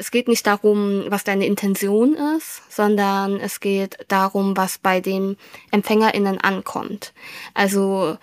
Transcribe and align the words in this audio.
es 0.00 0.10
geht 0.10 0.28
nicht 0.28 0.46
darum, 0.46 1.04
was 1.08 1.24
deine 1.24 1.44
Intention 1.44 2.14
ist, 2.36 2.62
sondern 2.74 3.38
es 3.38 3.60
geht 3.60 3.98
darum, 4.08 4.56
was 4.56 4.78
bei 4.78 5.00
den 5.00 5.36
EmpfängerInnen 5.72 6.38
ankommt. 6.38 7.12
Also 7.52 8.16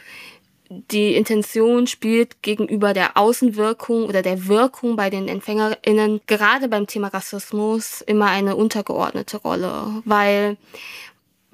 die 0.69 1.15
Intention 1.15 1.85
spielt 1.85 2.41
gegenüber 2.41 2.93
der 2.93 3.15
Außenwirkung 3.15 4.05
oder 4.05 4.23
der 4.23 4.47
Wirkung 4.47 4.95
bei 4.95 5.11
den 5.11 5.27
EmpfängerInnen 5.27 6.21
gerade 6.25 6.67
beim 6.67 6.87
Thema 6.87 7.09
Rassismus 7.09 8.01
immer 8.01 8.25
eine 8.25 8.55
untergeordnete 8.55 9.37
Rolle, 9.37 10.01
weil 10.03 10.57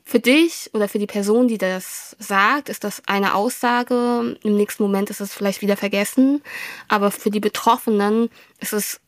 für 0.05 0.19
dich 0.19 0.69
oder 0.73 0.87
für 0.87 0.99
die 0.99 1.07
Person, 1.07 1.47
die 1.49 1.57
das 1.57 2.15
sagt, 2.17 2.69
ist 2.69 2.83
das 2.83 3.01
eine 3.07 3.35
Aussage. 3.35 4.37
Im 4.43 4.55
nächsten 4.55 4.83
Moment 4.83 5.09
ist 5.09 5.21
es 5.21 5.33
vielleicht 5.33 5.61
wieder 5.61 5.77
vergessen. 5.77 6.41
Aber 6.89 7.09
für 7.09 7.29
die 7.29 7.39
Betroffenen 7.39 8.29
ist 8.59 8.73
es 8.73 8.99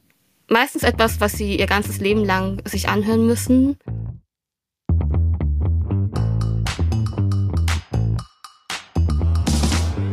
meistens 0.50 0.84
etwas, 0.84 1.20
was 1.20 1.34
sie 1.34 1.58
ihr 1.58 1.68
ganzes 1.68 2.00
Leben 2.00 2.24
lang 2.24 2.62
sich 2.66 2.90
anhören 2.90 3.26
müssen. 3.26 3.78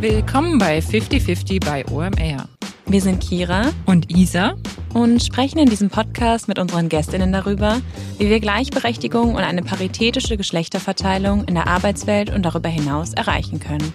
Willkommen 0.01 0.59
bei 0.59 0.79
50-50 0.79 1.65
bei 1.65 1.87
OMR. 1.87 2.49
Wir 2.87 3.01
sind 3.01 3.23
Kira 3.23 3.71
und 3.87 4.11
Isa 4.11 4.57
und 4.93 5.23
sprechen 5.23 5.59
in 5.59 5.69
diesem 5.69 5.91
Podcast 5.91 6.49
mit 6.49 6.59
unseren 6.59 6.89
Gästinnen 6.89 7.33
darüber, 7.33 7.81
wie 8.19 8.29
wir 8.29 8.41
Gleichberechtigung 8.41 9.35
und 9.35 9.43
eine 9.43 9.63
paritätische 9.63 10.37
Geschlechterverteilung 10.37 11.45
in 11.45 11.55
der 11.55 11.69
Arbeitswelt 11.69 12.31
und 12.31 12.43
darüber 12.43 12.69
hinaus 12.69 13.15
erreichen 13.15 13.61
können. 13.61 13.95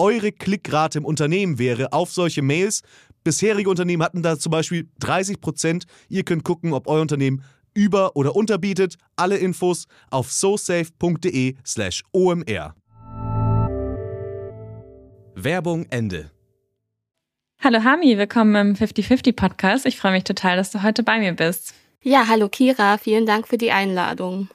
eure 0.00 0.32
Klickrate 0.32 0.98
im 0.98 1.04
Unternehmen 1.04 1.58
wäre 1.58 1.92
auf 1.92 2.10
solche 2.10 2.42
Mails. 2.42 2.82
Bisherige 3.22 3.68
Unternehmen 3.68 4.02
hatten 4.02 4.22
da 4.22 4.38
zum 4.38 4.50
Beispiel 4.50 4.88
30 4.98 5.40
Prozent. 5.40 5.84
Ihr 6.08 6.24
könnt 6.24 6.42
gucken, 6.42 6.72
ob 6.72 6.88
euer 6.88 7.02
Unternehmen 7.02 7.44
über- 7.74 8.16
oder 8.16 8.34
unterbietet. 8.34 8.96
Alle 9.14 9.36
Infos 9.36 9.86
auf 10.10 10.32
sosafe.de/slash 10.32 12.02
omr. 12.12 12.74
Werbung 15.34 15.86
Ende. 15.90 16.30
Hallo 17.62 17.84
Hami, 17.84 18.16
willkommen 18.16 18.54
im 18.54 18.74
50-50 18.74 19.36
Podcast. 19.36 19.84
Ich 19.84 19.98
freue 19.98 20.12
mich 20.12 20.24
total, 20.24 20.56
dass 20.56 20.70
du 20.70 20.82
heute 20.82 21.02
bei 21.02 21.18
mir 21.18 21.34
bist. 21.34 21.74
Ja, 22.02 22.26
hallo 22.26 22.48
Kira, 22.48 22.96
vielen 22.96 23.26
Dank 23.26 23.46
für 23.46 23.58
die 23.58 23.70
Einladung. 23.70 24.48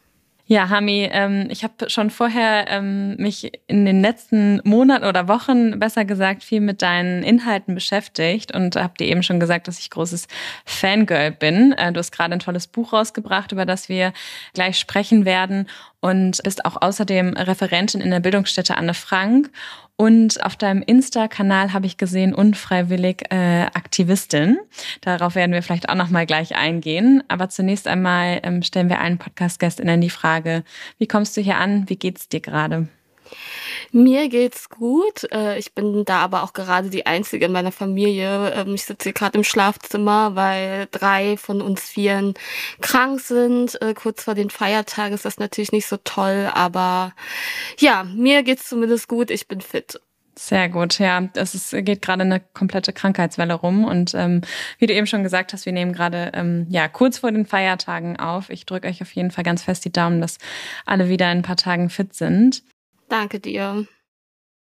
Ja, 0.47 0.69
Hami, 0.69 1.09
ähm, 1.11 1.47
ich 1.49 1.63
habe 1.63 1.89
schon 1.89 2.11
vorher 2.11 2.67
ähm, 2.69 3.15
mich 3.17 3.51
in 3.65 3.83
den 3.83 4.01
letzten 4.01 4.61
Monaten 4.63 5.05
oder 5.05 5.27
Wochen, 5.27 5.79
besser 5.79 6.05
gesagt, 6.05 6.43
viel 6.43 6.61
mit 6.61 6.83
deinen 6.83 7.23
Inhalten 7.23 7.73
beschäftigt 7.73 8.53
und 8.53 8.75
habe 8.75 8.93
dir 8.99 9.07
eben 9.07 9.23
schon 9.23 9.39
gesagt, 9.39 9.67
dass 9.67 9.79
ich 9.79 9.89
großes 9.89 10.27
Fangirl 10.63 11.31
bin. 11.31 11.71
Äh, 11.71 11.91
du 11.91 11.97
hast 11.97 12.11
gerade 12.11 12.33
ein 12.33 12.39
tolles 12.39 12.67
Buch 12.67 12.93
rausgebracht, 12.93 13.53
über 13.53 13.65
das 13.65 13.89
wir 13.89 14.13
gleich 14.53 14.77
sprechen 14.77 15.25
werden 15.25 15.67
und 15.99 16.43
bist 16.43 16.63
auch 16.63 16.79
außerdem 16.79 17.33
Referentin 17.33 17.99
in 17.99 18.11
der 18.11 18.19
Bildungsstätte 18.19 18.77
Anne 18.77 18.93
Frank. 18.93 19.49
Und 19.97 20.43
auf 20.43 20.57
deinem 20.57 20.81
Insta-Kanal 20.81 21.71
habe 21.71 21.85
ich 21.85 21.97
gesehen, 21.97 22.33
unfreiwillig 22.33 23.31
äh, 23.31 23.63
Aktivistin. 23.73 24.57
Darauf 25.01 25.35
werden 25.35 25.53
wir 25.53 25.63
vielleicht 25.63 25.87
auch 25.87 25.95
nochmal 25.95 26.25
gleich 26.25 26.55
eingehen. 26.55 27.23
Aber 27.29 27.47
zunächst 27.47 27.87
einmal 27.87 28.41
ähm, 28.43 28.61
stellen 28.61 28.89
wir 28.89 28.99
allen 28.99 29.17
Podcast-GästInnen 29.17 30.01
die 30.01 30.09
Frage, 30.09 30.63
wie 30.97 31.07
kommst 31.07 31.37
du 31.37 31.41
hier 31.41 31.57
an? 31.57 31.87
Wie 31.87 31.95
geht's 31.95 32.27
dir 32.27 32.41
gerade? 32.41 32.89
Mir 33.91 34.29
geht's 34.29 34.69
gut. 34.69 35.31
Äh, 35.31 35.57
ich 35.57 35.73
bin 35.73 36.05
da 36.05 36.19
aber 36.19 36.43
auch 36.43 36.53
gerade 36.53 36.89
die 36.89 37.05
Einzige 37.05 37.45
in 37.45 37.51
meiner 37.51 37.71
Familie. 37.71 38.51
Ähm, 38.53 38.75
ich 38.75 38.85
sitze 38.85 39.05
hier 39.05 39.13
gerade 39.13 39.37
im 39.37 39.43
Schlafzimmer, 39.43 40.35
weil 40.35 40.87
drei 40.91 41.37
von 41.37 41.61
uns 41.61 41.81
Vieren 41.81 42.33
krank 42.81 43.19
sind. 43.19 43.81
Äh, 43.81 43.93
kurz 43.93 44.23
vor 44.23 44.35
den 44.35 44.49
Feiertagen 44.49 45.13
ist 45.13 45.25
das 45.25 45.37
natürlich 45.37 45.71
nicht 45.71 45.87
so 45.87 45.97
toll, 46.03 46.49
aber 46.53 47.13
ja, 47.79 48.03
mir 48.03 48.43
geht's 48.43 48.69
zumindest 48.69 49.07
gut. 49.07 49.31
Ich 49.31 49.47
bin 49.47 49.61
fit. 49.61 49.99
Sehr 50.37 50.67
gut, 50.67 50.99
ja. 50.99 51.29
Es 51.35 51.55
ist, 51.55 51.71
geht 51.71 52.01
gerade 52.01 52.23
eine 52.23 52.41
komplette 52.41 52.91
Krankheitswelle 52.91 53.53
rum. 53.53 53.85
Und 53.85 54.13
ähm, 54.15 54.41
wie 54.79 54.85
du 54.85 54.93
eben 54.93 55.07
schon 55.07 55.23
gesagt 55.23 55.53
hast, 55.53 55.65
wir 55.65 55.71
nehmen 55.71 55.93
gerade 55.93 56.31
ähm, 56.33 56.67
ja 56.69 56.89
kurz 56.89 57.19
vor 57.19 57.31
den 57.31 57.45
Feiertagen 57.45 58.19
auf. 58.19 58.49
Ich 58.49 58.65
drücke 58.65 58.89
euch 58.89 59.01
auf 59.01 59.13
jeden 59.13 59.31
Fall 59.31 59.45
ganz 59.45 59.63
fest 59.63 59.85
die 59.85 59.93
Daumen, 59.93 60.19
dass 60.19 60.37
alle 60.85 61.07
wieder 61.07 61.31
in 61.31 61.39
ein 61.39 61.43
paar 61.43 61.55
Tagen 61.55 61.89
fit 61.89 62.13
sind. 62.13 62.63
Danke 63.09 63.39
dir. 63.39 63.87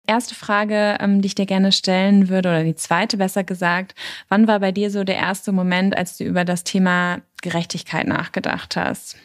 Erste 0.06 0.34
Frage, 0.34 0.98
ähm, 1.00 1.22
die 1.22 1.26
ich 1.26 1.34
dir 1.34 1.46
gerne 1.46 1.72
stellen 1.72 2.28
würde, 2.28 2.50
oder 2.50 2.64
die 2.64 2.74
zweite 2.74 3.16
besser 3.16 3.42
gesagt. 3.42 3.94
Wann 4.28 4.46
war 4.46 4.60
bei 4.60 4.70
dir 4.70 4.90
so 4.90 5.02
der 5.02 5.16
erste 5.16 5.50
Moment, 5.50 5.96
als 5.96 6.18
du 6.18 6.24
über 6.24 6.44
das 6.44 6.62
Thema 6.62 7.22
Gerechtigkeit 7.40 8.06
nachgedacht 8.06 8.76
hast? 8.76 9.16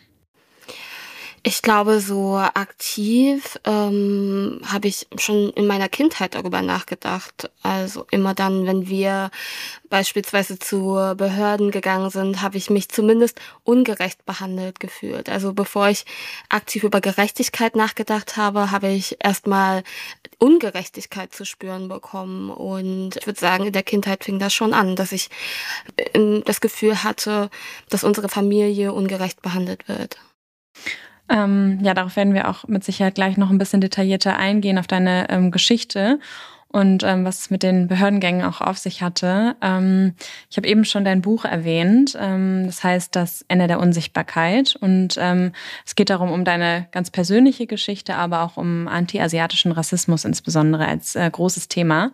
Ich 1.50 1.64
glaube, 1.64 2.00
so 2.00 2.38
aktiv 2.38 3.60
ähm, 3.64 4.62
habe 4.68 4.88
ich 4.88 5.08
schon 5.18 5.50
in 5.54 5.66
meiner 5.66 5.90
Kindheit 5.90 6.36
darüber 6.36 6.62
nachgedacht. 6.62 7.50
Also 7.64 8.06
immer 8.12 8.36
dann, 8.36 8.68
wenn 8.68 8.88
wir 8.88 9.32
beispielsweise 9.90 10.60
zu 10.60 10.94
Behörden 11.18 11.72
gegangen 11.72 12.12
sind, 12.12 12.44
habe 12.44 12.58
ich 12.58 12.70
mich 12.70 12.90
zumindest 12.90 13.42
ungerecht 13.64 14.28
behandelt 14.28 14.80
gefühlt. 14.80 15.28
Also 15.28 15.54
bevor 15.54 15.90
ich 15.90 16.06
aktiv 16.50 16.84
über 16.84 17.02
Gerechtigkeit 17.02 17.76
nachgedacht 17.76 18.38
habe, 18.38 18.70
habe 18.70 18.90
ich 18.90 19.18
erstmal 19.20 19.82
Ungerechtigkeit 20.38 21.34
zu 21.34 21.46
spüren 21.46 21.88
bekommen. 21.88 22.52
Und 22.52 23.16
ich 23.18 23.26
würde 23.26 23.40
sagen, 23.40 23.66
in 23.66 23.74
der 23.74 23.82
Kindheit 23.82 24.24
fing 24.24 24.38
das 24.38 24.54
schon 24.54 24.76
an, 24.76 24.96
dass 24.96 25.12
ich 25.12 25.32
ähm, 26.14 26.44
das 26.46 26.62
Gefühl 26.62 27.04
hatte, 27.04 27.50
dass 27.90 28.04
unsere 28.04 28.30
Familie 28.30 28.94
ungerecht 28.94 29.42
behandelt 29.42 29.88
wird. 29.88 30.20
Ähm, 31.30 31.80
ja, 31.82 31.94
darauf 31.94 32.16
werden 32.16 32.34
wir 32.34 32.50
auch 32.50 32.68
mit 32.68 32.84
Sicherheit 32.84 33.16
gleich 33.16 33.38
noch 33.38 33.50
ein 33.50 33.58
bisschen 33.58 33.82
detaillierter 33.82 34.38
eingehen 34.38 34.78
auf 34.78 34.88
deine 34.88 35.30
ähm, 35.30 35.52
Geschichte 35.52 36.20
und 36.72 37.04
ähm, 37.04 37.26
was 37.26 37.40
es 37.40 37.50
mit 37.50 37.64
den 37.64 37.88
Behördengängen 37.88 38.44
auch 38.44 38.62
auf 38.62 38.78
sich 38.78 39.02
hatte. 39.02 39.56
Ähm, 39.62 40.14
ich 40.50 40.58
habe 40.58 40.68
eben 40.68 40.86
schon 40.86 41.04
dein 41.04 41.22
Buch 41.22 41.46
erwähnt. 41.46 42.16
Ähm, 42.20 42.66
das 42.68 42.84
heißt 42.84 43.16
Das 43.16 43.44
Ende 43.48 43.68
der 43.68 43.80
Unsichtbarkeit. 43.80 44.76
Und 44.80 45.16
ähm, 45.20 45.52
es 45.86 45.96
geht 45.96 46.12
darum, 46.12 46.32
um 46.32 46.46
deine 46.46 46.88
ganz 46.92 47.10
persönliche 47.10 47.66
Geschichte, 47.66 48.16
aber 48.16 48.44
auch 48.44 48.58
um 48.58 48.88
anti-asiatischen 48.88 49.72
Rassismus 49.72 50.26
insbesondere 50.26 50.88
als 50.88 51.16
äh, 51.16 51.30
großes 51.30 51.70
Thema. 51.70 52.12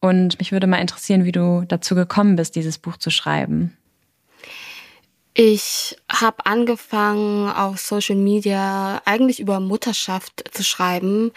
Und 0.00 0.38
mich 0.40 0.50
würde 0.50 0.66
mal 0.66 0.80
interessieren, 0.80 1.24
wie 1.24 1.32
du 1.32 1.64
dazu 1.66 1.94
gekommen 1.94 2.36
bist, 2.36 2.56
dieses 2.56 2.78
Buch 2.78 2.96
zu 2.96 3.10
schreiben. 3.10 3.76
Ich 5.38 5.94
habe 6.10 6.46
angefangen 6.46 7.50
auf 7.50 7.78
Social 7.78 8.16
Media 8.16 9.02
eigentlich 9.04 9.38
über 9.38 9.60
Mutterschaft 9.60 10.44
zu 10.50 10.64
schreiben. 10.64 11.30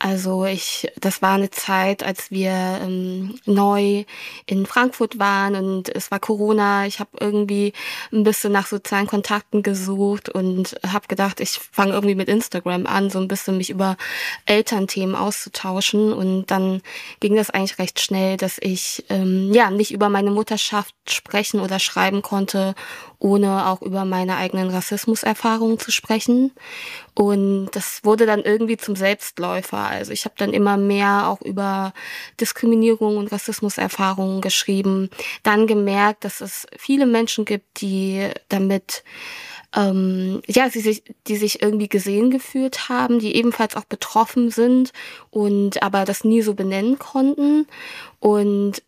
Also 0.00 0.44
ich, 0.44 0.90
das 0.98 1.22
war 1.22 1.34
eine 1.34 1.50
Zeit, 1.50 2.02
als 2.02 2.32
wir 2.32 2.50
ähm, 2.50 3.38
neu 3.46 4.06
in 4.46 4.66
Frankfurt 4.66 5.20
waren 5.20 5.54
und 5.54 5.88
es 5.94 6.10
war 6.10 6.18
Corona. 6.18 6.86
Ich 6.86 6.98
habe 6.98 7.10
irgendwie 7.20 7.74
ein 8.12 8.24
bisschen 8.24 8.50
nach 8.50 8.66
sozialen 8.66 9.06
Kontakten 9.06 9.62
gesucht 9.62 10.28
und 10.28 10.74
habe 10.84 11.06
gedacht, 11.06 11.38
ich 11.38 11.50
fange 11.50 11.92
irgendwie 11.92 12.16
mit 12.16 12.28
Instagram 12.28 12.88
an, 12.88 13.08
so 13.08 13.20
ein 13.20 13.28
bisschen 13.28 13.56
mich 13.56 13.70
über 13.70 13.96
Elternthemen 14.46 15.14
auszutauschen. 15.14 16.12
Und 16.12 16.46
dann 16.46 16.82
ging 17.20 17.36
das 17.36 17.50
eigentlich 17.50 17.78
recht 17.78 18.00
schnell, 18.00 18.36
dass 18.36 18.58
ich 18.60 19.04
ähm, 19.10 19.52
ja 19.54 19.70
nicht 19.70 19.92
über 19.92 20.08
meine 20.08 20.32
Mutterschaft 20.32 20.96
sprechen 21.08 21.60
oder 21.60 21.78
schreiben 21.78 22.20
konnte 22.20 22.74
ohne 23.24 23.68
auch 23.68 23.80
über 23.80 24.04
meine 24.04 24.36
eigenen 24.36 24.68
Rassismuserfahrungen 24.68 25.78
zu 25.78 25.90
sprechen. 25.90 26.52
Und 27.14 27.70
das 27.72 28.00
wurde 28.04 28.26
dann 28.26 28.42
irgendwie 28.42 28.76
zum 28.76 28.96
Selbstläufer. 28.96 29.78
Also 29.78 30.12
ich 30.12 30.26
habe 30.26 30.34
dann 30.36 30.52
immer 30.52 30.76
mehr 30.76 31.28
auch 31.28 31.40
über 31.40 31.94
Diskriminierung 32.38 33.16
und 33.16 33.32
Rassismuserfahrungen 33.32 34.42
geschrieben. 34.42 35.08
Dann 35.42 35.66
gemerkt, 35.66 36.24
dass 36.24 36.42
es 36.42 36.66
viele 36.76 37.06
Menschen 37.06 37.46
gibt, 37.46 37.80
die 37.80 38.28
damit 38.50 39.04
ähm, 39.74 40.42
ja, 40.46 40.68
sie 40.68 40.80
sich, 40.80 41.02
die 41.26 41.36
sich 41.36 41.62
irgendwie 41.62 41.88
gesehen 41.88 42.30
gefühlt 42.30 42.90
haben, 42.90 43.20
die 43.20 43.36
ebenfalls 43.36 43.74
auch 43.74 43.84
betroffen 43.84 44.50
sind 44.50 44.92
und 45.30 45.82
aber 45.82 46.04
das 46.04 46.24
nie 46.24 46.42
so 46.42 46.52
benennen 46.52 46.98
konnten. 46.98 47.66
Und 48.20 48.82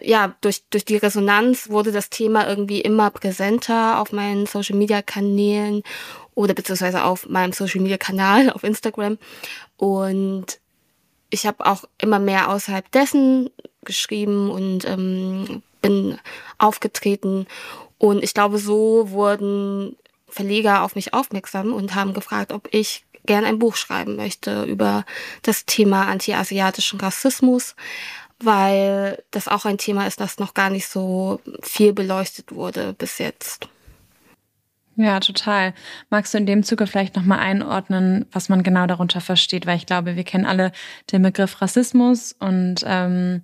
ja, 0.00 0.34
durch, 0.40 0.62
durch 0.70 0.84
die 0.84 0.96
Resonanz 0.96 1.68
wurde 1.68 1.92
das 1.92 2.10
Thema 2.10 2.48
irgendwie 2.48 2.80
immer 2.80 3.10
präsenter 3.10 4.00
auf 4.00 4.12
meinen 4.12 4.46
Social 4.46 4.76
Media 4.76 5.02
Kanälen 5.02 5.82
oder 6.34 6.54
beziehungsweise 6.54 7.04
auf 7.04 7.28
meinem 7.28 7.52
Social 7.52 7.80
Media 7.80 7.98
Kanal 7.98 8.50
auf 8.50 8.64
Instagram. 8.64 9.18
Und 9.76 10.60
ich 11.30 11.46
habe 11.46 11.66
auch 11.66 11.84
immer 12.00 12.18
mehr 12.18 12.50
außerhalb 12.50 12.90
dessen 12.92 13.50
geschrieben 13.84 14.50
und 14.50 14.84
ähm, 14.86 15.62
bin 15.82 16.18
aufgetreten. 16.58 17.46
Und 17.98 18.22
ich 18.22 18.34
glaube, 18.34 18.58
so 18.58 19.10
wurden 19.10 19.96
Verleger 20.28 20.82
auf 20.84 20.94
mich 20.94 21.14
aufmerksam 21.14 21.72
und 21.72 21.94
haben 21.94 22.14
gefragt, 22.14 22.52
ob 22.52 22.68
ich 22.70 23.04
gern 23.26 23.44
ein 23.44 23.58
Buch 23.58 23.76
schreiben 23.76 24.16
möchte 24.16 24.64
über 24.64 25.04
das 25.42 25.66
Thema 25.66 26.06
anti-asiatischen 26.06 27.00
Rassismus 27.00 27.74
weil 28.40 29.22
das 29.30 29.48
auch 29.48 29.64
ein 29.64 29.78
Thema 29.78 30.06
ist, 30.06 30.20
das 30.20 30.38
noch 30.38 30.54
gar 30.54 30.70
nicht 30.70 30.88
so 30.88 31.40
viel 31.62 31.92
beleuchtet 31.92 32.54
wurde 32.54 32.94
bis 32.94 33.18
jetzt. 33.18 33.68
Ja, 35.00 35.20
total. 35.20 35.74
Magst 36.10 36.34
du 36.34 36.38
in 36.38 36.46
dem 36.46 36.64
Zuge 36.64 36.88
vielleicht 36.88 37.14
nochmal 37.14 37.38
einordnen, 37.38 38.26
was 38.32 38.48
man 38.48 38.64
genau 38.64 38.88
darunter 38.88 39.20
versteht? 39.20 39.64
Weil 39.64 39.76
ich 39.76 39.86
glaube, 39.86 40.16
wir 40.16 40.24
kennen 40.24 40.44
alle 40.44 40.72
den 41.12 41.22
Begriff 41.22 41.62
Rassismus 41.62 42.34
und 42.40 42.82
ähm, 42.84 43.42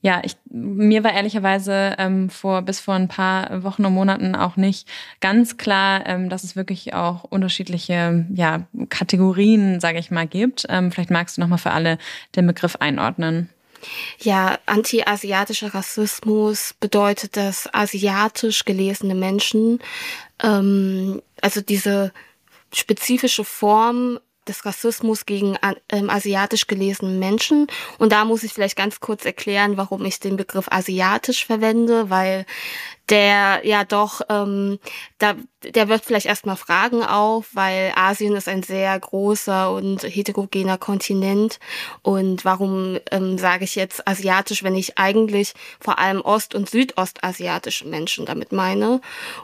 ja, 0.00 0.20
ich, 0.24 0.36
mir 0.50 1.04
war 1.04 1.12
ehrlicherweise 1.12 1.94
ähm, 1.98 2.28
vor 2.28 2.62
bis 2.62 2.80
vor 2.80 2.94
ein 2.94 3.08
paar 3.08 3.62
Wochen 3.62 3.84
und 3.84 3.94
Monaten 3.94 4.34
auch 4.34 4.56
nicht 4.56 4.88
ganz 5.20 5.56
klar, 5.56 6.06
ähm, 6.06 6.28
dass 6.28 6.44
es 6.44 6.56
wirklich 6.56 6.94
auch 6.94 7.22
unterschiedliche 7.24 8.26
ja, 8.32 8.66
Kategorien, 8.88 9.78
sage 9.78 9.98
ich 9.98 10.10
mal, 10.10 10.26
gibt. 10.26 10.66
Ähm, 10.68 10.90
vielleicht 10.90 11.10
magst 11.10 11.36
du 11.36 11.40
nochmal 11.40 11.58
für 11.58 11.70
alle 11.70 11.98
den 12.34 12.48
Begriff 12.48 12.76
einordnen. 12.76 13.48
Ja, 14.18 14.58
anti-asiatischer 14.66 15.74
Rassismus 15.74 16.74
bedeutet, 16.80 17.36
dass 17.36 17.72
asiatisch 17.72 18.64
gelesene 18.64 19.14
Menschen, 19.14 19.80
ähm, 20.42 21.22
also 21.40 21.60
diese 21.60 22.12
spezifische 22.72 23.44
Form 23.44 24.18
des 24.46 24.64
Rassismus 24.64 25.26
gegen 25.26 25.58
ähm, 25.88 26.08
asiatisch 26.08 26.66
gelesenen 26.66 27.18
Menschen. 27.18 27.66
Und 27.98 28.12
da 28.12 28.24
muss 28.24 28.42
ich 28.44 28.52
vielleicht 28.52 28.76
ganz 28.76 29.00
kurz 29.00 29.24
erklären, 29.24 29.76
warum 29.76 30.04
ich 30.04 30.20
den 30.20 30.36
Begriff 30.36 30.68
asiatisch 30.70 31.44
verwende, 31.44 32.10
weil 32.10 32.46
der 33.08 33.60
ja 33.64 33.84
doch, 33.84 34.20
ähm, 34.28 34.78
da, 35.18 35.34
der 35.62 35.88
wird 35.88 36.04
vielleicht 36.04 36.26
erstmal 36.26 36.56
Fragen 36.56 37.02
auf, 37.02 37.48
weil 37.52 37.92
Asien 37.94 38.34
ist 38.34 38.48
ein 38.48 38.62
sehr 38.62 38.98
großer 38.98 39.72
und 39.72 40.02
heterogener 40.02 40.78
Kontinent. 40.78 41.60
Und 42.02 42.44
warum 42.44 42.98
ähm, 43.10 43.38
sage 43.38 43.64
ich 43.64 43.76
jetzt 43.76 44.06
asiatisch, 44.08 44.64
wenn 44.64 44.74
ich 44.74 44.98
eigentlich 44.98 45.54
vor 45.80 45.98
allem 45.98 46.20
ost- 46.20 46.54
und 46.54 46.68
südostasiatische 46.68 47.86
Menschen 47.86 48.26
damit 48.26 48.52
meine? 48.52 49.00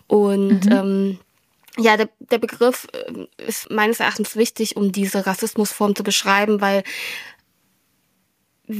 Und 0.09 0.67
mhm. 0.67 0.73
ähm, 0.73 1.19
ja, 1.79 1.97
der, 1.97 2.09
der 2.19 2.39
Begriff 2.39 2.87
ähm, 3.09 3.29
ist 3.39 3.71
meines 3.71 4.01
Erachtens 4.01 4.37
wichtig, 4.37 4.77
um 4.77 4.93
diese 4.93 5.25
Rassismusform 5.25 5.95
zu 5.95 6.03
beschreiben, 6.03 6.61
weil 6.61 6.83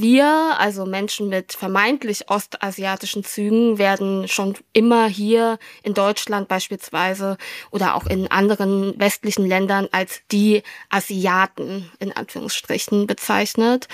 wir, 0.01 0.55
also 0.57 0.85
Menschen 0.85 1.29
mit 1.29 1.53
vermeintlich 1.53 2.29
ostasiatischen 2.29 3.23
Zügen, 3.23 3.77
werden 3.77 4.27
schon 4.27 4.55
immer 4.73 5.07
hier 5.07 5.59
in 5.83 5.93
Deutschland 5.93 6.47
beispielsweise 6.47 7.37
oder 7.71 7.95
auch 7.95 8.05
in 8.05 8.29
anderen 8.29 8.99
westlichen 8.99 9.45
Ländern 9.45 9.87
als 9.91 10.21
die 10.31 10.63
Asiaten 10.89 11.91
in 11.99 12.11
Anführungsstrichen 12.11 13.07
bezeichnet. 13.07 13.87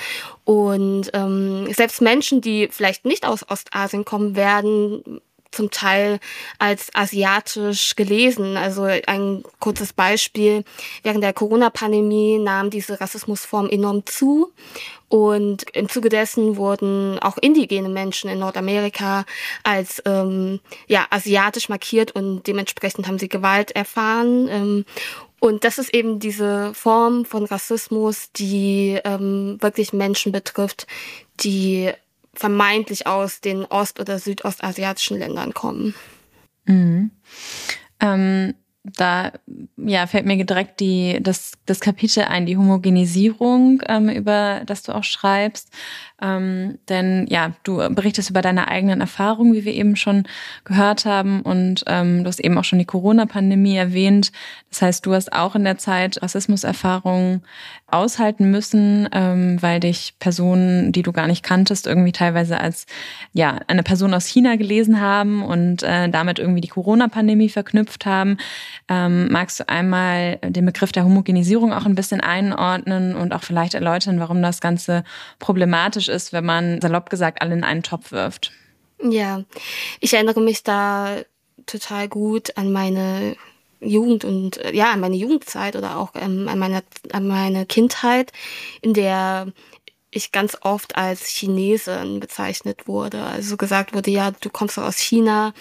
Und 0.43 1.11
ähm, 1.13 1.71
selbst 1.73 2.01
Menschen, 2.01 2.41
die 2.41 2.69
vielleicht 2.71 3.05
nicht 3.05 3.25
aus 3.25 3.49
Ostasien 3.49 4.05
kommen, 4.05 4.35
werden 4.35 5.21
zum 5.51 5.71
Teil 5.71 6.19
als 6.57 6.89
asiatisch 6.93 7.95
gelesen. 7.95 8.57
Also 8.57 8.83
ein 8.83 9.43
kurzes 9.59 9.93
Beispiel. 9.93 10.63
Während 11.03 11.23
der 11.23 11.33
Corona-Pandemie 11.33 12.39
nahm 12.39 12.69
diese 12.69 12.99
Rassismusform 12.99 13.69
enorm 13.69 14.05
zu. 14.05 14.51
Und 15.07 15.65
im 15.75 15.89
Zuge 15.89 16.09
dessen 16.09 16.55
wurden 16.55 17.17
auch 17.19 17.37
indigene 17.39 17.89
Menschen 17.89 18.29
in 18.29 18.39
Nordamerika 18.39 19.25
als 19.63 20.01
ähm, 20.05 20.59
ja, 20.87 21.07
asiatisch 21.09 21.67
markiert 21.67 22.11
und 22.11 22.43
dementsprechend 22.45 23.07
haben 23.07 23.17
sie 23.17 23.27
Gewalt 23.27 23.71
erfahren. 23.71 24.47
Ähm, 24.49 24.85
und 25.39 25.63
das 25.63 25.77
ist 25.77 25.93
eben 25.93 26.19
diese 26.19 26.73
Form 26.73 27.25
von 27.25 27.45
Rassismus, 27.45 28.31
die 28.33 28.99
ähm, 29.03 29.57
wirklich 29.61 29.93
Menschen 29.93 30.31
betrifft, 30.31 30.85
die 31.39 31.91
vermeintlich 32.39 33.06
aus 33.06 33.41
den 33.41 33.65
ost- 33.65 34.00
oder 34.00 34.18
südostasiatischen 34.18 35.19
Ländern 35.19 35.53
kommen. 35.53 35.94
Mhm. 36.65 37.12
Ähm, 38.00 38.53
da 38.83 39.33
ja, 39.77 40.07
fällt 40.07 40.25
mir 40.25 40.44
direkt 40.45 40.80
die, 40.80 41.19
das, 41.21 41.53
das 41.65 41.81
Kapitel 41.81 42.24
ein, 42.24 42.45
die 42.45 42.57
Homogenisierung, 42.57 43.81
ähm, 43.88 44.09
über 44.09 44.62
das 44.65 44.83
du 44.83 44.94
auch 44.95 45.03
schreibst. 45.03 45.69
Ähm, 46.21 46.80
denn 46.89 47.25
ja, 47.30 47.51
du 47.63 47.77
berichtest 47.94 48.30
über 48.30 48.42
deine 48.42 48.68
eigenen 48.68 49.01
Erfahrungen, 49.01 49.54
wie 49.54 49.66
wir 49.66 49.74
eben 49.74 49.95
schon 49.95 50.24
gehört 50.66 51.06
haben. 51.06 51.42
Und 51.42 51.83
ähm, 51.88 52.23
du 52.23 52.28
hast 52.28 52.40
eben 52.40 52.57
auch 52.57 52.64
schon 52.64 52.80
die 52.80 52.85
Corona-Pandemie 52.85 53.76
erwähnt. 53.76 54.31
Das 54.69 54.81
heißt, 54.81 55.06
du 55.06 55.14
hast 55.14 55.33
auch 55.33 55.56
in 55.56 55.64
der 55.64 55.78
Zeit 55.78 56.21
Rassismuserfahrungen 56.21 57.44
aushalten 57.88 58.52
müssen, 58.52 59.09
ähm, 59.11 59.61
weil 59.61 59.80
dich 59.80 60.14
Personen, 60.19 60.92
die 60.92 61.02
du 61.02 61.11
gar 61.11 61.28
nicht 61.28 61.44
kanntest, 61.44 61.88
irgendwie 61.88 62.11
teilweise 62.11 62.59
als 62.59 62.85
ja 63.33 63.59
eine 63.68 63.83
Person 63.83 64.14
aus 64.14 64.26
China 64.26 64.56
gelesen 64.56 65.02
haben 65.02 65.44
und 65.44 65.83
äh, 65.83 66.09
damit 66.09 66.40
irgendwie 66.40 66.61
die 66.61 66.68
Corona-Pandemie 66.68 67.49
verknüpft 67.49 68.06
haben. 68.06 68.38
Ähm, 68.88 69.31
magst 69.31 69.59
du 69.59 69.69
einmal 69.69 70.38
den 70.38 70.66
Begriff 70.66 70.92
der 70.92 71.04
Homogenisierung 71.04 71.73
auch 71.73 71.85
ein 71.85 71.95
bisschen 71.95 72.21
einordnen 72.21 73.16
und 73.16 73.33
auch 73.33 73.44
vielleicht 73.44 73.73
erläutern, 73.73 74.19
warum 74.19 74.42
das 74.42 74.61
Ganze 74.61 75.04
problematisch 75.40 76.08
ist, 76.09 76.33
wenn 76.33 76.45
man 76.45 76.81
salopp 76.81 77.09
gesagt 77.09 77.42
alle 77.42 77.54
in 77.54 77.63
einen 77.63 77.83
Topf 77.83 78.11
wirft. 78.11 78.51
Ja, 79.01 79.44
ich 79.99 80.13
erinnere 80.13 80.42
mich 80.42 80.63
da 80.63 81.18
total 81.66 82.07
gut 82.07 82.57
an 82.57 82.71
meine 82.71 83.35
Jugend 83.80 84.25
und 84.25 84.59
ja, 84.73 84.92
an 84.92 84.99
meine 84.99 85.16
Jugendzeit 85.16 85.75
oder 85.75 85.97
auch 85.97 86.11
ähm, 86.16 86.47
an, 86.49 86.59
meine, 86.59 86.83
an 87.13 87.28
meine 87.28 87.66
Kindheit, 87.66 88.33
in 88.81 88.94
der 88.94 89.47
ich 90.11 90.31
ganz 90.31 90.57
oft 90.61 90.95
als 90.95 91.28
Chinesin 91.28 92.19
bezeichnet 92.19 92.87
wurde. 92.87 93.23
Also 93.23 93.57
gesagt 93.57 93.94
wurde, 93.94 94.11
ja, 94.11 94.31
du 94.31 94.49
kommst 94.49 94.78
doch 94.78 94.83
aus 94.83 94.97
China 94.97 95.54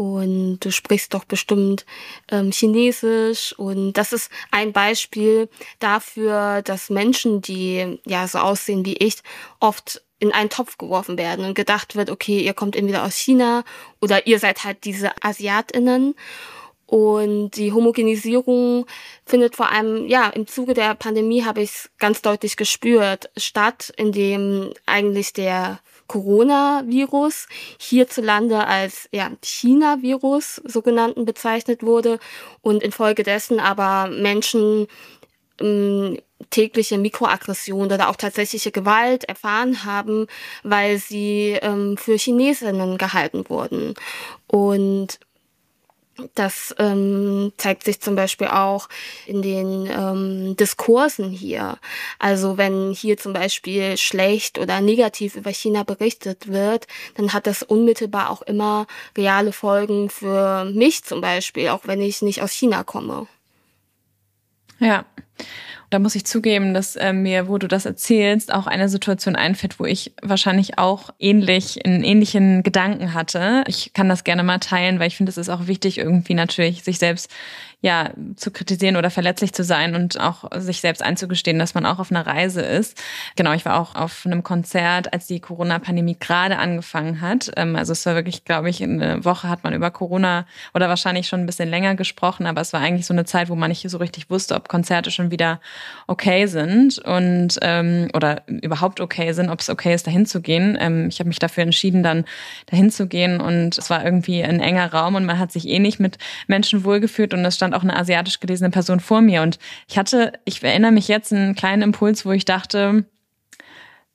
und 0.00 0.60
du 0.60 0.72
sprichst 0.72 1.12
doch 1.12 1.26
bestimmt 1.26 1.84
ähm, 2.30 2.52
Chinesisch. 2.52 3.52
Und 3.58 3.92
das 3.92 4.14
ist 4.14 4.30
ein 4.50 4.72
Beispiel 4.72 5.50
dafür, 5.78 6.62
dass 6.62 6.88
Menschen, 6.88 7.42
die 7.42 8.00
ja 8.06 8.26
so 8.26 8.38
aussehen 8.38 8.86
wie 8.86 8.96
ich, 8.96 9.16
oft 9.58 10.02
in 10.18 10.32
einen 10.32 10.48
Topf 10.48 10.78
geworfen 10.78 11.18
werden 11.18 11.44
und 11.44 11.52
gedacht 11.52 11.96
wird, 11.96 12.08
okay, 12.08 12.40
ihr 12.40 12.54
kommt 12.54 12.76
entweder 12.76 13.04
aus 13.04 13.14
China 13.16 13.62
oder 14.00 14.26
ihr 14.26 14.38
seid 14.38 14.64
halt 14.64 14.84
diese 14.84 15.10
Asiatinnen. 15.22 16.14
Und 16.86 17.50
die 17.56 17.70
Homogenisierung 17.70 18.86
findet 19.26 19.54
vor 19.54 19.70
allem, 19.70 20.06
ja, 20.08 20.30
im 20.30 20.46
Zuge 20.46 20.72
der 20.72 20.94
Pandemie 20.94 21.44
habe 21.44 21.60
ich 21.60 21.70
es 21.72 21.90
ganz 21.98 22.22
deutlich 22.22 22.56
gespürt, 22.56 23.28
statt, 23.36 23.92
indem 23.98 24.72
eigentlich 24.86 25.34
der 25.34 25.78
Coronavirus 26.10 27.46
hierzulande 27.78 28.66
als 28.66 29.08
ja, 29.12 29.30
China-Virus 29.44 30.56
sogenannten 30.64 31.24
bezeichnet 31.24 31.84
wurde 31.84 32.18
und 32.62 32.82
infolgedessen 32.82 33.60
aber 33.60 34.08
Menschen 34.08 34.88
ähm, 35.60 36.18
tägliche 36.50 36.98
Mikroaggression 36.98 37.92
oder 37.92 38.08
auch 38.08 38.16
tatsächliche 38.16 38.72
Gewalt 38.72 39.22
erfahren 39.22 39.84
haben, 39.84 40.26
weil 40.64 40.98
sie 40.98 41.56
ähm, 41.62 41.96
für 41.96 42.16
Chinesinnen 42.16 42.98
gehalten 42.98 43.48
wurden. 43.48 43.94
Und 44.48 45.20
das 46.34 46.74
ähm, 46.78 47.52
zeigt 47.56 47.84
sich 47.84 48.00
zum 48.00 48.16
Beispiel 48.16 48.48
auch 48.48 48.88
in 49.26 49.42
den 49.42 49.86
ähm, 49.86 50.56
Diskursen 50.56 51.30
hier. 51.30 51.78
Also 52.18 52.58
wenn 52.58 52.92
hier 52.92 53.16
zum 53.16 53.32
Beispiel 53.32 53.96
schlecht 53.96 54.58
oder 54.58 54.80
negativ 54.80 55.36
über 55.36 55.50
China 55.50 55.82
berichtet 55.82 56.48
wird, 56.48 56.86
dann 57.14 57.32
hat 57.32 57.46
das 57.46 57.62
unmittelbar 57.62 58.30
auch 58.30 58.42
immer 58.42 58.86
reale 59.16 59.52
Folgen 59.52 60.10
für 60.10 60.64
mich 60.64 61.04
zum 61.04 61.20
Beispiel, 61.20 61.68
auch 61.68 61.82
wenn 61.84 62.00
ich 62.00 62.22
nicht 62.22 62.42
aus 62.42 62.52
China 62.52 62.84
komme. 62.84 63.26
Ja. 64.78 65.04
Da 65.90 65.98
muss 65.98 66.14
ich 66.14 66.24
zugeben, 66.24 66.72
dass 66.72 66.94
äh, 66.94 67.12
mir, 67.12 67.48
wo 67.48 67.58
du 67.58 67.66
das 67.66 67.84
erzählst, 67.84 68.54
auch 68.54 68.68
eine 68.68 68.88
Situation 68.88 69.34
einfällt, 69.34 69.80
wo 69.80 69.84
ich 69.84 70.12
wahrscheinlich 70.22 70.78
auch 70.78 71.10
ähnlich, 71.18 71.84
einen 71.84 72.04
ähnlichen 72.04 72.62
Gedanken 72.62 73.12
hatte. 73.12 73.64
Ich 73.66 73.92
kann 73.92 74.08
das 74.08 74.22
gerne 74.22 74.44
mal 74.44 74.58
teilen, 74.58 75.00
weil 75.00 75.08
ich 75.08 75.16
finde, 75.16 75.30
es 75.30 75.36
ist 75.36 75.48
auch 75.48 75.66
wichtig, 75.66 75.98
irgendwie 75.98 76.34
natürlich 76.34 76.84
sich 76.84 76.98
selbst 77.00 77.28
ja, 77.82 78.10
zu 78.36 78.50
kritisieren 78.50 78.96
oder 78.96 79.10
verletzlich 79.10 79.54
zu 79.54 79.64
sein 79.64 79.94
und 79.94 80.20
auch 80.20 80.44
sich 80.56 80.80
selbst 80.80 81.02
einzugestehen, 81.02 81.58
dass 81.58 81.74
man 81.74 81.86
auch 81.86 81.98
auf 81.98 82.10
einer 82.10 82.26
Reise 82.26 82.60
ist. 82.60 83.02
Genau, 83.36 83.52
ich 83.52 83.64
war 83.64 83.80
auch 83.80 83.94
auf 83.94 84.26
einem 84.26 84.42
Konzert, 84.42 85.12
als 85.14 85.26
die 85.26 85.40
Corona-Pandemie 85.40 86.16
gerade 86.20 86.58
angefangen 86.58 87.22
hat. 87.22 87.50
Ähm, 87.56 87.76
also 87.76 87.92
es 87.92 88.04
war 88.04 88.14
wirklich, 88.14 88.44
glaube 88.44 88.68
ich, 88.68 88.82
in 88.82 89.02
eine 89.02 89.24
Woche 89.24 89.48
hat 89.48 89.64
man 89.64 89.72
über 89.72 89.90
Corona 89.90 90.46
oder 90.74 90.90
wahrscheinlich 90.90 91.26
schon 91.26 91.40
ein 91.40 91.46
bisschen 91.46 91.70
länger 91.70 91.94
gesprochen, 91.94 92.46
aber 92.46 92.60
es 92.60 92.74
war 92.74 92.80
eigentlich 92.80 93.06
so 93.06 93.14
eine 93.14 93.24
Zeit, 93.24 93.48
wo 93.48 93.54
man 93.54 93.70
nicht 93.70 93.88
so 93.88 93.96
richtig 93.96 94.28
wusste, 94.28 94.56
ob 94.56 94.68
Konzerte 94.68 95.10
schon 95.10 95.30
wieder 95.30 95.60
okay 96.06 96.46
sind 96.46 96.98
und 96.98 97.58
ähm, 97.62 98.10
oder 98.12 98.42
überhaupt 98.46 99.00
okay 99.00 99.32
sind, 99.32 99.48
ob 99.48 99.60
es 99.60 99.70
okay 99.70 99.94
ist, 99.94 100.06
dahin 100.06 100.26
zu 100.26 100.42
gehen. 100.42 100.76
Ähm, 100.78 101.08
ich 101.08 101.18
habe 101.18 101.28
mich 101.28 101.38
dafür 101.38 101.62
entschieden, 101.62 102.02
dann 102.02 102.26
dahin 102.66 102.90
zu 102.90 103.06
gehen 103.06 103.40
und 103.40 103.78
es 103.78 103.88
war 103.88 104.04
irgendwie 104.04 104.42
ein 104.44 104.60
enger 104.60 104.92
Raum 104.92 105.14
und 105.14 105.24
man 105.24 105.38
hat 105.38 105.50
sich 105.50 105.66
eh 105.66 105.78
nicht 105.78 105.98
mit 105.98 106.18
Menschen 106.46 106.84
wohlgefühlt 106.84 107.32
und 107.32 107.42
es 107.44 107.54
stand 107.54 107.69
stand 107.70 107.74
auch 107.74 107.82
eine 107.82 107.96
asiatisch 107.96 108.40
gelesene 108.40 108.70
Person 108.70 109.00
vor 109.00 109.20
mir. 109.20 109.42
Und 109.42 109.58
ich 109.88 109.98
hatte, 109.98 110.32
ich 110.44 110.62
erinnere 110.62 110.92
mich 110.92 111.08
jetzt 111.08 111.32
einen 111.32 111.54
kleinen 111.54 111.82
Impuls, 111.82 112.26
wo 112.26 112.32
ich 112.32 112.44
dachte, 112.44 113.04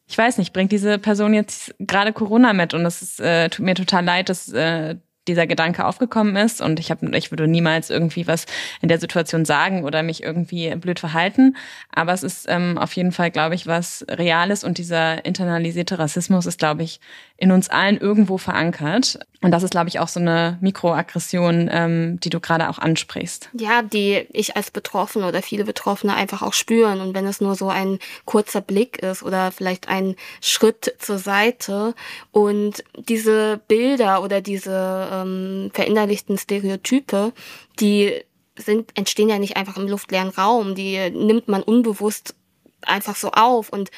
ich 0.08 0.18
weiß 0.18 0.38
nicht, 0.38 0.54
bringt 0.54 0.72
diese 0.72 1.00
Person 1.00 1.34
jetzt 1.34 1.74
gerade 1.80 2.14
Corona 2.14 2.54
mit? 2.54 2.74
Und 2.74 2.86
es 2.86 3.20
äh, 3.20 3.50
tut 3.50 3.66
mir 3.66 3.76
total 3.76 4.06
leid, 4.06 4.30
dass 4.30 4.52
äh, 4.52 4.96
dieser 5.28 5.48
Gedanke 5.48 5.86
aufgekommen 5.86 6.36
ist. 6.36 6.62
Und 6.62 6.80
ich 6.80 6.92
habe 6.92 7.18
ich 7.18 7.32
würde 7.32 7.48
niemals 7.48 7.90
irgendwie 7.90 8.28
was 8.28 8.46
in 8.82 8.90
der 8.90 9.00
Situation 9.00 9.46
sagen 9.46 9.84
oder 9.84 10.04
mich 10.04 10.22
irgendwie 10.22 10.76
blöd 10.76 11.00
verhalten, 11.00 11.56
aber 11.92 12.14
es 12.14 12.22
ist 12.22 12.46
ähm, 12.48 12.78
auf 12.78 12.94
jeden 12.94 13.12
Fall, 13.12 13.32
glaube 13.32 13.56
ich, 13.56 13.66
was 13.66 14.06
Reales. 14.08 14.64
Und 14.64 14.78
dieser 14.78 15.26
internalisierte 15.26 15.98
Rassismus 15.98 16.46
ist, 16.46 16.60
glaube 16.60 16.84
ich, 16.84 17.00
in 17.38 17.52
uns 17.52 17.70
allen 17.70 17.98
irgendwo 17.98 18.38
verankert. 18.38 19.20
Und 19.42 19.52
das 19.52 19.62
ist, 19.62 19.72
glaube 19.72 19.90
ich, 19.90 20.00
auch 20.00 20.08
so 20.08 20.20
eine 20.20 20.58
Mikroaggression, 20.62 21.70
ähm, 21.72 22.20
die 22.22 22.30
du 22.30 22.40
gerade 22.40 22.70
auch 22.70 22.80
ansprichst. 22.80 23.50
Ja, 23.54 23.82
die 23.82 24.26
ich 24.32 24.56
als 24.56 24.72
Betroffene 24.72 25.28
oder 25.28 25.42
viele 25.42 25.66
Betroffene 25.66 26.16
einfach 26.16 26.42
auch 26.42 26.54
spüren. 26.54 27.02
Und 27.02 27.14
wenn 27.14 27.26
es 27.26 27.42
nur 27.42 27.56
so 27.56 27.68
ein 27.68 28.00
kurzer 28.24 28.62
Blick 28.62 29.00
ist 29.00 29.22
oder 29.22 29.52
vielleicht 29.52 29.90
ein 29.90 30.16
Schritt 30.42 30.96
zur 31.00 31.18
Seite 31.18 31.94
und 32.32 32.84
diese 32.98 33.60
Bilder 33.68 34.24
oder 34.24 34.40
diese 34.40 35.10
ähm, 35.12 35.72
verinnerlichten 35.74 36.38
Stereotype, 36.38 37.34
die 37.80 38.14
sind, 38.58 38.98
entstehen 38.98 39.30
ja 39.30 39.40
nicht 39.40 39.58
einfach 39.58 39.76
im 39.76 39.90
luftleeren 39.90 40.30
Raum, 40.30 40.76
die 40.76 41.10
nimmt 41.12 41.50
man 41.50 41.62
unbewusst 41.62 42.34
einfach 42.82 43.16
so 43.16 43.32
auf. 43.32 43.70
Und 43.70 43.92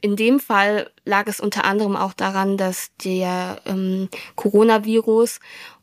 in 0.00 0.16
dem 0.16 0.40
Fall 0.40 0.90
lag 1.04 1.26
es 1.26 1.40
unter 1.40 1.64
anderem 1.64 1.96
auch 1.96 2.12
daran, 2.12 2.56
dass 2.56 2.90
der 3.02 3.60
ähm, 3.66 4.08
Coronavirus 4.36 5.40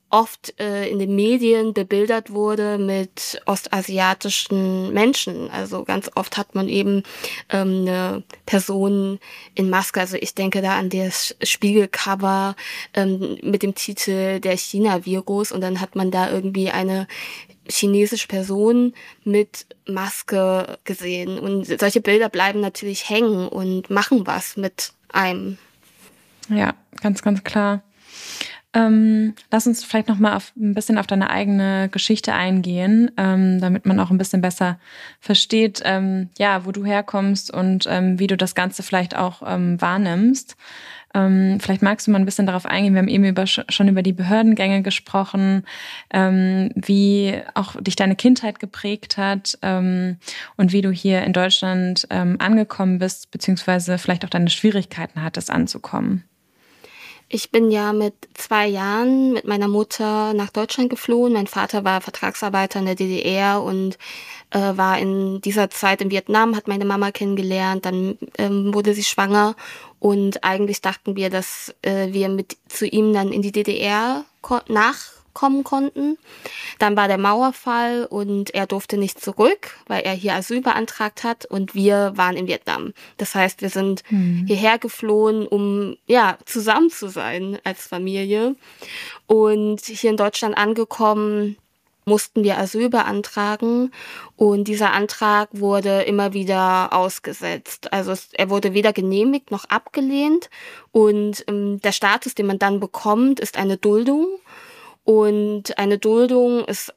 oft 0.10 0.58
äh, 0.60 0.88
in 0.88 1.00
den 1.00 1.16
Medien 1.16 1.74
bebildert 1.74 2.32
wurde 2.32 2.78
mit 2.78 3.42
ostasiatischen 3.46 4.94
Menschen. 4.94 5.50
Also 5.52 5.84
ganz 5.84 6.10
oft 6.16 6.38
hat 6.38 6.56
man 6.56 6.70
eben 6.70 7.04
ähm, 7.50 7.82
eine 7.82 8.24
Person 8.46 9.20
in 9.54 9.70
Maske. 9.70 10.00
Also 10.00 10.16
ich 10.16 10.34
denke 10.34 10.62
da 10.62 10.78
an 10.78 10.90
das 10.90 11.36
Spiegelcover 11.44 12.56
ähm, 12.94 13.38
mit 13.44 13.64
dem 13.64 13.76
Titel 13.76 14.40
der 14.40 14.56
China-Virus 14.56 15.52
und 15.52 15.60
dann 15.60 15.82
hat 15.82 15.96
man 15.96 16.10
da 16.10 16.32
irgendwie 16.32 16.70
eine 16.70 17.08
chinesische 17.70 18.28
Person 18.28 18.94
mit 19.24 19.66
Maske 19.88 20.78
gesehen. 20.84 21.40
Und 21.40 21.66
solche 21.80 22.02
Bilder 22.02 22.30
bleiben 22.30 22.60
natürlich 22.60 23.10
hängen 23.10 23.48
und 23.48 23.90
machen 23.90 24.28
was 24.28 24.58
mit 24.58 24.94
einem. 25.10 25.58
Ja, 26.50 26.74
ganz, 27.02 27.22
ganz 27.22 27.44
klar. 27.44 27.84
Ähm, 28.74 29.34
lass 29.50 29.66
uns 29.66 29.84
vielleicht 29.84 30.08
noch 30.08 30.20
mal 30.20 30.36
auf, 30.36 30.52
ein 30.56 30.74
bisschen 30.74 30.98
auf 30.98 31.08
deine 31.08 31.30
eigene 31.30 31.90
Geschichte 31.90 32.34
eingehen, 32.34 33.10
ähm, 33.18 33.60
damit 33.60 33.86
man 33.86 34.00
auch 34.00 34.12
ein 34.12 34.18
bisschen 34.18 34.42
besser 34.42 34.78
versteht, 35.20 35.82
ähm, 35.86 36.30
ja, 36.38 36.66
wo 36.66 36.72
du 36.72 36.86
herkommst 36.86 37.52
und 37.52 37.88
ähm, 37.90 38.20
wie 38.20 38.28
du 38.28 38.38
das 38.38 38.56
Ganze 38.56 38.84
vielleicht 38.84 39.16
auch 39.16 39.42
ähm, 39.46 39.82
wahrnimmst. 39.82 40.58
Ähm, 41.14 41.60
vielleicht 41.60 41.82
magst 41.82 42.08
du 42.08 42.12
mal 42.12 42.20
ein 42.20 42.26
bisschen 42.26 42.46
darauf 42.46 42.66
eingehen. 42.66 42.94
Wir 42.94 43.00
haben 43.00 43.08
eben 43.08 43.26
über, 43.26 43.48
schon 43.48 43.88
über 43.88 44.02
die 44.04 44.14
Behördengänge 44.14 44.82
gesprochen, 44.82 45.64
wie 46.12 47.42
auch 47.54 47.76
dich 47.80 47.96
deine 47.96 48.16
Kindheit 48.16 48.60
geprägt 48.60 49.18
hat 49.18 49.58
und 49.62 50.18
wie 50.58 50.82
du 50.82 50.92
hier 50.92 51.24
in 51.24 51.34
Deutschland 51.34 52.08
angekommen 52.10 53.00
bist, 53.00 53.32
beziehungsweise 53.32 53.98
vielleicht 53.98 54.26
auch 54.26 54.30
deine 54.30 54.50
Schwierigkeiten 54.50 55.24
hattest 55.24 55.50
anzukommen. 55.50 56.24
Ich 57.30 57.52
bin 57.52 57.72
ja 57.72 57.92
mit 57.92 58.14
zwei 58.36 58.68
Jahren 58.68 59.34
mit 59.34 59.46
meiner 59.46 59.68
Mutter 59.68 60.34
nach 60.34 60.50
Deutschland 60.50 60.90
geflohen. 60.90 61.34
Mein 61.34 61.48
Vater 61.48 61.84
war 61.84 62.00
Vertragsarbeiter 62.00 62.80
in 62.80 62.86
der 62.86 62.96
DDR 62.96 63.62
und 63.62 63.98
äh, 64.52 64.60
war 64.76 64.98
in 65.00 65.42
dieser 65.42 65.70
Zeit 65.70 66.02
in 66.02 66.12
Vietnam, 66.12 66.56
hat 66.56 66.68
meine 66.68 66.86
Mama 66.86 67.12
kennengelernt, 67.12 67.86
dann 67.86 68.18
ähm, 68.38 68.74
wurde 68.74 68.94
sie 68.94 69.04
schwanger 69.04 69.56
und 70.00 70.44
eigentlich 70.44 70.82
dachten 70.82 71.16
wir, 71.16 71.30
dass 71.30 71.74
äh, 71.82 72.14
wir 72.14 72.30
mit 72.30 72.58
zu 72.68 72.86
ihm 72.86 73.14
dann 73.14 73.32
in 73.32 73.42
die 73.42 73.52
DDR 73.52 74.26
nach 74.68 75.18
kommen 75.38 75.64
konnten. 75.64 76.18
Dann 76.80 76.98
war 76.98 77.08
der 77.08 77.20
Mauerfall 77.20 78.08
und 78.10 78.56
er 78.56 78.66
durfte 78.66 78.98
nicht 78.98 79.22
zurück, 79.22 79.78
weil 79.86 80.02
er 80.02 80.14
hier 80.14 80.34
Asyl 80.34 80.62
beantragt 80.62 81.24
hat 81.24 81.46
und 81.46 81.76
wir 81.76 82.14
waren 82.16 82.36
in 82.36 82.48
Vietnam. 82.48 82.92
Das 83.18 83.36
heißt, 83.36 83.62
wir 83.62 83.70
sind 83.70 84.02
mhm. 84.10 84.46
hierher 84.48 84.80
geflohen, 84.80 85.46
um 85.46 85.96
ja 86.08 86.40
zusammen 86.46 86.90
zu 86.90 87.08
sein 87.08 87.60
als 87.64 87.86
Familie. 87.86 88.56
Und 89.28 89.82
hier 89.86 90.10
in 90.10 90.18
Deutschland 90.18 90.58
angekommen, 90.58 91.56
mussten 92.08 92.44
wir 92.44 92.58
Asyl 92.58 92.90
beantragen 92.90 93.92
und 94.36 94.64
dieser 94.68 94.94
Antrag 94.94 95.50
wurde 95.52 96.04
immer 96.04 96.34
wieder 96.34 96.94
ausgesetzt. 96.94 97.94
Also 97.94 98.12
es, 98.12 98.30
er 98.34 98.50
wurde 98.50 98.74
weder 98.74 98.94
genehmigt 98.94 99.52
noch 99.52 99.66
abgelehnt 99.66 100.50
und 100.92 101.44
ähm, 101.48 101.80
der 101.82 101.92
Status, 101.92 102.34
den 102.34 102.48
man 102.48 102.60
dann 102.60 102.80
bekommt, 102.80 103.40
ist 103.40 103.58
eine 103.58 103.78
Duldung 103.78 104.28
und 105.04 105.78
eine 105.78 105.98
Duldung 105.98 106.66
ist 106.66 106.94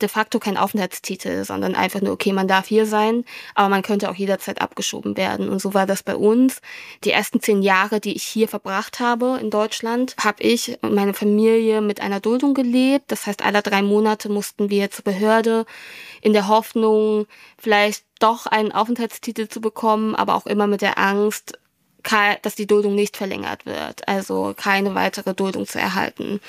de 0.00 0.08
facto 0.08 0.38
kein 0.38 0.56
Aufenthaltstitel, 0.56 1.44
sondern 1.44 1.74
einfach 1.74 2.00
nur, 2.00 2.12
okay, 2.12 2.32
man 2.32 2.48
darf 2.48 2.66
hier 2.66 2.86
sein, 2.86 3.24
aber 3.54 3.68
man 3.68 3.82
könnte 3.82 4.10
auch 4.10 4.14
jederzeit 4.14 4.60
abgeschoben 4.60 5.16
werden. 5.16 5.48
Und 5.48 5.60
so 5.60 5.74
war 5.74 5.86
das 5.86 6.02
bei 6.02 6.16
uns. 6.16 6.60
Die 7.04 7.10
ersten 7.10 7.40
zehn 7.40 7.62
Jahre, 7.62 8.00
die 8.00 8.14
ich 8.14 8.22
hier 8.22 8.48
verbracht 8.48 9.00
habe 9.00 9.38
in 9.40 9.50
Deutschland, 9.50 10.14
habe 10.22 10.42
ich 10.42 10.78
und 10.82 10.94
meine 10.94 11.14
Familie 11.14 11.80
mit 11.80 12.00
einer 12.00 12.20
Duldung 12.20 12.54
gelebt. 12.54 13.10
Das 13.12 13.26
heißt, 13.26 13.44
alle 13.44 13.62
drei 13.62 13.82
Monate 13.82 14.28
mussten 14.28 14.70
wir 14.70 14.90
zur 14.90 15.04
Behörde 15.04 15.66
in 16.20 16.32
der 16.32 16.48
Hoffnung, 16.48 17.26
vielleicht 17.58 18.04
doch 18.18 18.46
einen 18.46 18.72
Aufenthaltstitel 18.72 19.48
zu 19.48 19.60
bekommen, 19.60 20.14
aber 20.14 20.34
auch 20.34 20.46
immer 20.46 20.66
mit 20.66 20.82
der 20.82 20.98
Angst, 20.98 21.58
dass 22.42 22.54
die 22.54 22.66
Duldung 22.66 22.94
nicht 22.94 23.16
verlängert 23.16 23.66
wird, 23.66 24.06
also 24.08 24.54
keine 24.56 24.94
weitere 24.94 25.34
Duldung 25.34 25.66
zu 25.66 25.78
erhalten. 25.78 26.40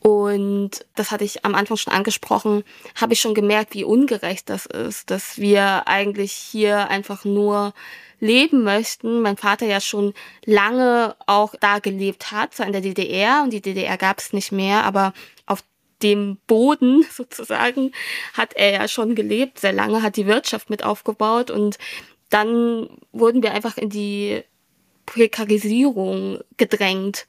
Und 0.00 0.84
das 0.94 1.10
hatte 1.10 1.24
ich 1.24 1.44
am 1.44 1.54
Anfang 1.54 1.76
schon 1.76 1.92
angesprochen, 1.92 2.64
habe 2.94 3.14
ich 3.14 3.20
schon 3.20 3.34
gemerkt, 3.34 3.74
wie 3.74 3.84
ungerecht 3.84 4.48
das 4.48 4.66
ist, 4.66 5.10
dass 5.10 5.38
wir 5.38 5.88
eigentlich 5.88 6.32
hier 6.32 6.88
einfach 6.88 7.24
nur 7.24 7.74
leben 8.20 8.62
möchten. 8.62 9.20
Mein 9.20 9.36
Vater 9.36 9.66
ja 9.66 9.80
schon 9.80 10.14
lange 10.44 11.16
auch 11.26 11.54
da 11.60 11.80
gelebt 11.80 12.30
hat, 12.32 12.54
zwar 12.54 12.66
in 12.66 12.72
der 12.72 12.80
DDR 12.80 13.42
und 13.42 13.52
die 13.52 13.60
DDR 13.60 13.96
gab 13.96 14.18
es 14.18 14.32
nicht 14.32 14.52
mehr, 14.52 14.84
aber 14.84 15.12
auf 15.46 15.62
dem 16.02 16.38
Boden 16.46 17.04
sozusagen 17.12 17.92
hat 18.34 18.54
er 18.54 18.72
ja 18.72 18.88
schon 18.88 19.14
gelebt, 19.14 19.58
sehr 19.58 19.72
lange 19.72 20.02
hat 20.02 20.16
die 20.16 20.26
Wirtschaft 20.26 20.70
mit 20.70 20.84
aufgebaut 20.84 21.50
und 21.50 21.78
dann 22.30 22.88
wurden 23.12 23.42
wir 23.42 23.52
einfach 23.52 23.76
in 23.76 23.88
die 23.88 24.42
Prekarisierung 25.06 26.40
gedrängt. 26.56 27.26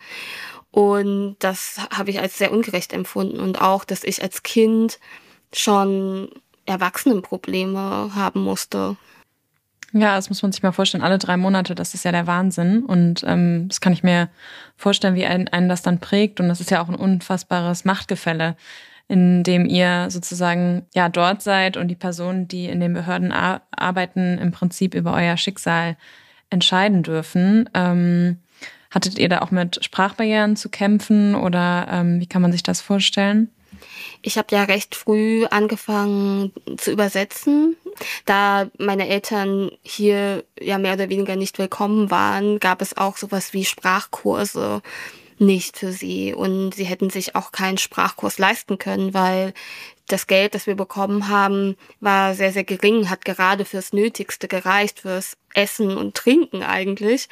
Und 0.72 1.38
das 1.40 1.80
habe 1.96 2.10
ich 2.10 2.20
als 2.20 2.38
sehr 2.38 2.52
ungerecht 2.52 2.94
empfunden. 2.94 3.40
Und 3.40 3.62
auch, 3.62 3.86
dass 3.86 4.04
ich 4.04 4.22
als 4.22 4.44
Kind 4.44 5.00
schon 5.54 6.30
Erwachsenenprobleme 6.66 8.12
haben 8.14 8.42
musste. 8.42 8.98
Ja, 9.94 10.16
das 10.16 10.30
muss 10.30 10.42
man 10.42 10.52
sich 10.52 10.62
mal 10.62 10.74
vorstellen. 10.74 11.04
Alle 11.04 11.18
drei 11.18 11.38
Monate, 11.38 11.74
das 11.74 11.94
ist 11.94 12.04
ja 12.04 12.12
der 12.12 12.28
Wahnsinn. 12.28 12.84
Und 12.84 13.24
ähm, 13.26 13.68
das 13.70 13.80
kann 13.80 13.94
ich 13.94 14.04
mir 14.04 14.30
vorstellen, 14.76 15.16
wie 15.16 15.26
einen, 15.26 15.48
einen 15.48 15.70
das 15.70 15.82
dann 15.82 16.00
prägt. 16.00 16.40
Und 16.40 16.50
das 16.50 16.60
ist 16.60 16.72
ja 16.72 16.82
auch 16.82 16.90
ein 16.90 16.96
unfassbares 16.96 17.86
Machtgefälle, 17.86 18.58
in 19.08 19.44
dem 19.44 19.66
ihr 19.66 20.08
sozusagen 20.10 20.86
ja 20.94 21.08
dort 21.08 21.42
seid 21.42 21.78
und 21.78 21.88
die 21.88 21.96
Personen, 21.96 22.48
die 22.50 22.66
in 22.66 22.82
den 22.82 22.94
Behörden 22.94 23.32
arbeiten, 23.32 24.38
im 24.38 24.52
Prinzip 24.52 24.94
über 24.94 25.14
euer 25.14 25.38
Schicksal 25.38 25.96
entscheiden 26.50 27.04
dürfen. 27.04 27.70
Ähm, 27.74 28.38
hattet 28.92 29.20
ihr 29.20 29.30
da 29.30 29.40
auch 29.40 29.52
mit 29.52 29.84
Sprachbarrieren 29.84 30.56
zu 30.56 30.70
kämpfen 30.70 31.36
oder 31.36 31.88
ähm, 31.92 32.20
wie 32.20 32.28
kann 32.28 32.42
man 32.42 32.52
sich 32.52 32.64
das 32.64 32.82
vorstellen? 32.82 33.50
Ich 34.22 34.38
habe 34.38 34.48
ja 34.52 34.64
recht 34.64 34.96
früh 34.96 35.46
angefangen 35.46 36.52
zu 36.78 36.92
übersetzen. 36.92 37.76
Da 38.26 38.68
meine 38.78 39.08
Eltern 39.08 39.72
hier 39.84 40.44
ja 40.60 40.78
mehr 40.78 40.94
oder 40.94 41.10
weniger 41.10 41.36
nicht 41.36 41.60
willkommen 41.60 42.10
waren, 42.10 42.60
gab 42.60 42.82
es 42.82 42.98
auch 42.98 43.18
sowas 43.18 43.54
wie 43.54 43.66
Sprachkurse 43.66 44.82
nicht 45.40 45.78
für 45.78 45.92
sie. 45.92 46.34
Und 46.34 46.74
sie 46.74 46.86
hätten 46.86 47.10
sich 47.10 47.36
auch 47.36 47.52
keinen 47.52 47.78
Sprachkurs 47.78 48.40
leisten 48.40 48.78
können, 48.78 49.14
weil 49.14 49.54
das 50.08 50.26
Geld, 50.26 50.56
das 50.56 50.68
wir 50.68 50.76
bekommen 50.76 51.28
haben, 51.28 51.76
war 52.00 52.34
sehr, 52.34 52.54
sehr 52.54 52.64
gering, 52.64 53.10
hat 53.10 53.26
gerade 53.26 53.66
fürs 53.66 53.92
Nötigste 53.92 54.48
gereicht, 54.48 55.02
fürs 55.02 55.38
Essen 55.54 55.98
und 55.98 56.16
Trinken 56.16 56.64
eigentlich. 56.64 57.28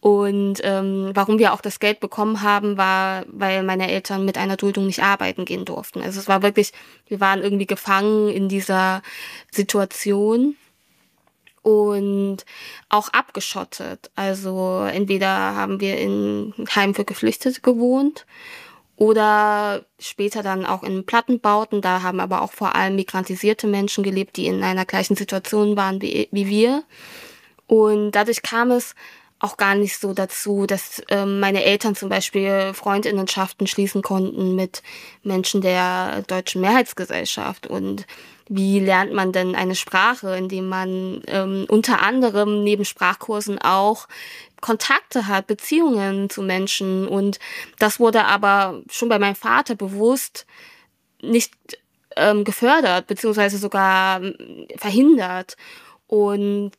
Und 0.00 0.60
ähm, 0.62 1.10
warum 1.14 1.38
wir 1.38 1.52
auch 1.52 1.60
das 1.60 1.80
Geld 1.80 2.00
bekommen 2.00 2.40
haben, 2.40 2.78
war, 2.78 3.24
weil 3.28 3.62
meine 3.62 3.90
Eltern 3.90 4.24
mit 4.24 4.38
einer 4.38 4.56
Duldung 4.56 4.86
nicht 4.86 5.02
arbeiten 5.02 5.44
gehen 5.44 5.66
durften. 5.66 6.00
Also 6.00 6.18
es 6.18 6.28
war 6.28 6.42
wirklich, 6.42 6.72
wir 7.08 7.20
waren 7.20 7.42
irgendwie 7.42 7.66
gefangen 7.66 8.28
in 8.30 8.48
dieser 8.48 9.02
Situation 9.50 10.56
und 11.60 12.38
auch 12.88 13.08
abgeschottet. 13.10 14.10
Also 14.14 14.86
entweder 14.90 15.28
haben 15.28 15.80
wir 15.80 15.98
in 15.98 16.54
Heim 16.74 16.94
für 16.94 17.04
Geflüchtete 17.04 17.60
gewohnt 17.60 18.24
oder 18.96 19.84
später 19.98 20.42
dann 20.42 20.64
auch 20.66 20.82
in 20.82 21.04
Plattenbauten. 21.04 21.80
Da 21.80 22.02
haben 22.02 22.20
aber 22.20 22.42
auch 22.42 22.52
vor 22.52 22.74
allem 22.74 22.96
migrantisierte 22.96 23.66
Menschen 23.66 24.04
gelebt, 24.04 24.36
die 24.36 24.46
in 24.46 24.62
einer 24.62 24.84
gleichen 24.84 25.16
Situation 25.16 25.76
waren 25.76 26.00
wie, 26.00 26.28
wie 26.30 26.48
wir. 26.48 26.84
Und 27.66 28.12
dadurch 28.12 28.42
kam 28.42 28.70
es 28.70 28.94
auch 29.40 29.56
gar 29.56 29.74
nicht 29.74 29.98
so 29.98 30.14
dazu, 30.14 30.66
dass 30.66 31.02
ähm, 31.10 31.40
meine 31.40 31.64
Eltern 31.64 31.94
zum 31.94 32.08
Beispiel 32.08 32.72
Freundinnenschaften 32.72 33.66
schließen 33.66 34.02
konnten 34.02 34.54
mit 34.54 34.82
Menschen 35.22 35.60
der 35.60 36.22
deutschen 36.22 36.60
Mehrheitsgesellschaft 36.60 37.66
und 37.66 38.06
wie 38.48 38.80
lernt 38.80 39.12
man 39.12 39.32
denn 39.32 39.54
eine 39.54 39.74
Sprache, 39.74 40.36
indem 40.36 40.68
man 40.68 41.22
ähm, 41.26 41.66
unter 41.68 42.02
anderem 42.02 42.62
neben 42.62 42.84
Sprachkursen 42.84 43.58
auch 43.58 44.06
Kontakte 44.60 45.26
hat, 45.26 45.46
Beziehungen 45.46 46.30
zu 46.30 46.42
Menschen. 46.42 47.08
Und 47.08 47.38
das 47.78 48.00
wurde 48.00 48.24
aber 48.24 48.82
schon 48.90 49.08
bei 49.08 49.18
meinem 49.18 49.34
Vater 49.34 49.74
bewusst 49.74 50.46
nicht 51.22 51.54
ähm, 52.16 52.44
gefördert, 52.44 53.06
beziehungsweise 53.06 53.58
sogar 53.58 54.22
ähm, 54.22 54.66
verhindert. 54.76 55.56
Und 56.06 56.72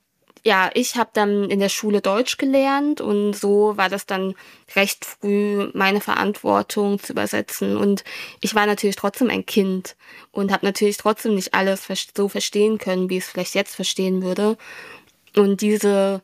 ja, 0.45 0.69
ich 0.75 0.95
habe 0.95 1.09
dann 1.11 1.49
in 1.49 1.59
der 1.59 1.69
Schule 1.69 2.01
Deutsch 2.01 2.37
gelernt 2.37 3.01
und 3.01 3.33
so 3.33 3.75
war 3.77 3.89
das 3.89 4.05
dann 4.05 4.35
recht 4.75 5.03
früh 5.03 5.71
meine 5.73 6.01
Verantwortung 6.01 6.99
zu 6.99 7.13
übersetzen. 7.13 7.75
Und 7.75 8.03
ich 8.41 8.53
war 8.53 8.67
natürlich 8.67 8.95
trotzdem 8.95 9.31
ein 9.31 9.47
Kind 9.47 9.95
und 10.31 10.51
habe 10.51 10.63
natürlich 10.63 10.97
trotzdem 10.97 11.33
nicht 11.33 11.55
alles 11.55 11.87
so 12.15 12.29
verstehen 12.29 12.77
können, 12.77 13.09
wie 13.09 13.17
ich 13.17 13.23
es 13.23 13.29
vielleicht 13.31 13.55
jetzt 13.55 13.73
verstehen 13.75 14.21
würde. 14.21 14.55
Und 15.35 15.61
diese 15.61 16.21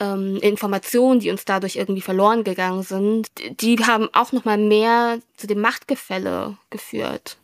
ähm, 0.00 0.38
Informationen, 0.40 1.20
die 1.20 1.30
uns 1.30 1.44
dadurch 1.44 1.76
irgendwie 1.76 2.00
verloren 2.00 2.44
gegangen 2.44 2.84
sind, 2.84 3.28
die 3.60 3.76
haben 3.84 4.08
auch 4.14 4.32
noch 4.32 4.46
mal 4.46 4.56
mehr 4.56 5.18
zu 5.36 5.46
dem 5.46 5.60
Machtgefälle 5.60 6.56
geführt. 6.70 7.36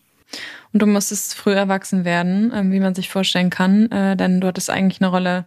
Und 0.72 0.80
du 0.80 0.86
musstest 0.86 1.34
früh 1.34 1.52
erwachsen 1.52 2.06
werden, 2.06 2.50
ähm, 2.54 2.72
wie 2.72 2.80
man 2.80 2.94
sich 2.94 3.10
vorstellen 3.10 3.50
kann, 3.50 3.92
äh, 3.92 4.16
denn 4.16 4.40
du 4.40 4.46
hattest 4.46 4.70
eigentlich 4.70 5.02
eine 5.02 5.10
Rolle 5.10 5.44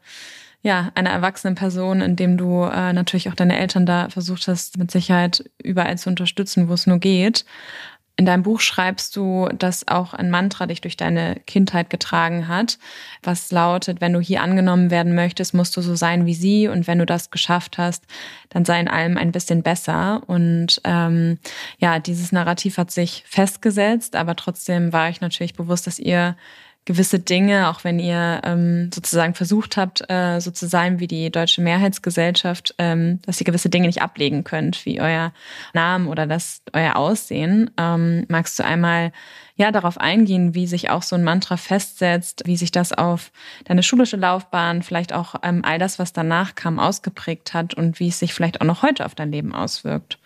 ja, 0.68 0.92
einer 0.96 1.12
erwachsenen 1.12 1.56
Person, 1.56 2.02
indem 2.02 2.36
du 2.36 2.64
äh, 2.64 2.92
natürlich 2.92 3.30
auch 3.30 3.36
deine 3.36 3.58
Eltern 3.58 3.86
da 3.86 4.10
versucht 4.10 4.50
hast, 4.50 4.78
mit 4.78 4.92
Sicherheit 4.92 5.50
überall 5.64 5.98
zu 5.98 6.10
unterstützen, 6.10 6.68
wo 6.68 6.74
es 6.74 6.86
nur 6.86 7.00
geht. 7.00 7.46
In 8.18 8.26
deinem 8.26 8.44
Buch 8.44 8.60
schreibst 8.60 9.16
du, 9.16 9.48
dass 9.58 9.88
auch 9.88 10.14
ein 10.14 10.30
Mantra 10.30 10.66
dich 10.66 10.82
durch 10.82 10.98
deine 10.98 11.40
Kindheit 11.48 11.90
getragen 11.90 12.50
hat, 12.50 12.80
was 13.24 13.50
lautet, 13.50 14.02
wenn 14.02 14.12
du 14.12 14.20
hier 14.20 14.42
angenommen 14.42 14.92
werden 14.92 15.16
möchtest, 15.16 15.54
musst 15.54 15.78
du 15.78 15.82
so 15.82 15.96
sein 15.96 16.26
wie 16.26 16.34
sie 16.34 16.68
und 16.68 16.86
wenn 16.86 17.00
du 17.00 17.06
das 17.06 17.32
geschafft 17.32 17.78
hast, 17.78 18.04
dann 18.50 18.66
sei 18.66 18.82
in 18.82 18.90
allem 18.90 19.18
ein 19.18 19.32
bisschen 19.32 19.64
besser. 19.64 20.22
Und 20.28 20.82
ähm, 20.84 21.40
ja, 21.78 22.00
dieses 22.00 22.34
Narrativ 22.34 22.78
hat 22.78 22.92
sich 22.92 23.24
festgesetzt, 23.26 24.18
aber 24.18 24.36
trotzdem 24.36 24.92
war 24.92 25.08
ich 25.08 25.22
natürlich 25.22 25.54
bewusst, 25.54 25.88
dass 25.88 25.98
ihr 25.98 26.36
gewisse 26.88 27.20
Dinge, 27.20 27.70
auch 27.70 27.84
wenn 27.84 28.00
ihr 28.00 28.42
ähm, 28.46 28.90
sozusagen 28.94 29.36
versucht 29.36 29.76
habt, 29.76 30.10
äh, 30.10 30.40
so 30.40 30.52
zu 30.52 30.68
sein 30.68 31.02
wie 31.02 31.08
die 31.08 31.30
deutsche 31.30 31.62
Mehrheitsgesellschaft, 31.62 32.76
ähm, 32.78 33.20
dass 33.26 33.42
ihr 33.42 33.46
gewisse 33.46 33.70
Dinge 33.70 33.88
nicht 33.88 34.02
ablegen 34.02 34.46
könnt, 34.46 34.86
wie 34.86 35.02
euer 35.02 35.34
Namen 35.74 36.08
oder 36.08 36.26
das 36.26 36.62
euer 36.72 36.96
Aussehen. 36.96 37.70
Ähm, 37.78 38.26
magst 38.30 38.58
du 38.58 38.64
einmal 38.64 39.12
ja 39.58 39.72
darauf 39.74 39.98
eingehen, 39.98 40.56
wie 40.56 40.66
sich 40.66 40.90
auch 40.90 41.04
so 41.04 41.18
ein 41.18 41.26
Mantra 41.26 41.58
festsetzt, 41.58 42.44
wie 42.46 42.56
sich 42.56 42.72
das 42.72 42.94
auf 42.94 43.32
deine 43.66 43.84
schulische 43.84 44.16
Laufbahn, 44.16 44.82
vielleicht 44.82 45.12
auch 45.12 45.36
ähm, 45.44 45.66
all 45.66 45.80
das, 45.80 46.00
was 46.00 46.14
danach 46.14 46.56
kam, 46.56 46.80
ausgeprägt 46.80 47.54
hat 47.54 47.74
und 47.74 48.00
wie 48.00 48.08
es 48.08 48.20
sich 48.20 48.34
vielleicht 48.34 48.62
auch 48.62 48.66
noch 48.66 48.82
heute 48.82 49.06
auf 49.06 49.14
dein 49.14 49.34
Leben 49.34 49.54
auswirkt? 49.54 50.20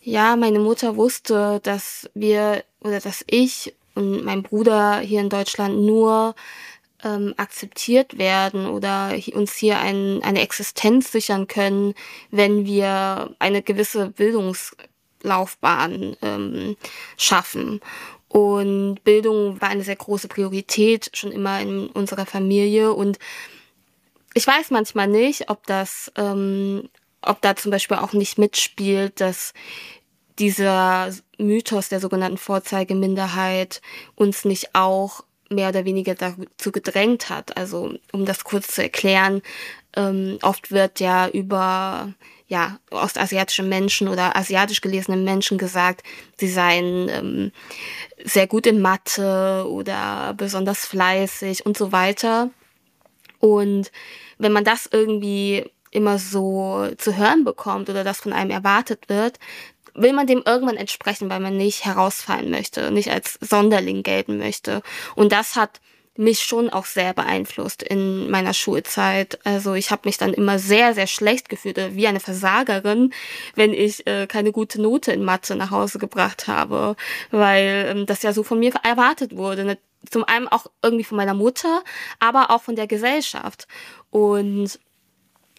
Ja, 0.00 0.36
meine 0.36 0.60
Mutter 0.60 0.96
wusste, 0.96 1.60
dass 1.62 2.08
wir 2.14 2.64
oder 2.80 3.00
dass 3.00 3.22
ich 3.26 3.74
und 4.00 4.24
mein 4.24 4.42
Bruder 4.42 5.00
hier 5.00 5.20
in 5.20 5.28
Deutschland 5.28 5.78
nur 5.78 6.34
ähm, 7.04 7.34
akzeptiert 7.36 8.18
werden 8.18 8.66
oder 8.66 9.14
uns 9.34 9.54
hier 9.54 9.78
ein, 9.78 10.22
eine 10.22 10.40
Existenz 10.40 11.12
sichern 11.12 11.46
können, 11.46 11.94
wenn 12.30 12.66
wir 12.66 13.34
eine 13.38 13.62
gewisse 13.62 14.08
Bildungslaufbahn 14.08 16.16
ähm, 16.22 16.76
schaffen. 17.16 17.80
Und 18.28 19.02
Bildung 19.02 19.60
war 19.60 19.68
eine 19.68 19.82
sehr 19.82 19.96
große 19.96 20.28
Priorität 20.28 21.10
schon 21.14 21.32
immer 21.32 21.60
in 21.60 21.88
unserer 21.88 22.26
Familie. 22.26 22.92
Und 22.92 23.18
ich 24.34 24.46
weiß 24.46 24.70
manchmal 24.70 25.08
nicht, 25.08 25.50
ob 25.50 25.66
das, 25.66 26.12
ähm, 26.16 26.88
ob 27.22 27.42
da 27.42 27.56
zum 27.56 27.72
Beispiel 27.72 27.96
auch 27.96 28.12
nicht 28.12 28.38
mitspielt, 28.38 29.20
dass 29.20 29.52
dieser 30.40 31.12
Mythos 31.38 31.88
der 31.88 32.00
sogenannten 32.00 32.38
Vorzeigeminderheit 32.38 33.80
uns 34.16 34.44
nicht 34.44 34.74
auch 34.74 35.22
mehr 35.50 35.68
oder 35.68 35.84
weniger 35.84 36.14
dazu 36.14 36.72
gedrängt 36.72 37.28
hat. 37.28 37.56
Also 37.56 37.94
um 38.12 38.24
das 38.24 38.44
kurz 38.44 38.68
zu 38.68 38.82
erklären, 38.82 39.42
ähm, 39.96 40.38
oft 40.42 40.70
wird 40.70 41.00
ja 41.00 41.28
über 41.28 42.14
ja, 42.46 42.78
ostasiatische 42.90 43.62
Menschen 43.62 44.08
oder 44.08 44.36
asiatisch 44.36 44.80
gelesene 44.80 45.16
Menschen 45.16 45.56
gesagt, 45.56 46.02
sie 46.36 46.48
seien 46.48 47.08
ähm, 47.08 47.52
sehr 48.24 48.48
gut 48.48 48.66
in 48.66 48.80
Mathe 48.80 49.64
oder 49.68 50.34
besonders 50.36 50.84
fleißig 50.84 51.64
und 51.64 51.76
so 51.76 51.92
weiter. 51.92 52.50
Und 53.38 53.92
wenn 54.38 54.50
man 54.50 54.64
das 54.64 54.88
irgendwie 54.90 55.70
immer 55.92 56.18
so 56.18 56.88
zu 56.98 57.16
hören 57.16 57.44
bekommt 57.44 57.88
oder 57.88 58.04
das 58.04 58.20
von 58.20 58.32
einem 58.32 58.50
erwartet 58.50 59.08
wird, 59.08 59.38
will 60.00 60.12
man 60.12 60.26
dem 60.26 60.42
irgendwann 60.44 60.76
entsprechen, 60.76 61.30
weil 61.30 61.40
man 61.40 61.56
nicht 61.56 61.84
herausfallen 61.84 62.50
möchte, 62.50 62.90
nicht 62.90 63.10
als 63.10 63.38
Sonderling 63.40 64.02
gelten 64.02 64.38
möchte. 64.38 64.82
Und 65.14 65.32
das 65.32 65.56
hat 65.56 65.80
mich 66.16 66.40
schon 66.40 66.68
auch 66.70 66.84
sehr 66.84 67.14
beeinflusst 67.14 67.82
in 67.82 68.30
meiner 68.30 68.52
Schulzeit. 68.52 69.38
Also 69.44 69.74
ich 69.74 69.90
habe 69.90 70.02
mich 70.04 70.18
dann 70.18 70.34
immer 70.34 70.58
sehr, 70.58 70.92
sehr 70.94 71.06
schlecht 71.06 71.48
gefühlt, 71.48 71.78
wie 71.94 72.06
eine 72.06 72.20
Versagerin, 72.20 73.12
wenn 73.54 73.72
ich 73.72 74.06
äh, 74.06 74.26
keine 74.26 74.52
gute 74.52 74.82
Note 74.82 75.12
in 75.12 75.24
Mathe 75.24 75.56
nach 75.56 75.70
Hause 75.70 75.98
gebracht 75.98 76.46
habe, 76.46 76.96
weil 77.30 77.86
ähm, 77.88 78.06
das 78.06 78.22
ja 78.22 78.32
so 78.32 78.42
von 78.42 78.58
mir 78.58 78.72
erwartet 78.82 79.36
wurde. 79.36 79.64
Ne? 79.64 79.78
Zum 80.10 80.24
einen 80.24 80.48
auch 80.48 80.66
irgendwie 80.82 81.04
von 81.04 81.16
meiner 81.16 81.34
Mutter, 81.34 81.82
aber 82.18 82.50
auch 82.50 82.62
von 82.62 82.76
der 82.76 82.86
Gesellschaft. 82.86 83.66
Und 84.10 84.78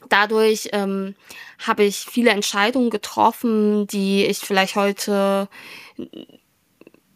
dadurch 0.10 0.70
ähm, 0.74 1.16
habe 1.60 1.84
ich 1.84 2.06
viele 2.10 2.32
Entscheidungen 2.32 2.90
getroffen, 2.90 3.88
die 3.88 4.26
ich 4.26 4.40
vielleicht 4.40 4.76
heute 4.76 5.48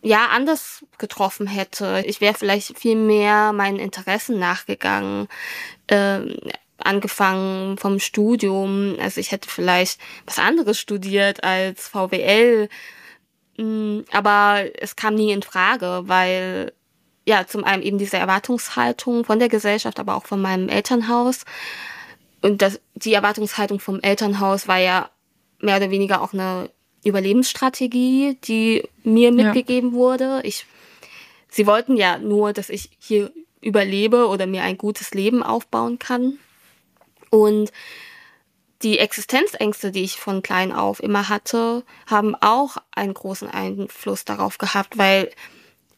ja 0.01 0.27
anders 0.27 0.85
getroffen 0.97 1.47
hätte. 1.47 2.03
Ich 2.05 2.21
wäre 2.21 2.35
vielleicht 2.35 2.77
viel 2.77 2.95
mehr 2.95 3.53
meinen 3.53 3.79
Interessen 3.79 4.37
nachgegangen. 4.39 5.27
Ähm, 5.87 6.37
angefangen 6.77 7.77
vom 7.77 7.99
Studium. 7.99 8.95
Also 8.99 9.19
ich 9.19 9.31
hätte 9.31 9.49
vielleicht 9.49 9.99
was 10.25 10.39
anderes 10.39 10.79
studiert 10.79 11.43
als 11.43 11.87
VWL. 11.87 12.69
Mm, 13.57 14.01
aber 14.11 14.65
es 14.79 14.95
kam 14.95 15.15
nie 15.15 15.31
in 15.31 15.41
Frage, 15.41 16.03
weil 16.05 16.73
ja, 17.27 17.47
zum 17.47 17.63
einen 17.63 17.81
eben 17.81 17.97
diese 17.97 18.17
Erwartungshaltung 18.17 19.25
von 19.25 19.39
der 19.39 19.49
Gesellschaft, 19.49 19.99
aber 19.99 20.15
auch 20.15 20.25
von 20.25 20.41
meinem 20.41 20.69
Elternhaus. 20.69 21.45
Und 22.45 22.61
das, 22.61 22.79
die 22.93 23.15
Erwartungshaltung 23.15 23.79
vom 23.79 23.99
Elternhaus 24.01 24.67
war 24.67 24.77
ja 24.77 25.09
mehr 25.59 25.77
oder 25.77 25.89
weniger 25.89 26.21
auch 26.21 26.31
eine 26.31 26.69
Überlebensstrategie, 27.03 28.37
die 28.43 28.87
mir 29.03 29.31
mitgegeben 29.31 29.93
ja. 29.93 29.95
wurde. 29.95 30.41
Ich, 30.43 30.67
sie 31.49 31.65
wollten 31.65 31.97
ja 31.97 32.19
nur, 32.19 32.53
dass 32.53 32.69
ich 32.69 32.91
hier 32.99 33.31
überlebe 33.61 34.27
oder 34.27 34.45
mir 34.45 34.61
ein 34.61 34.77
gutes 34.77 35.15
Leben 35.15 35.41
aufbauen 35.41 35.97
kann. 35.97 36.37
Und 37.31 37.71
die 38.83 38.99
Existenzängste, 38.99 39.89
die 39.89 40.03
ich 40.03 40.17
von 40.17 40.43
klein 40.43 40.71
auf 40.71 41.01
immer 41.01 41.29
hatte, 41.29 41.81
haben 42.05 42.35
auch 42.35 42.77
einen 42.91 43.15
großen 43.15 43.49
Einfluss 43.49 44.23
darauf 44.23 44.59
gehabt, 44.59 44.99
weil 44.99 45.31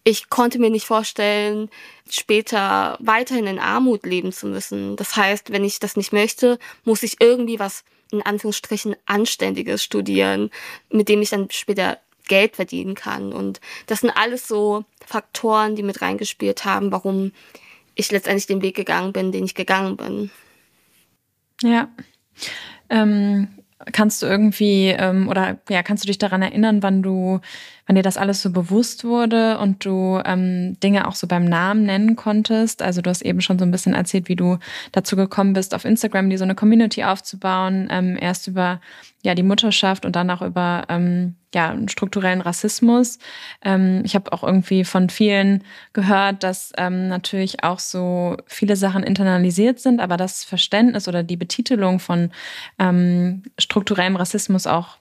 ich 0.08 0.30
konnte 0.30 0.58
mir 0.58 0.70
nicht 0.70 0.86
vorstellen, 0.86 1.70
später 2.10 2.98
weiterhin 3.02 3.46
in 3.46 3.60
Armut 3.60 4.06
leben 4.06 4.32
zu 4.32 4.48
müssen. 4.48 4.96
Das 4.96 5.18
heißt, 5.18 5.52
wenn 5.52 5.66
ich 5.66 5.80
das 5.80 5.98
nicht 5.98 6.14
möchte, 6.14 6.60
muss 6.86 7.04
ich 7.04 7.18
irgendwie 7.20 7.60
was 7.60 7.84
in 8.14 8.22
Anführungsstrichen 8.22 8.96
Anständiges 9.06 9.84
studieren, 9.84 10.50
mit 10.90 11.10
dem 11.10 11.22
ich 11.22 11.32
dann 11.32 11.52
später 11.52 11.98
Geld 12.30 12.56
verdienen 12.56 12.96
kann. 12.96 13.34
Und 13.34 13.60
das 13.88 14.00
sind 14.00 14.12
alles 14.12 14.48
so 14.48 14.86
Faktoren, 15.06 15.76
die 15.76 15.84
mit 15.84 16.02
reingespielt 16.02 16.64
haben, 16.64 16.90
warum 16.94 17.34
ich 17.94 18.10
letztendlich 18.10 18.48
den 18.48 18.62
Weg 18.62 18.78
gegangen 18.78 19.12
bin, 19.12 19.34
den 19.34 19.44
ich 19.44 19.56
gegangen 19.56 19.98
bin. 19.98 20.32
Ja. 21.62 21.90
Ähm, 22.90 23.50
kannst 23.92 24.22
du 24.22 24.26
irgendwie 24.26 24.88
ähm, 24.88 25.28
oder 25.28 25.60
ja, 25.68 25.84
kannst 25.84 26.06
du 26.06 26.08
dich 26.08 26.18
daran 26.18 26.42
erinnern, 26.42 26.82
wann 26.82 27.04
du 27.04 27.42
wann 27.88 27.96
dir 27.96 28.04
das 28.04 28.18
alles 28.18 28.42
so 28.42 28.52
bewusst 28.52 29.04
wurde 29.04 29.58
und 29.58 29.84
du 29.86 30.22
ähm, 30.26 30.80
Dinge 30.82 31.08
auch 31.08 31.16
so 31.16 31.26
beim 31.26 31.46
Namen 31.46 31.84
nennen 31.84 32.16
konntest. 32.16 32.82
Also 32.82 33.02
du 33.02 33.10
hast 33.10 33.22
eben 33.22 33.42
schon 33.42 33.58
so 33.58 33.66
ein 33.66 33.72
bisschen 33.72 33.94
erzählt, 33.94 34.28
wie 34.28 34.36
du 34.36 34.58
dazu 34.92 35.16
gekommen 35.16 35.54
bist, 35.54 35.74
auf 35.74 35.86
Instagram 35.86 36.30
die 36.30 36.38
so 36.38 36.44
eine 36.44 36.56
Community 36.56 37.04
aufzubauen, 37.04 37.88
ähm, 37.90 38.18
erst 38.20 38.48
über 38.48 38.82
ja 39.24 39.36
die 39.36 39.44
Mutterschaft 39.44 40.06
und 40.06 40.16
dann 40.16 40.30
auch 40.30 40.42
über 40.42 40.84
ähm, 40.90 41.36
ja 41.56 41.76
strukturellen 41.88 42.42
Rassismus. 42.42 43.20
Ähm, 43.64 44.02
ich 44.04 44.16
habe 44.16 44.32
auch 44.34 44.44
irgendwie 44.44 44.84
von 44.84 45.10
vielen 45.10 45.64
gehört, 45.94 46.44
dass 46.44 46.74
ähm, 46.78 47.08
natürlich 47.08 47.64
auch 47.64 47.80
so 47.80 48.38
viele 48.46 48.76
Sachen 48.76 49.04
internalisiert 49.04 49.80
sind, 49.80 50.02
aber 50.02 50.18
das 50.18 50.44
Verständnis 50.44 51.08
oder 51.08 51.24
die 51.24 51.38
Betitelung 51.38 52.00
von 52.00 52.32
ähm, 52.80 53.44
strukturellem 53.58 54.18
Rassismus 54.18 54.68
auch 54.68 54.98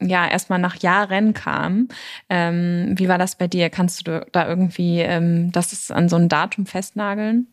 ja 0.00 0.28
erstmal 0.28 0.58
nach 0.58 0.76
Jahren 0.76 1.34
kam. 1.34 1.88
Ähm, 2.28 2.94
wie 2.96 3.08
war 3.08 3.18
das 3.18 3.36
bei 3.36 3.48
dir? 3.48 3.70
Kannst 3.70 4.06
du 4.06 4.26
da 4.32 4.48
irgendwie 4.48 5.00
ähm, 5.00 5.52
das 5.52 5.90
an 5.90 6.08
so 6.08 6.16
ein 6.16 6.28
Datum 6.28 6.66
festnageln? 6.66 7.46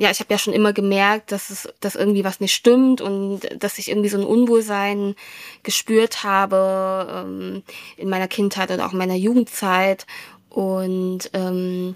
ja, 0.00 0.10
ich 0.10 0.18
habe 0.20 0.32
ja 0.32 0.38
schon 0.38 0.54
immer 0.54 0.72
gemerkt, 0.72 1.30
dass 1.30 1.50
es, 1.50 1.68
dass 1.80 1.94
irgendwie 1.94 2.24
was 2.24 2.40
nicht 2.40 2.54
stimmt 2.54 3.02
und 3.02 3.40
dass 3.62 3.76
ich 3.76 3.90
irgendwie 3.90 4.08
so 4.08 4.16
ein 4.16 4.24
Unwohlsein 4.24 5.14
gespürt 5.62 6.24
habe 6.24 7.26
ähm, 7.26 7.62
in 7.98 8.08
meiner 8.08 8.26
Kindheit 8.26 8.70
oder 8.70 8.86
auch 8.86 8.92
in 8.92 8.98
meiner 8.98 9.14
Jugendzeit 9.14 10.06
und 10.50 11.30
ähm, 11.32 11.94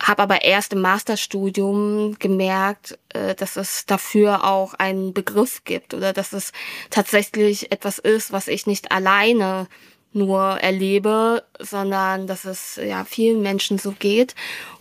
habe 0.00 0.22
aber 0.22 0.42
erst 0.44 0.72
im 0.72 0.80
Masterstudium 0.80 2.16
gemerkt, 2.18 2.98
äh, 3.10 3.34
dass 3.34 3.56
es 3.56 3.86
dafür 3.86 4.44
auch 4.44 4.74
einen 4.74 5.12
Begriff 5.12 5.64
gibt 5.64 5.94
oder 5.94 6.12
dass 6.12 6.32
es 6.32 6.52
tatsächlich 6.90 7.72
etwas 7.72 7.98
ist, 7.98 8.32
was 8.32 8.48
ich 8.48 8.66
nicht 8.66 8.92
alleine 8.92 9.66
nur 10.12 10.40
erlebe, 10.40 11.44
sondern 11.58 12.26
dass 12.26 12.44
es 12.44 12.76
ja 12.76 13.04
vielen 13.04 13.42
Menschen 13.42 13.78
so 13.78 13.92
geht. 13.92 14.34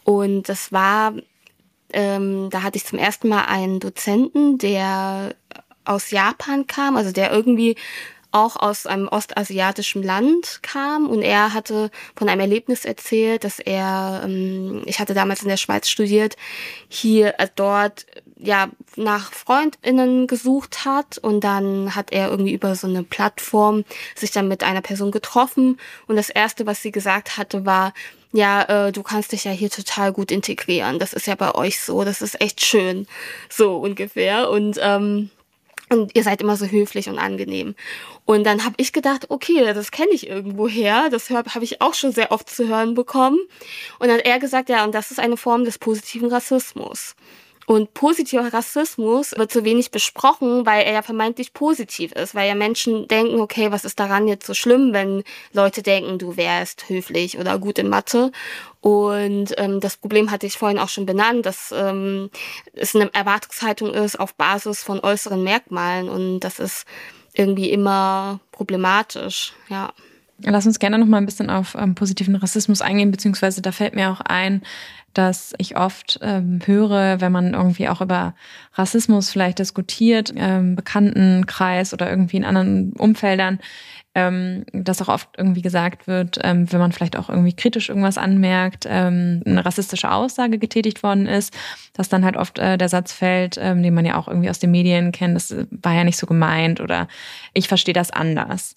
Und 0.04 0.48
das 0.48 0.72
war, 0.72 1.14
ähm, 1.92 2.50
da 2.52 2.64
hatte 2.64 2.78
ich 2.78 2.86
zum 2.86 3.00
ersten 3.00 3.28
Mal 3.28 3.46
einen 3.46 3.80
Dozenten, 3.80 4.58
der 4.58 5.36
aus 5.86 6.12
Japan 6.12 6.68
kam, 6.68 6.98
also 6.98 7.12
der 7.12 7.32
irgendwie 7.32 7.76
auch 8.38 8.56
aus 8.56 8.86
einem 8.86 9.08
ostasiatischen 9.08 10.04
Land 10.04 10.60
kam 10.62 11.10
und 11.10 11.22
er 11.22 11.54
hatte 11.54 11.90
von 12.16 12.30
einem 12.30 12.42
Erlebnis 12.42 12.86
erzählt, 12.86 13.44
dass 13.44 13.60
er, 13.60 14.22
ähm, 14.24 14.84
ich 14.86 15.00
hatte 15.00 15.14
damals 15.14 15.42
in 15.42 15.50
der 15.50 15.58
Schweiz 15.58 15.90
studiert, 15.90 16.36
hier 16.88 17.40
äh, 17.40 17.48
dort 17.56 18.06
ja 18.38 18.70
nach 18.96 19.34
Freundinnen 19.34 20.28
gesucht 20.28 20.86
hat 20.86 21.18
und 21.18 21.44
dann 21.44 21.96
hat 21.96 22.12
er 22.12 22.30
irgendwie 22.30 22.54
über 22.54 22.76
so 22.76 22.88
eine 22.88 23.04
Plattform 23.04 23.84
sich 24.16 24.32
dann 24.32 24.48
mit 24.48 24.64
einer 24.64 24.82
Person 24.82 25.12
getroffen 25.12 25.80
und 26.08 26.16
das 26.16 26.30
erste, 26.30 26.66
was 26.66 26.82
sie 26.82 26.92
gesagt 26.92 27.38
hatte, 27.38 27.66
war 27.66 27.94
ja, 28.34 28.88
äh, 28.88 28.92
du 28.92 29.04
kannst 29.04 29.32
dich 29.32 29.46
ja 29.46 29.52
hier 29.52 29.70
total 29.70 30.12
gut 30.12 30.32
integrieren. 30.32 31.00
Das 31.00 31.14
ist 31.14 31.28
ja 31.28 31.36
bei 31.36 31.56
euch 31.56 31.80
so, 31.80 32.04
das 32.04 32.22
ist 32.22 32.40
echt 32.42 32.64
schön, 32.64 33.08
so 33.50 33.78
ungefähr 33.78 34.50
und 34.50 34.78
ähm, 34.82 35.30
und 35.90 36.16
ihr 36.16 36.24
seid 36.24 36.42
immer 36.42 36.58
so 36.58 36.66
höflich 36.66 37.10
und 37.10 37.18
angenehm. 37.18 37.76
Und 38.26 38.44
dann 38.46 38.66
habe 38.66 38.76
ich 38.78 38.92
gedacht, 38.92 39.30
okay, 39.30 39.74
das 39.74 39.92
kenne 39.92 40.12
ich 40.12 40.28
irgendwo 40.28 40.68
her. 40.68 41.08
Das 41.10 41.30
habe 41.30 41.64
ich 41.64 41.82
auch 41.82 41.94
schon 41.94 42.12
sehr 42.12 42.32
oft 42.32 42.50
zu 42.50 42.68
hören 42.68 42.94
bekommen. 42.94 43.40
Und 44.00 44.08
dann 44.08 44.18
hat 44.18 44.26
er 44.26 44.40
gesagt, 44.40 44.70
ja, 44.70 44.84
und 44.84 44.94
das 44.94 45.12
ist 45.12 45.20
eine 45.20 45.38
Form 45.38 45.64
des 45.64 45.80
positiven 45.80 46.30
Rassismus. 46.30 47.16
Und 47.70 47.94
positiver 47.94 48.54
Rassismus 48.54 49.34
wird 49.38 49.52
so 49.52 49.66
wenig 49.66 49.92
besprochen, 49.92 50.66
weil 50.66 50.86
er 50.86 50.94
ja 50.94 51.02
vermeintlich 51.02 51.52
positiv 51.52 52.14
ist, 52.14 52.34
weil 52.34 52.48
ja 52.48 52.56
Menschen 52.56 53.10
denken, 53.10 53.42
okay, 53.42 53.74
was 53.74 53.84
ist 53.84 54.00
daran 54.00 54.30
jetzt 54.30 54.48
so 54.48 54.54
schlimm, 54.54 54.94
wenn 54.94 55.22
Leute 55.52 55.84
denken, 55.84 56.18
du 56.18 56.38
wärst 56.38 56.88
höflich 56.88 57.38
oder 57.40 57.60
gut 57.60 57.78
in 57.78 57.90
Mathe. 57.90 58.32
Und 58.80 59.54
ähm, 59.58 59.82
das 59.82 59.98
Problem 59.98 60.32
hatte 60.32 60.46
ich 60.48 60.58
vorhin 60.58 60.80
auch 60.80 60.88
schon 60.88 61.06
benannt, 61.06 61.46
dass 61.46 61.74
ähm, 61.76 62.30
es 62.72 62.96
eine 62.96 63.14
Erwartungshaltung 63.14 63.94
ist 63.94 64.18
auf 64.18 64.34
Basis 64.36 64.82
von 64.82 65.02
äußeren 65.02 65.44
Merkmalen 65.44 66.08
und 66.08 66.40
das 66.40 66.60
ist 66.60 66.86
irgendwie 67.34 67.70
immer 67.70 68.40
problematisch, 68.54 69.52
ja. 69.68 69.92
Lass 70.44 70.68
uns 70.68 70.78
gerne 70.78 71.00
noch 71.00 71.08
mal 71.08 71.18
ein 71.18 71.26
bisschen 71.26 71.50
auf 71.50 71.76
ähm, 71.76 71.96
positiven 71.96 72.36
Rassismus 72.36 72.82
eingehen, 72.82 73.10
beziehungsweise 73.10 73.62
da 73.62 73.72
fällt 73.72 73.96
mir 73.96 74.12
auch 74.12 74.22
ein, 74.22 74.62
dass 75.18 75.54
ich 75.58 75.78
oft 75.78 76.20
ähm, 76.22 76.60
höre, 76.64 77.20
wenn 77.20 77.32
man 77.32 77.54
irgendwie 77.54 77.90
auch 77.90 78.02
über 78.02 78.36
Rassismus 78.74 79.32
vielleicht 79.32 79.58
diskutiert, 79.58 80.32
ähm, 80.36 80.76
Bekanntenkreis 80.76 81.94
oder 81.94 82.10
irgendwie 82.10 82.38
in 82.38 82.46
anderen 82.46 82.94
Umfeldern, 82.94 83.60
ähm, 84.14 84.66
dass 84.74 85.02
auch 85.02 85.08
oft 85.08 85.30
irgendwie 85.36 85.64
gesagt 85.64 86.06
wird, 86.08 86.40
ähm, 86.44 86.72
wenn 86.72 86.80
man 86.80 86.92
vielleicht 86.92 87.18
auch 87.18 87.30
irgendwie 87.30 87.54
kritisch 87.54 87.90
irgendwas 87.90 88.20
anmerkt, 88.20 88.86
ähm, 88.88 89.42
eine 89.46 89.66
rassistische 89.66 90.12
Aussage 90.12 90.60
getätigt 90.60 91.02
worden 91.02 91.26
ist, 91.26 91.56
dass 91.94 92.10
dann 92.10 92.24
halt 92.24 92.38
oft 92.38 92.60
äh, 92.60 92.78
der 92.78 92.90
Satz 92.90 93.12
fällt, 93.12 93.58
ähm, 93.60 93.82
den 93.82 93.96
man 93.96 94.06
ja 94.06 94.18
auch 94.18 94.28
irgendwie 94.28 94.50
aus 94.50 94.60
den 94.60 94.72
Medien 94.72 95.12
kennt, 95.12 95.36
das 95.36 95.56
war 95.72 95.94
ja 95.94 96.04
nicht 96.04 96.18
so 96.18 96.28
gemeint 96.28 96.80
oder 96.80 97.08
ich 97.54 97.68
verstehe 97.68 97.94
das 97.94 98.12
anders. 98.12 98.76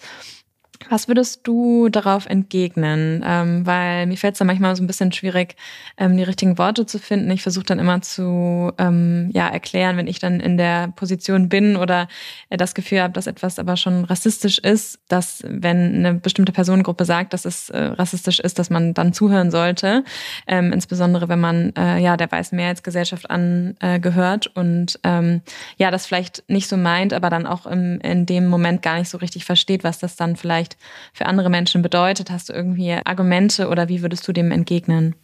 Was 0.88 1.08
würdest 1.08 1.46
du 1.46 1.88
darauf 1.88 2.26
entgegnen? 2.26 3.22
Ähm, 3.24 3.66
weil 3.66 4.06
mir 4.06 4.16
fällt 4.16 4.34
es 4.34 4.38
dann 4.38 4.46
manchmal 4.46 4.74
so 4.74 4.82
ein 4.82 4.86
bisschen 4.86 5.12
schwierig, 5.12 5.54
ähm, 5.98 6.16
die 6.16 6.22
richtigen 6.22 6.58
Worte 6.58 6.86
zu 6.86 6.98
finden. 6.98 7.30
Ich 7.30 7.42
versuche 7.42 7.66
dann 7.66 7.78
immer 7.78 8.00
zu 8.00 8.72
ähm, 8.78 9.30
ja, 9.32 9.46
erklären, 9.46 9.96
wenn 9.98 10.06
ich 10.06 10.18
dann 10.18 10.40
in 10.40 10.56
der 10.56 10.88
Position 10.88 11.48
bin 11.48 11.76
oder 11.76 12.08
äh, 12.48 12.56
das 12.56 12.74
Gefühl 12.74 13.02
habe, 13.02 13.12
dass 13.12 13.26
etwas 13.26 13.58
aber 13.58 13.76
schon 13.76 14.04
rassistisch 14.04 14.58
ist, 14.58 14.98
dass 15.08 15.44
wenn 15.46 15.96
eine 15.96 16.14
bestimmte 16.14 16.52
Personengruppe 16.52 17.04
sagt, 17.04 17.34
dass 17.34 17.44
es 17.44 17.68
äh, 17.70 17.78
rassistisch 17.78 18.40
ist, 18.40 18.58
dass 18.58 18.70
man 18.70 18.94
dann 18.94 19.12
zuhören 19.12 19.50
sollte. 19.50 20.02
Ähm, 20.46 20.72
insbesondere 20.72 21.28
wenn 21.28 21.40
man 21.40 21.72
äh, 21.76 21.98
ja 21.98 22.16
der 22.16 22.32
weißen 22.32 22.56
Mehrheitsgesellschaft 22.56 23.30
angehört 23.30 24.46
und 24.54 24.98
ähm, 25.04 25.42
ja 25.76 25.90
das 25.90 26.06
vielleicht 26.06 26.42
nicht 26.48 26.68
so 26.68 26.76
meint, 26.76 27.12
aber 27.12 27.28
dann 27.28 27.46
auch 27.46 27.66
im, 27.66 28.00
in 28.00 28.24
dem 28.24 28.48
Moment 28.48 28.82
gar 28.82 28.98
nicht 28.98 29.10
so 29.10 29.18
richtig 29.18 29.44
versteht, 29.44 29.84
was 29.84 29.98
das 29.98 30.16
dann 30.16 30.36
vielleicht 30.36 30.69
vielleicht 30.70 30.80
für 31.12 31.26
andere 31.26 31.50
Menschen 31.50 31.82
bedeutet? 31.82 32.30
Hast 32.30 32.48
du 32.48 32.52
irgendwie 32.52 32.92
Argumente 33.04 33.68
oder 33.68 33.88
wie 33.88 34.02
würdest 34.02 34.26
du 34.26 34.32
dem 34.32 34.50
entgegnen? 34.50 35.14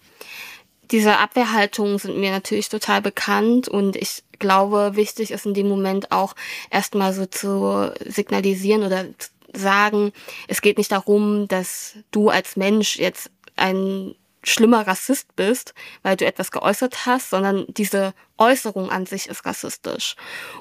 Diese 0.91 1.19
Abwehrhaltungen 1.19 1.99
sind 1.99 2.19
mir 2.19 2.31
natürlich 2.31 2.69
total 2.69 3.03
bekannt 3.03 3.69
und 3.69 3.97
ich 3.97 4.23
glaube, 4.39 4.93
wichtig 4.95 5.33
ist 5.33 5.45
in 5.45 5.55
dem 5.55 5.69
Moment 5.69 6.13
auch 6.13 6.35
erstmal 6.71 7.13
so 7.13 7.27
zu 7.27 7.93
signalisieren 8.05 8.85
oder 8.85 9.07
sagen, 9.53 10.13
es 10.47 10.61
geht 10.61 10.79
nicht 10.79 10.93
darum, 10.93 11.49
dass 11.49 11.95
du 12.13 12.29
als 12.29 12.57
Mensch 12.57 12.97
jetzt 12.99 13.31
ein 13.57 14.15
schlimmer 14.47 14.87
Rassist 14.87 15.35
bist, 15.37 15.75
weil 16.03 16.17
du 16.17 16.25
etwas 16.25 16.51
geäußert 16.51 17.05
hast, 17.05 17.31
sondern 17.31 17.67
diese 17.69 18.15
Äußerung 18.39 18.91
an 18.91 19.07
sich 19.07 19.29
ist 19.29 19.45
rassistisch. 19.45 20.17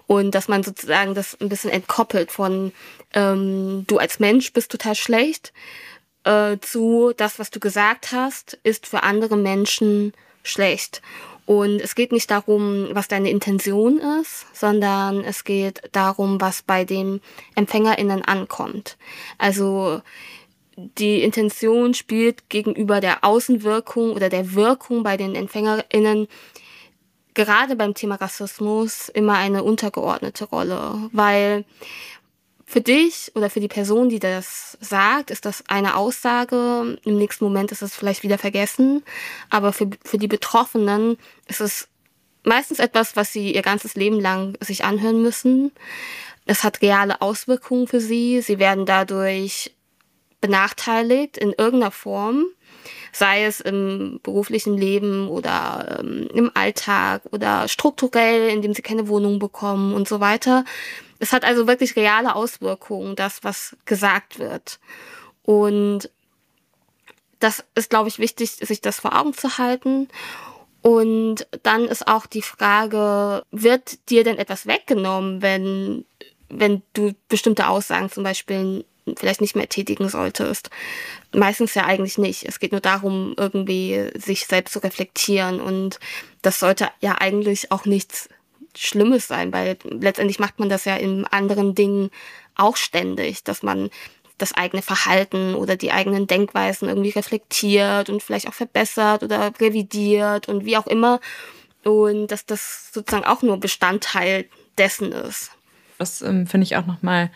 Und 0.07 0.31
dass 0.31 0.47
man 0.47 0.63
sozusagen 0.63 1.13
das 1.13 1.39
ein 1.39 1.49
bisschen 1.49 1.69
entkoppelt 1.69 2.31
von 2.31 2.71
ähm, 3.13 3.85
du 3.87 3.97
als 3.97 4.19
Mensch 4.19 4.51
bist 4.53 4.71
total 4.71 4.95
schlecht 4.95 5.53
äh, 6.23 6.57
zu 6.59 7.13
das, 7.15 7.39
was 7.39 7.51
du 7.51 7.59
gesagt 7.59 8.11
hast, 8.11 8.57
ist 8.63 8.87
für 8.87 9.03
andere 9.03 9.37
Menschen 9.37 10.13
schlecht. 10.43 11.01
Und 11.45 11.79
es 11.79 11.93
geht 11.93 12.11
nicht 12.11 12.31
darum, 12.31 12.89
was 12.93 13.07
deine 13.07 13.29
Intention 13.29 13.99
ist, 14.21 14.47
sondern 14.53 15.23
es 15.23 15.43
geht 15.43 15.81
darum, 15.91 16.41
was 16.41 16.63
bei 16.63 16.85
den 16.85 17.21
EmpfängerInnen 17.55 18.23
ankommt. 18.23 18.97
Also 19.37 20.01
die 20.75 21.21
Intention 21.23 21.93
spielt 21.93 22.49
gegenüber 22.49 22.99
der 22.99 23.23
Außenwirkung 23.23 24.11
oder 24.11 24.29
der 24.29 24.53
Wirkung 24.53 25.03
bei 25.03 25.17
den 25.17 25.35
EmpfängerInnen 25.35 26.27
gerade 27.33 27.75
beim 27.75 27.93
Thema 27.93 28.15
Rassismus 28.15 29.09
immer 29.09 29.33
eine 29.33 29.63
untergeordnete 29.63 30.45
Rolle, 30.45 31.09
weil 31.11 31.65
für 32.65 32.81
dich 32.81 33.31
oder 33.35 33.51
für 33.51 33.59
die 33.59 33.67
Person, 33.67 34.09
die 34.09 34.19
das 34.19 34.77
sagt, 34.81 35.29
ist 35.29 35.45
das 35.45 35.63
eine 35.67 35.95
Aussage. 35.95 36.97
Im 37.03 37.17
nächsten 37.17 37.43
Moment 37.43 37.71
ist 37.71 37.83
es 37.83 37.93
vielleicht 37.93 38.23
wieder 38.23 38.39
vergessen. 38.39 39.03
Aber 39.51 39.71
für, 39.71 39.87
für 40.03 40.17
die 40.17 40.27
Betroffenen 40.27 41.17
ist 41.47 41.61
es 41.61 41.87
meistens 42.43 42.79
etwas, 42.79 43.15
was 43.15 43.31
sie 43.31 43.53
ihr 43.53 43.61
ganzes 43.61 43.93
Leben 43.93 44.19
lang 44.19 44.57
sich 44.61 44.83
anhören 44.83 45.21
müssen. 45.21 45.71
Es 46.47 46.63
hat 46.63 46.81
reale 46.81 47.21
Auswirkungen 47.21 47.87
für 47.87 47.99
sie. 47.99 48.41
Sie 48.41 48.57
werden 48.57 48.87
dadurch 48.87 49.74
benachteiligt 50.45 51.37
in 51.37 51.53
irgendeiner 51.53 51.91
Form, 51.91 52.45
sei 53.11 53.45
es 53.45 53.61
im 53.61 54.19
beruflichen 54.21 54.77
Leben 54.77 55.27
oder 55.27 55.97
ähm, 55.99 56.29
im 56.35 56.51
Alltag 56.53 57.23
oder 57.31 57.67
strukturell, 57.67 58.49
indem 58.49 58.75
sie 58.75 58.83
keine 58.83 59.07
Wohnung 59.07 59.39
bekommen 59.39 59.95
und 59.95 60.07
so 60.07 60.19
weiter. 60.19 60.63
Es 61.17 61.33
hat 61.33 61.45
also 61.45 61.65
wirklich 61.65 61.95
reale 61.95 62.35
Auswirkungen, 62.35 63.15
das, 63.15 63.43
was 63.43 63.75
gesagt 63.85 64.37
wird. 64.37 64.79
Und 65.43 66.11
das 67.39 67.63
ist, 67.73 67.89
glaube 67.89 68.09
ich, 68.09 68.19
wichtig, 68.19 68.51
sich 68.51 68.81
das 68.81 68.99
vor 68.99 69.19
Augen 69.19 69.33
zu 69.33 69.57
halten. 69.57 70.09
Und 70.83 71.47
dann 71.63 71.85
ist 71.85 72.07
auch 72.07 72.27
die 72.27 72.43
Frage, 72.43 73.43
wird 73.49 74.09
dir 74.09 74.23
denn 74.23 74.37
etwas 74.37 74.67
weggenommen, 74.67 75.41
wenn, 75.41 76.05
wenn 76.49 76.83
du 76.93 77.13
bestimmte 77.29 77.67
Aussagen 77.67 78.11
zum 78.11 78.23
Beispiel 78.23 78.85
vielleicht 79.17 79.41
nicht 79.41 79.55
mehr 79.55 79.69
tätigen 79.69 80.09
solltest. 80.09 80.69
Meistens 81.33 81.75
ja 81.75 81.85
eigentlich 81.85 82.17
nicht. 82.17 82.43
Es 82.45 82.59
geht 82.59 82.71
nur 82.71 82.81
darum, 82.81 83.35
irgendwie 83.37 84.09
sich 84.15 84.47
selbst 84.47 84.73
zu 84.73 84.79
reflektieren 84.79 85.61
und 85.61 85.99
das 86.41 86.59
sollte 86.59 86.89
ja 87.01 87.15
eigentlich 87.19 87.71
auch 87.71 87.85
nichts 87.85 88.29
Schlimmes 88.75 89.27
sein, 89.27 89.53
weil 89.53 89.77
letztendlich 89.83 90.39
macht 90.39 90.59
man 90.59 90.69
das 90.69 90.85
ja 90.85 90.95
in 90.95 91.25
anderen 91.25 91.75
Dingen 91.75 92.09
auch 92.55 92.77
ständig, 92.77 93.43
dass 93.43 93.63
man 93.63 93.89
das 94.37 94.53
eigene 94.53 94.81
Verhalten 94.81 95.55
oder 95.55 95.77
die 95.77 95.91
eigenen 95.91 96.27
Denkweisen 96.27 96.89
irgendwie 96.89 97.11
reflektiert 97.11 98.09
und 98.09 98.21
vielleicht 98.21 98.47
auch 98.47 98.53
verbessert 98.53 99.23
oder 99.23 99.51
revidiert 99.59 100.49
und 100.49 100.65
wie 100.65 100.77
auch 100.77 100.87
immer. 100.87 101.21
Und 101.83 102.27
dass 102.27 102.45
das 102.45 102.89
sozusagen 102.91 103.25
auch 103.25 103.43
nur 103.43 103.57
Bestandteil 103.59 104.49
dessen 104.77 105.11
ist. 105.11 105.51
Das 105.97 106.21
ähm, 106.21 106.47
finde 106.47 106.65
ich 106.65 106.75
auch 106.75 106.85
nochmal 106.85 107.29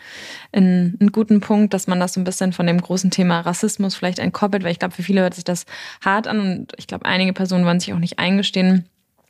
einen, 0.52 1.10
guten 1.12 1.40
Punkt, 1.40 1.74
dass 1.74 1.86
man 1.86 2.00
das 2.00 2.14
so 2.14 2.20
ein 2.20 2.24
bisschen 2.24 2.52
von 2.52 2.66
dem 2.66 2.80
großen 2.80 3.10
Thema 3.10 3.40
Rassismus 3.40 3.94
vielleicht 3.94 4.18
entkoppelt, 4.18 4.62
weil 4.62 4.72
ich 4.72 4.78
glaube, 4.78 4.94
für 4.94 5.02
viele 5.02 5.22
hört 5.22 5.34
sich 5.34 5.44
das 5.44 5.66
hart 6.04 6.26
an 6.26 6.40
und 6.40 6.72
ich 6.76 6.86
glaube, 6.86 7.06
einige 7.06 7.32
Personen 7.32 7.64
wollen 7.64 7.80
sich 7.80 7.92
auch 7.92 7.98
nicht 7.98 8.18
eingestehen, 8.18 8.86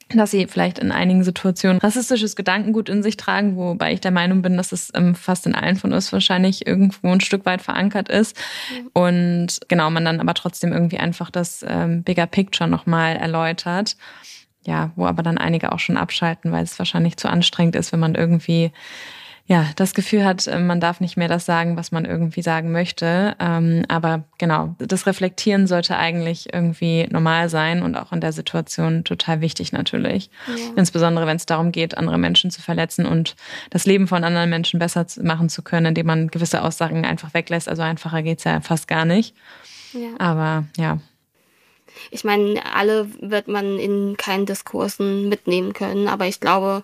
dass 0.09 0.33
sie 0.33 0.47
vielleicht 0.49 0.81
in 0.81 0.91
einigen 0.91 1.23
Situationen 1.23 1.79
rassistisches 1.79 2.35
Gedankengut 2.35 2.89
in 2.89 3.03
sich 3.03 3.17
tragen, 3.17 3.57
wobei 3.57 3.93
ich 3.93 4.01
der 4.01 4.11
Meinung 4.11 4.43
bin, 4.43 4.57
dass 4.57 4.73
es 4.73 4.91
ähm, 4.95 5.15
fast 5.15 5.47
in 5.47 5.55
allen 5.55 5.77
von 5.77 5.93
uns 5.93 6.13
wahrscheinlich 6.13 6.67
irgendwo 6.67 7.13
ein 7.13 7.21
Stück 7.21 7.47
weit 7.47 7.63
verankert 7.63 8.09
ist. 8.09 8.37
Mhm. 8.73 8.91
Und 8.93 9.61
genau, 9.69 9.89
man 9.91 10.05
dann 10.05 10.21
aber 10.21 10.35
trotzdem 10.35 10.73
irgendwie 10.73 10.99
einfach 10.99 11.31
das 11.31 11.65
ähm, 11.67 12.03
Bigger 12.03 12.27
Picture 12.27 12.69
nochmal 12.69 13.17
erläutert 13.17 13.97
ja, 14.67 14.91
wo 14.97 15.07
aber 15.07 15.23
dann 15.23 15.39
einige 15.39 15.73
auch 15.73 15.79
schon 15.79 15.97
abschalten, 15.97 16.53
weil 16.53 16.65
es 16.65 16.79
wahrscheinlich 16.79 17.17
zu 17.17 17.29
anstrengend 17.29 17.77
ist, 17.77 17.93
wenn 17.93 18.01
man 18.01 18.15
irgendwie 18.15 18.73
ja, 19.51 19.67
das 19.75 19.95
Gefühl 19.95 20.25
hat, 20.25 20.47
äh, 20.47 20.61
man 20.61 20.79
darf 20.79 21.01
nicht 21.01 21.17
mehr 21.17 21.27
das 21.27 21.45
sagen, 21.45 21.77
was 21.77 21.91
man 21.91 22.05
irgendwie 22.05 22.41
sagen 22.41 22.71
möchte. 22.71 23.35
Ähm, 23.41 23.85
aber 23.89 24.23
genau, 24.39 24.77
das 24.79 25.09
Reflektieren 25.09 25.67
sollte 25.67 25.97
eigentlich 25.97 26.55
irgendwie 26.55 27.09
normal 27.11 27.49
sein 27.49 27.83
und 27.83 27.97
auch 27.97 28.13
in 28.13 28.21
der 28.21 28.33
Situation 28.33 29.03
total 29.03 29.41
wichtig 29.41 29.73
natürlich. 29.73 30.31
Ja. 30.47 30.55
Insbesondere 30.77 31.27
wenn 31.27 31.37
es 31.37 31.47
darum 31.47 31.73
geht, 31.73 31.99
andere 31.99 32.17
Menschen 32.17 32.53
zu 32.53 32.63
verletzen 32.63 33.07
und 33.07 33.35
das 33.71 33.87
Leben 33.87 34.07
von 34.07 34.23
anderen 34.23 34.51
Menschen 34.51 34.79
besser 34.79 35.05
machen 35.21 35.49
zu 35.49 35.63
können, 35.63 35.87
indem 35.87 36.07
man 36.07 36.29
gewisse 36.29 36.63
Aussagen 36.63 37.05
einfach 37.05 37.35
weglässt. 37.35 37.69
Also 37.69 37.83
einfacher 37.83 38.23
geht's 38.23 38.45
ja 38.45 38.61
fast 38.61 38.87
gar 38.87 39.05
nicht. 39.05 39.35
Ja. 39.93 40.11
Aber 40.21 40.67
ja, 40.77 40.99
ich 42.11 42.25
meine, 42.25 42.65
alle 42.75 43.09
wird 43.21 43.49
man 43.49 43.79
in 43.79 44.17
keinen 44.17 44.47
Diskursen 44.47 45.29
mitnehmen 45.29 45.73
können, 45.73 46.09
aber 46.09 46.27
ich 46.27 46.41
glaube, 46.41 46.83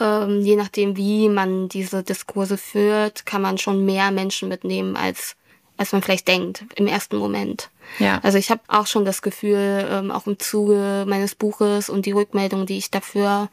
ähm, 0.00 0.40
je 0.40 0.56
nachdem, 0.56 0.96
wie 0.96 1.28
man 1.28 1.68
diese 1.68 2.02
Diskurse 2.02 2.58
führt, 2.58 3.26
kann 3.26 3.42
man 3.42 3.58
schon 3.58 3.84
mehr 3.84 4.10
Menschen 4.10 4.48
mitnehmen, 4.48 4.96
als, 4.96 5.36
als 5.76 5.92
man 5.92 6.02
vielleicht 6.02 6.28
denkt 6.28 6.64
im 6.74 6.86
ersten 6.86 7.16
Moment. 7.16 7.70
Ja. 7.98 8.20
Also 8.22 8.38
ich 8.38 8.50
habe 8.50 8.60
auch 8.68 8.86
schon 8.86 9.04
das 9.04 9.22
Gefühl, 9.22 9.86
ähm, 9.90 10.10
auch 10.10 10.26
im 10.26 10.38
Zuge 10.38 11.04
meines 11.06 11.34
Buches 11.34 11.88
und 11.88 12.06
die 12.06 12.12
Rückmeldung, 12.12 12.66
die 12.66 12.78
ich 12.78 12.90
dafür 12.90 13.48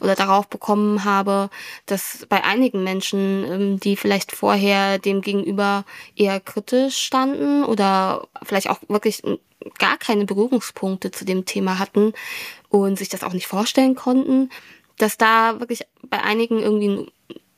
oder 0.00 0.14
darauf 0.14 0.48
bekommen 0.48 1.04
habe, 1.04 1.50
dass 1.86 2.26
bei 2.28 2.44
einigen 2.44 2.84
Menschen, 2.84 3.44
ähm, 3.44 3.80
die 3.80 3.96
vielleicht 3.96 4.32
vorher 4.32 4.98
dem 4.98 5.20
gegenüber 5.20 5.84
eher 6.16 6.40
kritisch 6.40 6.96
standen 6.96 7.64
oder 7.64 8.26
vielleicht 8.42 8.68
auch 8.68 8.78
wirklich 8.88 9.22
gar 9.78 9.96
keine 9.96 10.24
Berührungspunkte 10.24 11.10
zu 11.10 11.24
dem 11.24 11.44
Thema 11.44 11.78
hatten 11.78 12.12
und 12.68 12.98
sich 12.98 13.08
das 13.08 13.22
auch 13.22 13.32
nicht 13.32 13.46
vorstellen 13.46 13.94
konnten, 13.94 14.50
dass 14.98 15.16
da 15.16 15.60
wirklich 15.60 15.82
bei 16.02 16.22
einigen 16.22 16.58
irgendwie 16.60 16.88
ein, 16.88 17.06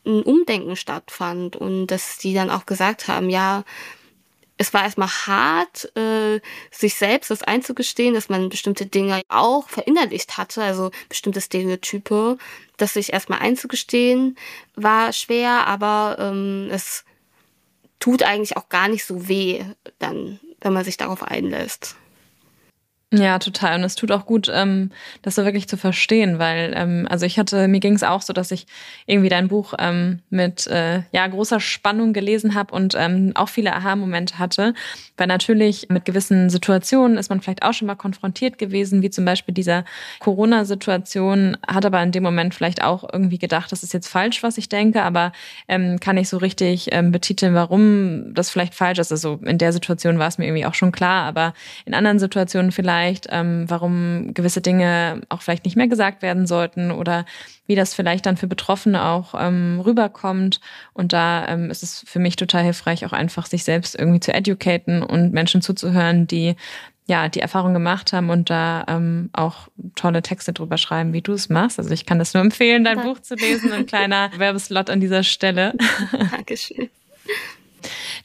ein 0.06 0.22
Umdenken 0.22 0.76
stattfand 0.76 1.56
und 1.56 1.88
dass 1.88 2.18
die 2.18 2.34
dann 2.34 2.50
auch 2.50 2.66
gesagt 2.66 3.08
haben, 3.08 3.28
ja, 3.28 3.64
es 4.58 4.72
war 4.72 4.84
erstmal 4.84 5.08
hart, 5.08 5.96
äh, 5.96 6.40
sich 6.70 6.94
selbst 6.94 7.30
das 7.30 7.42
einzugestehen, 7.42 8.14
dass 8.14 8.28
man 8.28 8.48
bestimmte 8.48 8.86
Dinge 8.86 9.20
auch 9.28 9.68
verinnerlicht 9.68 10.38
hatte, 10.38 10.62
also 10.62 10.90
bestimmte 11.08 11.40
Stereotype, 11.40 12.38
das 12.76 12.94
sich 12.94 13.12
erstmal 13.12 13.40
einzugestehen, 13.40 14.36
war 14.74 15.12
schwer, 15.12 15.66
aber 15.66 16.16
ähm, 16.18 16.68
es 16.70 17.04
tut 17.98 18.22
eigentlich 18.22 18.56
auch 18.56 18.68
gar 18.68 18.88
nicht 18.88 19.04
so 19.04 19.28
weh, 19.28 19.62
dann 19.98 20.40
wenn 20.60 20.72
man 20.72 20.84
sich 20.84 20.96
darauf 20.96 21.22
einlässt. 21.22 21.96
Ja, 23.14 23.38
total. 23.38 23.76
Und 23.78 23.84
es 23.84 23.94
tut 23.94 24.10
auch 24.10 24.26
gut, 24.26 24.50
ähm, 24.52 24.90
das 25.22 25.36
so 25.36 25.44
wirklich 25.44 25.68
zu 25.68 25.76
verstehen, 25.76 26.40
weil, 26.40 26.72
ähm, 26.74 27.06
also 27.08 27.24
ich 27.24 27.38
hatte, 27.38 27.68
mir 27.68 27.78
ging 27.78 27.94
es 27.94 28.02
auch 28.02 28.20
so, 28.20 28.32
dass 28.32 28.50
ich 28.50 28.66
irgendwie 29.06 29.28
dein 29.28 29.46
Buch 29.46 29.74
ähm, 29.78 30.22
mit 30.28 30.66
äh, 30.66 31.02
ja 31.12 31.24
großer 31.28 31.60
Spannung 31.60 32.12
gelesen 32.12 32.56
habe 32.56 32.74
und 32.74 32.96
ähm, 32.98 33.30
auch 33.36 33.48
viele 33.48 33.74
Aha-Momente 33.76 34.40
hatte. 34.40 34.74
Weil 35.16 35.28
natürlich 35.28 35.86
mit 35.88 36.04
gewissen 36.04 36.50
Situationen 36.50 37.16
ist 37.16 37.30
man 37.30 37.40
vielleicht 37.40 37.62
auch 37.62 37.72
schon 37.74 37.86
mal 37.86 37.94
konfrontiert 37.94 38.58
gewesen, 38.58 39.02
wie 39.02 39.10
zum 39.10 39.24
Beispiel 39.24 39.54
dieser 39.54 39.84
Corona-Situation, 40.18 41.56
hat 41.68 41.86
aber 41.86 42.02
in 42.02 42.10
dem 42.10 42.24
Moment 42.24 42.56
vielleicht 42.56 42.82
auch 42.82 43.04
irgendwie 43.12 43.38
gedacht, 43.38 43.70
das 43.70 43.84
ist 43.84 43.94
jetzt 43.94 44.08
falsch, 44.08 44.42
was 44.42 44.58
ich 44.58 44.68
denke, 44.68 45.04
aber 45.04 45.30
ähm, 45.68 46.00
kann 46.00 46.16
ich 46.16 46.28
so 46.28 46.38
richtig 46.38 46.88
ähm, 46.90 47.12
betiteln, 47.12 47.54
warum 47.54 48.34
das 48.34 48.50
vielleicht 48.50 48.74
falsch 48.74 48.98
ist. 48.98 49.12
Also 49.12 49.38
in 49.44 49.58
der 49.58 49.72
Situation 49.72 50.18
war 50.18 50.26
es 50.26 50.38
mir 50.38 50.46
irgendwie 50.46 50.66
auch 50.66 50.74
schon 50.74 50.90
klar, 50.90 51.24
aber 51.24 51.54
in 51.84 51.94
anderen 51.94 52.18
Situationen 52.18 52.72
vielleicht 52.72 52.95
vielleicht, 52.96 53.26
ähm, 53.30 53.64
warum 53.68 54.32
gewisse 54.34 54.60
Dinge 54.60 55.20
auch 55.28 55.42
vielleicht 55.42 55.64
nicht 55.64 55.76
mehr 55.76 55.88
gesagt 55.88 56.22
werden 56.22 56.46
sollten 56.46 56.90
oder 56.90 57.24
wie 57.66 57.74
das 57.74 57.94
vielleicht 57.94 58.26
dann 58.26 58.36
für 58.36 58.46
Betroffene 58.46 59.04
auch 59.04 59.34
ähm, 59.38 59.80
rüberkommt. 59.84 60.60
Und 60.92 61.12
da 61.12 61.46
ähm, 61.48 61.70
ist 61.70 61.82
es 61.82 62.04
für 62.06 62.18
mich 62.18 62.36
total 62.36 62.64
hilfreich, 62.64 63.04
auch 63.04 63.12
einfach 63.12 63.46
sich 63.46 63.64
selbst 63.64 63.98
irgendwie 63.98 64.20
zu 64.20 64.32
educaten 64.32 65.02
und 65.02 65.32
Menschen 65.32 65.62
zuzuhören, 65.62 66.26
die 66.26 66.56
ja, 67.08 67.28
die 67.28 67.38
Erfahrung 67.38 67.72
gemacht 67.72 68.12
haben 68.12 68.30
und 68.30 68.50
da 68.50 68.84
ähm, 68.88 69.30
auch 69.32 69.68
tolle 69.94 70.22
Texte 70.22 70.52
drüber 70.52 70.76
schreiben, 70.76 71.12
wie 71.12 71.22
du 71.22 71.34
es 71.34 71.48
machst. 71.48 71.78
Also 71.78 71.92
ich 71.92 72.04
kann 72.04 72.18
das 72.18 72.34
nur 72.34 72.42
empfehlen, 72.42 72.82
dein 72.82 72.96
Danke. 72.96 73.12
Buch 73.12 73.22
zu 73.22 73.36
lesen. 73.36 73.70
Ein 73.70 73.86
kleiner 73.86 74.30
Werbeslot 74.36 74.90
an 74.90 74.98
dieser 74.98 75.22
Stelle. 75.22 75.74
Dankeschön. 76.32 76.90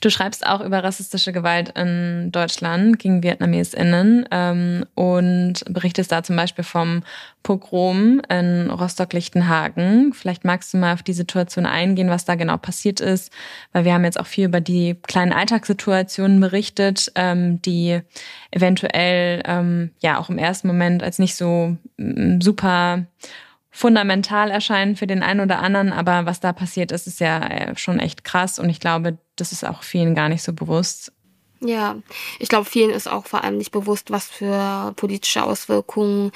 Du 0.01 0.09
schreibst 0.09 0.45
auch 0.47 0.61
über 0.61 0.83
rassistische 0.83 1.31
Gewalt 1.31 1.77
in 1.77 2.31
Deutschland 2.31 2.97
gegen 2.97 3.21
VietnamesInnen 3.21 4.27
ähm, 4.31 4.83
und 4.95 5.63
berichtest 5.69 6.11
da 6.11 6.23
zum 6.23 6.35
Beispiel 6.35 6.63
vom 6.63 7.03
Pogrom 7.43 8.19
in 8.27 8.71
Rostock-Lichtenhagen. 8.71 10.13
Vielleicht 10.13 10.43
magst 10.43 10.73
du 10.73 10.77
mal 10.77 10.95
auf 10.95 11.03
die 11.03 11.13
Situation 11.13 11.67
eingehen, 11.67 12.09
was 12.09 12.25
da 12.25 12.33
genau 12.33 12.57
passiert 12.57 12.99
ist, 12.99 13.31
weil 13.73 13.85
wir 13.85 13.93
haben 13.93 14.03
jetzt 14.03 14.19
auch 14.19 14.25
viel 14.25 14.45
über 14.45 14.59
die 14.59 14.97
kleinen 15.05 15.33
Alltagssituationen 15.33 16.39
berichtet, 16.39 17.11
ähm, 17.13 17.61
die 17.61 18.01
eventuell 18.49 19.43
ähm, 19.45 19.91
ja 20.01 20.19
auch 20.19 20.29
im 20.29 20.39
ersten 20.39 20.67
Moment 20.67 21.03
als 21.03 21.19
nicht 21.19 21.35
so 21.35 21.77
mm, 21.97 22.41
super 22.41 23.05
fundamental 23.71 24.51
erscheinen 24.51 24.95
für 24.95 25.07
den 25.07 25.23
einen 25.23 25.39
oder 25.39 25.59
anderen, 25.59 25.93
aber 25.93 26.25
was 26.25 26.41
da 26.41 26.51
passiert 26.51 26.91
ist, 26.91 27.07
ist 27.07 27.21
ja 27.21 27.39
äh, 27.39 27.77
schon 27.77 27.99
echt 27.99 28.23
krass 28.23 28.59
und 28.59 28.69
ich 28.69 28.79
glaube, 28.79 29.17
das 29.37 29.53
ist 29.53 29.65
auch 29.65 29.81
vielen 29.83 30.13
gar 30.13 30.29
nicht 30.29 30.43
so 30.43 30.53
bewusst. 30.53 31.13
Ja, 31.63 31.97
ich 32.39 32.49
glaube, 32.49 32.65
vielen 32.65 32.89
ist 32.89 33.07
auch 33.07 33.27
vor 33.27 33.43
allem 33.43 33.57
nicht 33.57 33.71
bewusst, 33.71 34.09
was 34.09 34.25
für 34.25 34.93
politische 34.95 35.43
Auswirkungen 35.43 36.31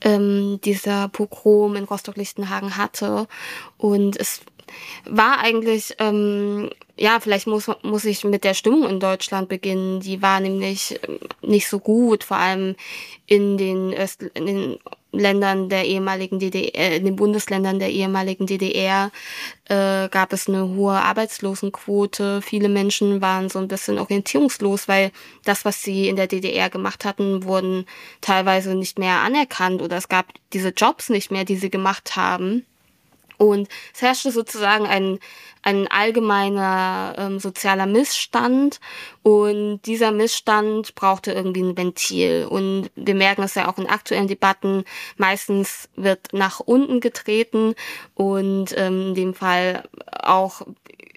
ähm, 0.00 0.60
dieser 0.64 1.08
Pogrom 1.08 1.74
in 1.74 1.82
Rostock-Lichtenhagen 1.82 2.76
hatte. 2.76 3.26
Und 3.76 4.16
es 4.16 4.40
war 5.04 5.40
eigentlich, 5.40 5.96
ähm, 5.98 6.70
ja, 6.96 7.18
vielleicht 7.18 7.48
muss, 7.48 7.68
muss 7.82 8.04
ich 8.04 8.22
mit 8.22 8.44
der 8.44 8.54
Stimmung 8.54 8.88
in 8.88 9.00
Deutschland 9.00 9.48
beginnen. 9.48 9.98
Die 9.98 10.22
war 10.22 10.38
nämlich 10.38 11.00
ähm, 11.08 11.18
nicht 11.42 11.68
so 11.68 11.80
gut, 11.80 12.22
vor 12.22 12.36
allem 12.36 12.76
in 13.26 13.58
den, 13.58 13.92
Öst 13.92 14.22
in 14.22 14.46
den 14.46 14.78
Ländern 15.10 15.68
der 15.68 15.86
ehemaligen 15.86 16.38
DDR, 16.38 16.74
äh, 16.74 16.96
in 16.96 17.04
den 17.04 17.16
Bundesländern 17.16 17.78
der 17.78 17.90
ehemaligen 17.90 18.46
DDR 18.46 19.10
äh, 19.64 20.08
gab 20.10 20.32
es 20.32 20.48
eine 20.48 20.68
hohe 20.68 20.94
Arbeitslosenquote. 20.94 22.42
Viele 22.42 22.68
Menschen 22.68 23.22
waren 23.22 23.48
so 23.48 23.58
ein 23.58 23.68
bisschen 23.68 23.98
orientierungslos, 23.98 24.86
weil 24.86 25.10
das, 25.44 25.64
was 25.64 25.82
sie 25.82 26.08
in 26.08 26.16
der 26.16 26.26
DDR 26.26 26.68
gemacht 26.68 27.04
hatten, 27.06 27.44
wurden 27.44 27.86
teilweise 28.20 28.74
nicht 28.74 28.98
mehr 28.98 29.20
anerkannt 29.20 29.80
oder 29.80 29.96
es 29.96 30.08
gab 30.08 30.26
diese 30.52 30.70
Jobs 30.70 31.08
nicht 31.08 31.30
mehr, 31.30 31.44
die 31.44 31.56
sie 31.56 31.70
gemacht 31.70 32.16
haben. 32.16 32.66
Und 33.38 33.68
es 33.94 34.02
herrschte 34.02 34.30
sozusagen 34.30 34.86
ein, 34.86 35.18
ein 35.62 35.88
allgemeiner 35.88 37.14
ähm, 37.16 37.38
sozialer 37.38 37.86
Missstand. 37.86 38.80
Und 39.22 39.80
dieser 39.86 40.12
Missstand 40.12 40.94
brauchte 40.94 41.32
irgendwie 41.32 41.62
ein 41.62 41.76
Ventil. 41.76 42.46
Und 42.50 42.90
wir 42.96 43.14
merken 43.14 43.42
es 43.42 43.54
ja 43.54 43.68
auch 43.68 43.78
in 43.78 43.88
aktuellen 43.88 44.28
Debatten, 44.28 44.84
meistens 45.16 45.88
wird 45.96 46.32
nach 46.32 46.60
unten 46.60 47.00
getreten. 47.00 47.74
Und 48.14 48.76
ähm, 48.76 49.08
in 49.08 49.14
dem 49.14 49.34
Fall 49.34 49.84
auch 50.22 50.62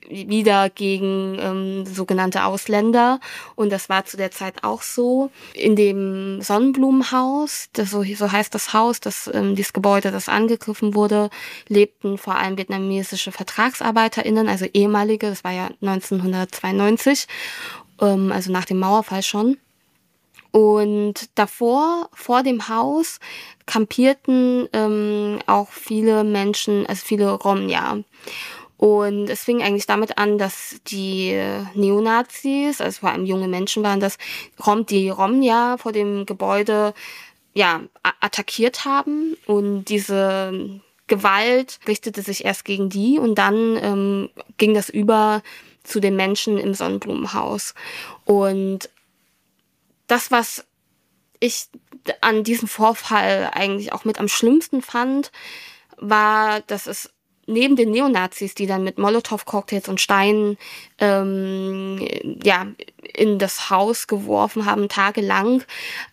wieder 0.09 0.69
gegen 0.69 1.37
ähm, 1.39 1.85
sogenannte 1.85 2.45
Ausländer. 2.45 3.19
Und 3.55 3.71
das 3.71 3.89
war 3.89 4.05
zu 4.05 4.17
der 4.17 4.31
Zeit 4.31 4.63
auch 4.63 4.81
so. 4.81 5.31
In 5.53 5.75
dem 5.75 6.41
Sonnenblumenhaus, 6.41 7.69
das 7.73 7.91
so, 7.91 8.03
so 8.03 8.31
heißt 8.31 8.53
das 8.53 8.73
Haus, 8.73 8.99
das, 8.99 9.29
ähm, 9.33 9.55
dieses 9.55 9.73
Gebäude, 9.73 10.11
das 10.11 10.29
angegriffen 10.29 10.95
wurde, 10.95 11.29
lebten 11.67 12.17
vor 12.17 12.35
allem 12.35 12.57
vietnamesische 12.57 13.31
VertragsarbeiterInnen, 13.31 14.47
also 14.47 14.65
ehemalige, 14.73 15.29
das 15.29 15.43
war 15.43 15.51
ja 15.51 15.69
1992, 15.81 17.27
ähm, 18.01 18.31
also 18.31 18.51
nach 18.51 18.65
dem 18.65 18.79
Mauerfall 18.79 19.23
schon. 19.23 19.57
Und 20.51 21.29
davor, 21.35 22.09
vor 22.13 22.43
dem 22.43 22.67
Haus, 22.67 23.19
kampierten 23.65 24.67
ähm, 24.73 25.39
auch 25.47 25.69
viele 25.69 26.25
Menschen, 26.25 26.85
also 26.85 27.05
viele 27.05 27.31
Romja. 27.31 27.99
Und 28.81 29.29
es 29.29 29.43
fing 29.43 29.61
eigentlich 29.61 29.85
damit 29.85 30.17
an, 30.17 30.39
dass 30.39 30.81
die 30.87 31.39
Neonazis, 31.75 32.81
also 32.81 33.01
vor 33.01 33.11
allem 33.11 33.27
junge 33.27 33.47
Menschen 33.47 33.83
waren 33.83 33.99
das, 33.99 34.17
die 34.89 35.09
Romja 35.09 35.77
vor 35.77 35.91
dem 35.91 36.25
Gebäude 36.25 36.95
ja, 37.53 37.81
attackiert 38.01 38.83
haben. 38.83 39.37
Und 39.45 39.85
diese 39.85 40.81
Gewalt 41.05 41.79
richtete 41.87 42.23
sich 42.23 42.43
erst 42.43 42.65
gegen 42.65 42.89
die 42.89 43.19
und 43.19 43.35
dann 43.35 43.77
ähm, 43.83 44.29
ging 44.57 44.73
das 44.73 44.89
über 44.89 45.43
zu 45.83 45.99
den 45.99 46.15
Menschen 46.15 46.57
im 46.57 46.73
Sonnenblumenhaus. 46.73 47.75
Und 48.25 48.89
das, 50.07 50.31
was 50.31 50.65
ich 51.39 51.67
an 52.21 52.43
diesem 52.43 52.67
Vorfall 52.67 53.51
eigentlich 53.53 53.93
auch 53.93 54.05
mit 54.05 54.19
am 54.19 54.27
schlimmsten 54.27 54.81
fand, 54.81 55.31
war, 55.97 56.61
dass 56.61 56.87
es 56.87 57.11
neben 57.51 57.75
den 57.75 57.91
Neonazis, 57.91 58.55
die 58.55 58.65
dann 58.65 58.83
mit 58.83 58.97
Molotow-Cocktails 58.97 59.87
und 59.89 60.01
Steinen 60.01 60.57
ähm, 61.01 61.99
ja, 62.43 62.67
in 63.13 63.39
das 63.39 63.69
Haus 63.69 64.07
geworfen 64.07 64.65
haben, 64.65 64.87
tagelang, 64.87 65.63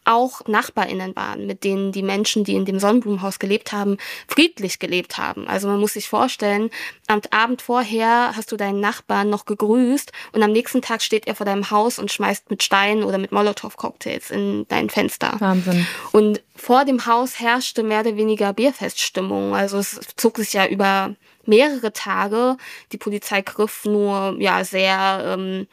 auch 0.05 0.47
NachbarInnen 0.47 1.15
waren, 1.15 1.47
mit 1.47 1.63
denen 1.63 1.93
die 1.93 2.03
Menschen, 2.03 2.43
die 2.43 2.55
in 2.55 2.65
dem 2.65 2.81
Sonnenblumenhaus 2.81 3.39
gelebt 3.39 3.73
haben, 3.73 3.99
friedlich 4.27 4.79
gelebt 4.79 5.19
haben. 5.19 5.47
Also 5.47 5.69
man 5.69 5.79
muss 5.79 5.93
sich 5.93 6.09
vorstellen, 6.09 6.71
am 7.07 7.21
Abend 7.31 7.63
vorher 7.63 8.33
hast 8.35 8.51
du 8.51 8.57
deinen 8.57 8.81
Nachbarn 8.81 9.31
noch 9.31 9.45
gegrüßt 9.45 10.11
und 10.33 10.43
am 10.43 10.53
nächsten 10.53 10.83
Tag 10.83 11.03
steht 11.03 11.29
er 11.29 11.35
vor 11.35 11.47
deinem 11.47 11.71
Haus 11.71 11.99
und 11.99 12.11
schmeißt 12.11 12.51
mit 12.51 12.63
Steinen 12.63 13.05
oder 13.05 13.19
mit 13.19 13.31
Molotow-Cocktails 13.31 14.31
in 14.31 14.67
dein 14.69 14.89
Fenster. 14.89 15.37
Wahnsinn. 15.39 15.87
Und 16.13 16.43
vor 16.57 16.87
dem 16.87 17.07
Haus 17.07 17.39
herrschte 17.39 17.83
mehr 17.83 18.01
oder 18.01 18.17
weniger 18.17 18.55
Bierfeststimmung. 18.55 19.55
Also 19.55 19.79
es 19.79 20.01
zog 20.17 20.39
sich 20.39 20.55
ja 20.55 20.67
über 20.67 21.15
mehrere 21.49 21.93
Tage. 21.93 22.57
Die 22.93 22.99
Polizei 22.99 23.43
griff 23.43 23.85
nur 23.85 24.37
ja 24.39 24.65
sehr, 24.65 25.23
ähm, 25.25 25.67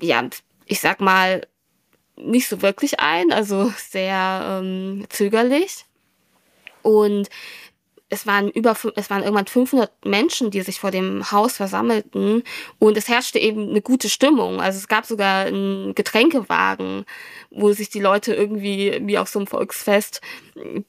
ja, 0.00 0.24
ich 0.66 0.80
sag 0.80 1.00
mal, 1.00 1.46
nicht 2.16 2.48
so 2.48 2.62
wirklich 2.62 3.00
ein, 3.00 3.32
also 3.32 3.72
sehr 3.76 4.60
ähm, 4.60 5.06
zögerlich. 5.08 5.84
Und 6.82 7.28
es 8.10 8.26
waren 8.26 8.48
über, 8.48 8.74
es 8.96 9.10
waren 9.10 9.22
irgendwann 9.22 9.46
500 9.46 10.06
Menschen, 10.06 10.50
die 10.50 10.62
sich 10.62 10.80
vor 10.80 10.90
dem 10.90 11.30
Haus 11.30 11.56
versammelten 11.56 12.42
und 12.78 12.96
es 12.96 13.08
herrschte 13.08 13.38
eben 13.38 13.68
eine 13.68 13.82
gute 13.82 14.08
Stimmung. 14.08 14.60
Also 14.60 14.78
es 14.78 14.88
gab 14.88 15.04
sogar 15.04 15.46
einen 15.46 15.94
Getränkewagen, 15.94 17.04
wo 17.50 17.72
sich 17.72 17.90
die 17.90 18.00
Leute 18.00 18.34
irgendwie 18.34 18.98
wie 19.02 19.18
auf 19.18 19.28
so 19.28 19.38
einem 19.38 19.46
Volksfest 19.46 20.22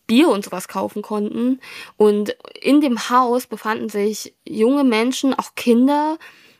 Bier 0.08 0.30
und 0.30 0.46
sowas 0.46 0.68
kaufen 0.68 1.02
konnten. 1.02 1.60
Und 1.98 2.36
in 2.62 2.80
dem 2.80 3.10
Haus 3.10 3.48
befanden 3.48 3.90
sich 3.90 4.34
junge 4.48 4.84
Menschen, 4.84 5.34
auch 5.34 5.56
Kinder. 5.56 6.18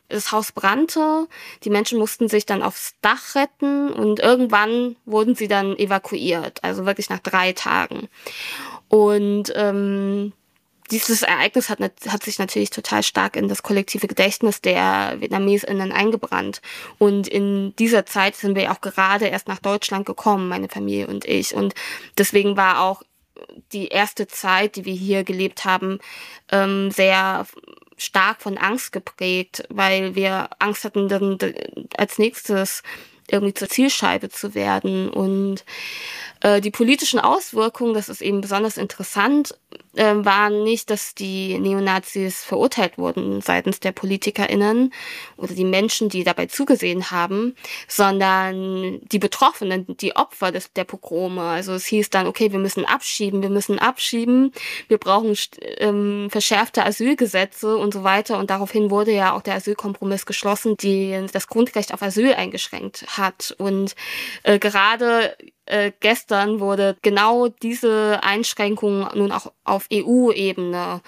Das 0.08 0.32
Haus 0.32 0.50
brannte, 0.50 1.28
die 1.62 1.70
Menschen 1.70 1.96
mussten 1.96 2.28
sich 2.28 2.44
dann 2.44 2.64
aufs 2.64 2.96
Dach 3.00 3.36
retten 3.36 3.90
und 3.90 4.18
irgendwann 4.18 4.96
wurden 5.04 5.36
sie 5.36 5.46
dann 5.46 5.78
evakuiert, 5.78 6.64
also 6.64 6.84
wirklich 6.84 7.10
nach 7.10 7.20
drei 7.20 7.52
Tagen. 7.52 8.08
Und 8.88 9.52
ähm, 9.54 10.32
dieses 10.90 11.22
Ereignis 11.22 11.68
hat, 11.68 11.80
hat 11.80 12.22
sich 12.22 12.38
natürlich 12.38 12.70
total 12.70 13.02
stark 13.02 13.36
in 13.36 13.48
das 13.48 13.62
kollektive 13.62 14.08
Gedächtnis 14.08 14.60
der 14.60 15.16
VietnamesInnen 15.18 15.92
eingebrannt. 15.92 16.60
Und 16.98 17.28
in 17.28 17.74
dieser 17.76 18.06
Zeit 18.06 18.36
sind 18.36 18.56
wir 18.56 18.72
auch 18.72 18.80
gerade 18.80 19.26
erst 19.26 19.48
nach 19.48 19.58
Deutschland 19.58 20.06
gekommen, 20.06 20.48
meine 20.48 20.68
Familie 20.68 21.06
und 21.06 21.24
ich. 21.24 21.54
Und 21.54 21.74
deswegen 22.18 22.56
war 22.56 22.82
auch 22.82 23.02
die 23.72 23.88
erste 23.88 24.26
Zeit, 24.26 24.76
die 24.76 24.84
wir 24.84 24.94
hier 24.94 25.24
gelebt 25.24 25.64
haben, 25.64 25.98
ähm, 26.50 26.90
sehr 26.90 27.46
stark 27.96 28.42
von 28.42 28.58
Angst 28.58 28.92
geprägt, 28.92 29.64
weil 29.68 30.14
wir 30.14 30.48
Angst 30.58 30.84
hatten, 30.84 31.08
dann 31.08 31.38
als 31.96 32.18
nächstes 32.18 32.82
irgendwie 33.30 33.54
zur 33.54 33.68
Zielscheibe 33.68 34.28
zu 34.28 34.54
werden. 34.54 35.08
Und 35.08 35.64
äh, 36.40 36.60
die 36.60 36.70
politischen 36.70 37.20
Auswirkungen, 37.20 37.94
das 37.94 38.08
ist 38.08 38.22
eben 38.22 38.40
besonders 38.40 38.76
interessant, 38.76 39.54
äh, 39.94 40.14
waren 40.14 40.62
nicht, 40.62 40.90
dass 40.90 41.14
die 41.14 41.58
Neonazis 41.58 42.44
verurteilt 42.44 42.96
wurden 42.96 43.40
seitens 43.40 43.80
der 43.80 43.92
PolitikerInnen 43.92 44.92
oder 45.36 45.54
die 45.54 45.64
Menschen, 45.64 46.08
die 46.08 46.24
dabei 46.24 46.46
zugesehen 46.46 47.10
haben, 47.10 47.54
sondern 47.88 49.00
die 49.12 49.18
Betroffenen, 49.18 49.96
die 49.96 50.16
Opfer 50.16 50.52
des, 50.52 50.72
der 50.72 50.84
Pogrome. 50.84 51.42
Also 51.42 51.74
es 51.74 51.86
hieß 51.86 52.10
dann, 52.10 52.26
okay, 52.26 52.52
wir 52.52 52.58
müssen 52.58 52.84
abschieben, 52.84 53.42
wir 53.42 53.50
müssen 53.50 53.78
abschieben, 53.78 54.52
wir 54.88 54.98
brauchen 54.98 55.36
ähm, 55.78 56.28
verschärfte 56.30 56.84
Asylgesetze 56.84 57.76
und 57.76 57.92
so 57.92 58.04
weiter. 58.04 58.38
Und 58.38 58.50
daraufhin 58.50 58.90
wurde 58.90 59.12
ja 59.12 59.34
auch 59.34 59.42
der 59.42 59.54
Asylkompromiss 59.54 60.24
geschlossen, 60.24 60.76
die 60.76 61.26
das 61.32 61.48
Grundrecht 61.48 61.92
auf 61.92 62.02
Asyl 62.02 62.32
eingeschränkt 62.34 63.04
hat. 63.18 63.54
Und 63.58 63.94
äh, 64.44 64.58
gerade 64.58 65.36
äh, 65.70 65.92
gestern 66.00 66.60
wurde 66.60 66.96
genau 67.02 67.48
diese 67.48 68.20
Einschränkung 68.22 69.08
nun 69.14 69.32
auch 69.32 69.52
auf 69.64 69.86
EU-Ebene 69.92 71.00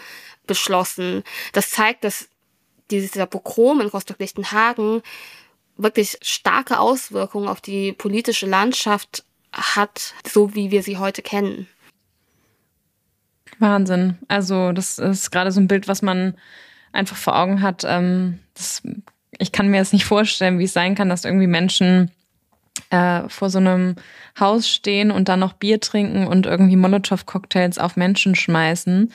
beschlossen. 0.46 1.24
Das 1.52 1.70
zeigt, 1.70 2.04
dass 2.04 2.28
dieser 2.90 3.26
Pogrom 3.26 3.80
in 3.80 3.88
Rostock-Lichtenhagen 3.88 5.02
wirklich 5.76 6.18
starke 6.22 6.78
Auswirkungen 6.78 7.48
auf 7.48 7.60
die 7.60 7.92
politische 7.92 8.46
Landschaft 8.46 9.24
hat, 9.52 10.14
so 10.30 10.54
wie 10.54 10.70
wir 10.70 10.82
sie 10.82 10.98
heute 10.98 11.22
kennen. 11.22 11.66
Wahnsinn. 13.58 14.18
Also 14.28 14.72
das 14.72 14.98
ist 14.98 15.30
gerade 15.30 15.52
so 15.52 15.60
ein 15.60 15.68
Bild, 15.68 15.88
was 15.88 16.02
man 16.02 16.36
einfach 16.92 17.16
vor 17.16 17.36
Augen 17.36 17.62
hat. 17.62 17.84
Ähm, 17.86 18.38
das, 18.54 18.82
ich 19.38 19.52
kann 19.52 19.68
mir 19.68 19.78
jetzt 19.78 19.92
nicht 19.92 20.04
vorstellen, 20.04 20.58
wie 20.58 20.64
es 20.64 20.72
sein 20.72 20.94
kann, 20.94 21.08
dass 21.08 21.24
irgendwie 21.24 21.46
Menschen 21.46 22.10
äh, 22.92 23.28
vor 23.28 23.50
so 23.50 23.58
einem 23.58 23.96
Haus 24.38 24.68
stehen 24.68 25.10
und 25.10 25.28
dann 25.28 25.40
noch 25.40 25.54
Bier 25.54 25.80
trinken 25.80 26.26
und 26.26 26.46
irgendwie 26.46 26.76
Molotow-Cocktails 26.76 27.78
auf 27.78 27.96
Menschen 27.96 28.34
schmeißen 28.34 29.10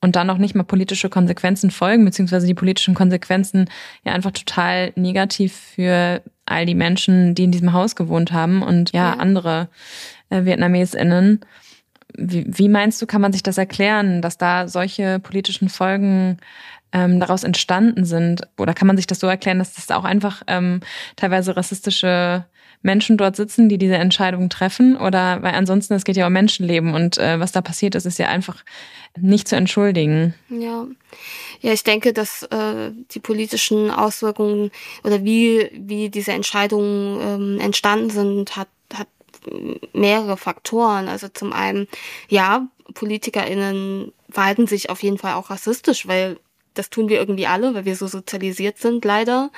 und 0.00 0.16
dann 0.16 0.26
noch 0.26 0.38
nicht 0.38 0.54
mal 0.54 0.64
politische 0.64 1.10
Konsequenzen 1.10 1.70
folgen, 1.70 2.04
beziehungsweise 2.04 2.46
die 2.46 2.54
politischen 2.54 2.94
Konsequenzen 2.94 3.68
ja 4.04 4.12
einfach 4.12 4.30
total 4.30 4.92
negativ 4.96 5.54
für 5.54 6.22
all 6.46 6.64
die 6.64 6.74
Menschen, 6.74 7.34
die 7.34 7.44
in 7.44 7.52
diesem 7.52 7.74
Haus 7.74 7.94
gewohnt 7.94 8.32
haben 8.32 8.62
und 8.62 8.92
ja, 8.92 9.10
ja. 9.10 9.18
andere 9.18 9.68
äh, 10.30 10.44
VietnamesInnen. 10.44 11.40
Wie, 12.16 12.46
wie 12.48 12.68
meinst 12.68 13.00
du, 13.02 13.06
kann 13.06 13.20
man 13.20 13.32
sich 13.32 13.42
das 13.42 13.58
erklären, 13.58 14.22
dass 14.22 14.38
da 14.38 14.66
solche 14.66 15.20
politischen 15.20 15.68
Folgen 15.68 16.38
ähm, 16.92 17.20
daraus 17.20 17.44
entstanden 17.44 18.06
sind? 18.06 18.48
Oder 18.56 18.72
kann 18.72 18.86
man 18.86 18.96
sich 18.96 19.06
das 19.06 19.20
so 19.20 19.26
erklären, 19.26 19.58
dass 19.58 19.74
das 19.74 19.90
auch 19.90 20.04
einfach 20.04 20.42
ähm, 20.46 20.80
teilweise 21.16 21.56
rassistische 21.56 22.46
Menschen 22.82 23.16
dort 23.16 23.36
sitzen, 23.36 23.68
die 23.68 23.78
diese 23.78 23.96
Entscheidungen 23.96 24.50
treffen? 24.50 24.96
Oder 24.96 25.42
weil 25.42 25.54
ansonsten, 25.54 25.94
es 25.94 26.04
geht 26.04 26.16
ja 26.16 26.26
um 26.26 26.32
Menschenleben 26.32 26.94
und 26.94 27.18
äh, 27.18 27.38
was 27.40 27.52
da 27.52 27.60
passiert 27.60 27.94
ist, 27.94 28.06
ist 28.06 28.18
ja 28.18 28.28
einfach 28.28 28.64
nicht 29.18 29.48
zu 29.48 29.56
entschuldigen. 29.56 30.34
Ja, 30.48 30.86
ja, 31.60 31.72
ich 31.72 31.84
denke, 31.84 32.12
dass 32.12 32.44
äh, 32.44 32.92
die 33.10 33.20
politischen 33.20 33.90
Auswirkungen 33.90 34.70
oder 35.04 35.24
wie 35.24 35.68
wie 35.72 36.10
diese 36.10 36.32
Entscheidungen 36.32 37.20
ähm, 37.20 37.60
entstanden 37.60 38.10
sind, 38.10 38.56
hat 38.56 38.68
hat 38.94 39.08
mehrere 39.92 40.36
Faktoren. 40.36 41.08
Also 41.08 41.28
zum 41.28 41.52
einen, 41.52 41.88
ja, 42.28 42.68
PolitikerInnen 42.94 44.12
verhalten 44.30 44.66
sich 44.66 44.90
auf 44.90 45.02
jeden 45.02 45.18
Fall 45.18 45.34
auch 45.34 45.50
rassistisch, 45.50 46.06
weil 46.06 46.38
das 46.74 46.90
tun 46.90 47.08
wir 47.08 47.18
irgendwie 47.18 47.46
alle, 47.46 47.74
weil 47.74 47.84
wir 47.84 47.96
so 47.96 48.06
sozialisiert 48.06 48.78
sind, 48.78 49.04
leider. 49.04 49.50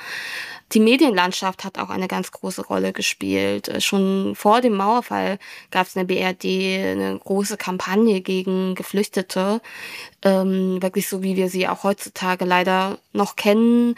Die 0.71 0.79
Medienlandschaft 0.79 1.63
hat 1.63 1.77
auch 1.77 1.89
eine 1.89 2.07
ganz 2.07 2.31
große 2.31 2.65
Rolle 2.65 2.93
gespielt. 2.93 3.67
Äh, 3.67 3.81
schon 3.81 4.35
vor 4.35 4.61
dem 4.61 4.75
Mauerfall 4.75 5.37
gab 5.71 5.87
es 5.87 5.95
eine 5.95 6.05
BRD, 6.05 6.45
eine 6.45 7.19
große 7.23 7.57
Kampagne 7.57 8.21
gegen 8.21 8.73
Geflüchtete, 8.75 9.61
ähm, 10.23 10.81
wirklich 10.81 11.07
so 11.07 11.21
wie 11.21 11.35
wir 11.35 11.49
sie 11.49 11.67
auch 11.67 11.83
heutzutage 11.83 12.45
leider 12.45 12.97
noch 13.11 13.35
kennen. 13.35 13.95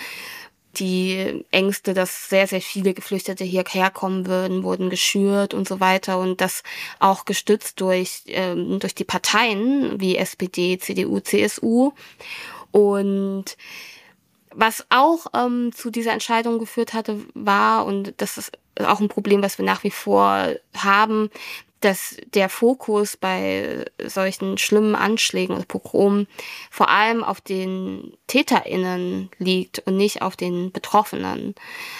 Die 0.78 1.45
Ängste, 1.51 1.93
dass 1.93 2.28
sehr, 2.28 2.47
sehr 2.47 2.59
viele 2.59 2.93
Geflüchtete 2.93 3.45
hierher 3.45 3.89
kommen 3.89 4.26
würden, 4.26 4.63
wurden 4.63 4.89
geschürt 4.89 5.53
und 5.53 5.66
so 5.68 5.80
weiter. 5.80 6.20
Und 6.20 6.41
das 6.41 6.63
auch 6.99 7.24
gestützt 7.24 7.80
durch, 7.80 8.24
ähm, 8.28 8.80
durch 8.80 8.93
die 8.93 9.05
Parteien 9.05 10.01
wie 10.01 10.18
SPD, 10.18 10.78
CDU, 10.78 11.22
CSU. 11.22 11.93
Und 12.72 13.55
was 14.56 14.86
auch 14.89 15.28
ähm, 15.34 15.72
zu 15.74 15.91
dieser 15.91 16.14
Entscheidung 16.14 16.60
geführt 16.60 16.93
hatte, 16.93 17.20
war, 17.34 17.86
und 17.86 18.14
das 18.18 18.38
ist 18.38 18.51
auch 18.84 18.99
ein 18.99 19.10
Problem, 19.10 19.41
was 19.43 19.58
wir 19.58 19.66
nach 19.66 19.84
wie 19.84 19.91
vor 19.91 20.49
haben, 20.76 21.30
dass 21.82 22.18
der 22.34 22.49
Fokus 22.49 23.16
bei 23.16 23.86
solchen 24.03 24.58
schlimmen 24.58 24.95
Anschlägen 24.95 25.56
und 25.56 25.68
Pogromen 25.68 26.28
vor 26.72 26.89
allem 26.89 27.24
auf 27.24 27.41
den 27.41 28.14
TäterInnen 28.28 29.30
liegt 29.38 29.80
und 29.86 29.95
nicht 29.95 30.22
auf 30.22 30.36
den 30.36 30.72
Betroffenen. 30.72 31.53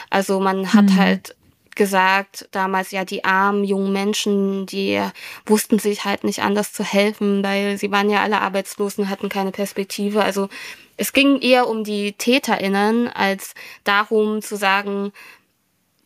Also 0.10 0.39
man 0.39 0.74
hat 0.74 0.86
mhm. 0.86 0.95
halt 0.95 1.36
gesagt 1.76 2.47
damals, 2.51 2.91
ja, 2.91 3.06
die 3.06 3.26
armen 3.26 3.64
jungen 3.64 3.93
Menschen, 3.93 4.66
die 4.66 4.99
wussten 5.45 5.78
sich 5.78 6.06
halt 6.06 6.24
nicht 6.24 6.41
anders 6.41 6.72
zu 6.74 6.84
helfen, 6.84 7.43
weil 7.43 7.78
sie 7.78 7.91
waren 7.91 8.10
ja 8.10 8.24
alle 8.24 8.41
arbeitslos 8.41 8.97
und 8.97 9.10
hatten 9.10 9.30
keine 9.30 9.51
Perspektive. 9.51 10.24
Also 10.24 10.49
es 10.98 11.14
ging 11.14 11.39
eher 11.41 11.68
um 11.68 11.84
die 11.84 12.14
TäterInnen 12.14 13.08
als 13.08 13.54
darum 13.84 14.41
zu 14.41 14.56
sagen, 14.56 15.12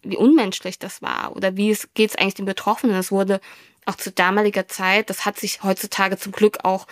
wie 0.02 0.18
unmenschlich 0.18 0.80
das 0.80 1.02
war 1.02 1.36
oder 1.36 1.56
wie 1.58 1.72
es 1.72 1.90
geht 1.94 2.12
es 2.12 2.16
eigentlich 2.16 2.36
den 2.36 2.46
Betroffenen. 2.46 2.96
Es 2.96 3.12
wurde 3.12 3.42
auch 3.86 3.96
zu 3.96 4.12
damaliger 4.12 4.68
Zeit, 4.68 5.10
das 5.10 5.26
hat 5.26 5.38
sich 5.38 5.64
heutzutage 5.64 6.18
zum 6.18 6.32
Glück 6.32 6.60
auch 6.64 6.88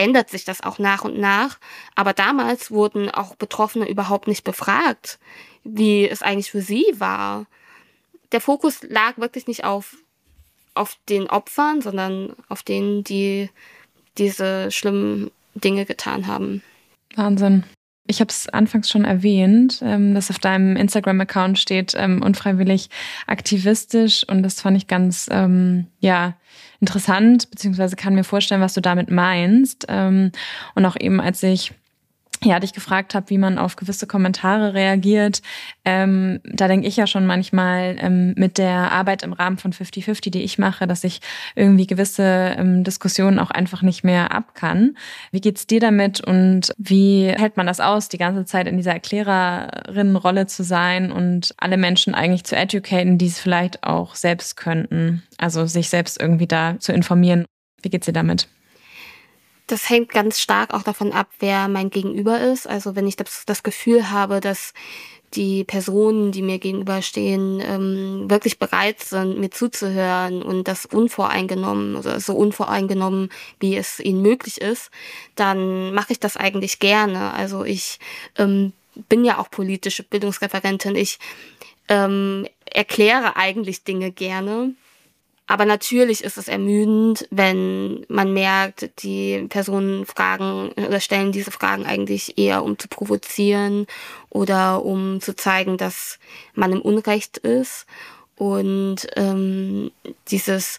ändert 0.00 0.30
sich 0.30 0.46
das 0.46 0.62
auch 0.62 0.78
nach 0.78 1.04
und 1.04 1.18
nach. 1.18 1.58
Aber 1.94 2.14
damals 2.14 2.70
wurden 2.70 3.10
auch 3.10 3.34
Betroffene 3.34 3.86
überhaupt 3.86 4.28
nicht 4.28 4.44
befragt, 4.44 5.18
wie 5.62 6.08
es 6.08 6.22
eigentlich 6.22 6.50
für 6.50 6.62
sie 6.62 6.86
war. 6.94 7.44
Der 8.32 8.40
Fokus 8.40 8.82
lag 8.82 9.18
wirklich 9.18 9.46
nicht 9.46 9.64
auf, 9.64 9.96
auf 10.72 10.96
den 11.10 11.28
Opfern, 11.28 11.82
sondern 11.82 12.34
auf 12.48 12.62
denen, 12.62 13.04
die 13.04 13.50
diese 14.16 14.70
schlimmen 14.70 15.30
Dinge 15.54 15.84
getan 15.84 16.26
haben. 16.26 16.62
Wahnsinn. 17.16 17.64
Ich 18.06 18.20
habe 18.20 18.30
es 18.30 18.48
anfangs 18.48 18.90
schon 18.90 19.04
erwähnt, 19.04 19.80
ähm, 19.84 20.14
dass 20.14 20.30
auf 20.30 20.38
deinem 20.38 20.74
Instagram-Account 20.76 21.58
steht, 21.58 21.94
ähm, 21.96 22.22
unfreiwillig 22.22 22.90
aktivistisch. 23.26 24.24
Und 24.28 24.42
das 24.42 24.60
fand 24.60 24.76
ich 24.76 24.88
ganz, 24.88 25.28
ähm, 25.30 25.86
ja, 26.00 26.36
interessant, 26.80 27.50
beziehungsweise 27.50 27.94
kann 27.94 28.14
mir 28.14 28.24
vorstellen, 28.24 28.62
was 28.62 28.74
du 28.74 28.80
damit 28.80 29.10
meinst. 29.10 29.86
Und 29.86 30.32
auch 30.76 30.96
eben, 30.98 31.20
als 31.20 31.42
ich 31.42 31.72
ja, 32.42 32.58
dich 32.58 32.72
gefragt 32.72 33.14
habe, 33.14 33.28
wie 33.28 33.36
man 33.36 33.58
auf 33.58 33.76
gewisse 33.76 34.06
Kommentare 34.06 34.72
reagiert. 34.72 35.42
Ähm, 35.84 36.40
da 36.44 36.68
denke 36.68 36.86
ich 36.86 36.96
ja 36.96 37.06
schon 37.06 37.26
manchmal 37.26 37.96
ähm, 37.98 38.32
mit 38.36 38.56
der 38.56 38.92
Arbeit 38.92 39.22
im 39.22 39.34
Rahmen 39.34 39.58
von 39.58 39.72
50-50, 39.72 40.30
die 40.30 40.42
ich 40.42 40.58
mache, 40.58 40.86
dass 40.86 41.04
ich 41.04 41.20
irgendwie 41.54 41.86
gewisse 41.86 42.54
ähm, 42.56 42.82
Diskussionen 42.82 43.38
auch 43.38 43.50
einfach 43.50 43.82
nicht 43.82 44.04
mehr 44.04 44.32
ab 44.32 44.54
kann. 44.54 44.96
Wie 45.32 45.42
geht's 45.42 45.66
dir 45.66 45.80
damit 45.80 46.20
und 46.22 46.72
wie 46.78 47.26
hält 47.26 47.58
man 47.58 47.66
das 47.66 47.80
aus, 47.80 48.08
die 48.08 48.18
ganze 48.18 48.46
Zeit 48.46 48.66
in 48.66 48.78
dieser 48.78 48.92
Erklärerinnenrolle 48.92 50.46
zu 50.46 50.64
sein 50.64 51.12
und 51.12 51.54
alle 51.58 51.76
Menschen 51.76 52.14
eigentlich 52.14 52.44
zu 52.44 52.56
educaten, 52.56 53.18
die 53.18 53.26
es 53.26 53.38
vielleicht 53.38 53.84
auch 53.84 54.14
selbst 54.14 54.56
könnten? 54.56 55.22
Also 55.36 55.66
sich 55.66 55.90
selbst 55.90 56.18
irgendwie 56.18 56.46
da 56.46 56.78
zu 56.78 56.92
informieren. 56.92 57.44
Wie 57.82 57.90
geht's 57.90 58.06
dir 58.06 58.12
damit? 58.12 58.48
Das 59.70 59.88
hängt 59.88 60.10
ganz 60.10 60.40
stark 60.40 60.74
auch 60.74 60.82
davon 60.82 61.12
ab, 61.12 61.28
wer 61.38 61.68
mein 61.68 61.90
Gegenüber 61.90 62.40
ist. 62.40 62.66
Also 62.66 62.96
wenn 62.96 63.06
ich 63.06 63.16
das, 63.16 63.44
das 63.46 63.62
Gefühl 63.62 64.10
habe, 64.10 64.40
dass 64.40 64.72
die 65.34 65.62
Personen, 65.62 66.32
die 66.32 66.42
mir 66.42 66.58
gegenüberstehen, 66.58 67.60
ähm, 67.60 68.28
wirklich 68.28 68.58
bereit 68.58 69.00
sind, 69.00 69.38
mir 69.38 69.50
zuzuhören 69.50 70.42
und 70.42 70.66
das 70.66 70.86
unvoreingenommen 70.86 71.94
oder 71.94 72.18
so 72.18 72.34
unvoreingenommen, 72.34 73.30
wie 73.60 73.76
es 73.76 74.00
ihnen 74.00 74.22
möglich 74.22 74.60
ist, 74.60 74.90
dann 75.36 75.94
mache 75.94 76.12
ich 76.12 76.20
das 76.20 76.36
eigentlich 76.36 76.80
gerne. 76.80 77.32
Also 77.32 77.64
ich 77.64 78.00
ähm, 78.38 78.72
bin 79.08 79.24
ja 79.24 79.38
auch 79.38 79.50
politische 79.50 80.02
Bildungsreferentin. 80.02 80.96
Ich 80.96 81.20
ähm, 81.88 82.48
erkläre 82.64 83.36
eigentlich 83.36 83.84
Dinge 83.84 84.10
gerne 84.10 84.74
aber 85.50 85.64
natürlich 85.64 86.22
ist 86.22 86.38
es 86.38 86.46
ermüdend, 86.46 87.26
wenn 87.32 88.06
man 88.08 88.32
merkt, 88.32 89.02
die 89.02 89.48
Personen 89.48 90.06
fragen 90.06 90.70
oder 90.76 91.00
stellen 91.00 91.32
diese 91.32 91.50
Fragen 91.50 91.86
eigentlich 91.86 92.38
eher, 92.38 92.62
um 92.62 92.78
zu 92.78 92.86
provozieren 92.86 93.88
oder 94.28 94.84
um 94.84 95.20
zu 95.20 95.34
zeigen, 95.34 95.76
dass 95.76 96.20
man 96.54 96.70
im 96.70 96.80
Unrecht 96.80 97.38
ist. 97.38 97.86
Und 98.36 99.08
ähm, 99.16 99.90
dieses, 100.28 100.78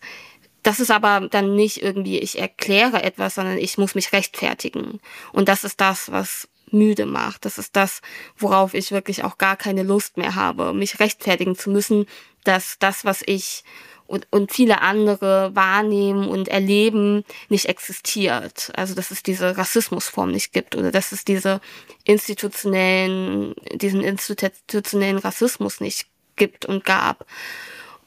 das 0.64 0.80
ist 0.80 0.90
aber 0.90 1.28
dann 1.30 1.54
nicht 1.54 1.84
irgendwie, 1.84 2.20
ich 2.20 2.40
erkläre 2.40 3.04
etwas, 3.04 3.36
sondern 3.36 3.58
ich 3.58 3.78
muss 3.78 3.94
mich 3.94 4.14
rechtfertigen. 4.14 5.02
Und 5.34 5.50
das 5.50 5.66
ist 5.66 5.82
das, 5.82 6.14
was 6.14 6.48
müde 6.72 7.06
macht. 7.06 7.44
Das 7.44 7.58
ist 7.58 7.76
das, 7.76 8.02
worauf 8.38 8.74
ich 8.74 8.94
wirklich 8.94 9.26
auch 9.26 9.38
gar 9.38 9.58
keine 9.58 9.84
Lust 9.84 10.16
mehr 10.16 10.36
habe, 10.36 10.74
mich 10.74 11.02
rechtfertigen 11.02 11.58
zu 11.58 11.70
müssen, 11.70 12.06
dass 12.44 12.78
das, 12.80 13.06
was 13.06 13.22
ich 13.26 13.64
und, 14.12 14.28
und 14.30 14.52
viele 14.52 14.82
andere 14.82 15.56
wahrnehmen 15.56 16.28
und 16.28 16.50
erleben, 16.50 17.24
nicht 17.48 17.68
existiert. 17.68 18.70
Also 18.76 18.94
dass 18.94 19.10
es 19.10 19.24
diese 19.24 19.58
Rassismusform 19.58 20.32
nicht 20.32 20.52
gibt 20.52 20.76
oder 20.76 20.92
dass 20.92 21.14
es 21.14 21.24
diese 21.24 21.62
institutionellen, 22.04 23.56
diesen 23.74 24.02
institutionellen 24.02 25.18
Rassismus 25.18 25.80
nicht 25.80 26.08
gibt 26.36 26.66
und 26.66 26.84
gab. 26.84 27.26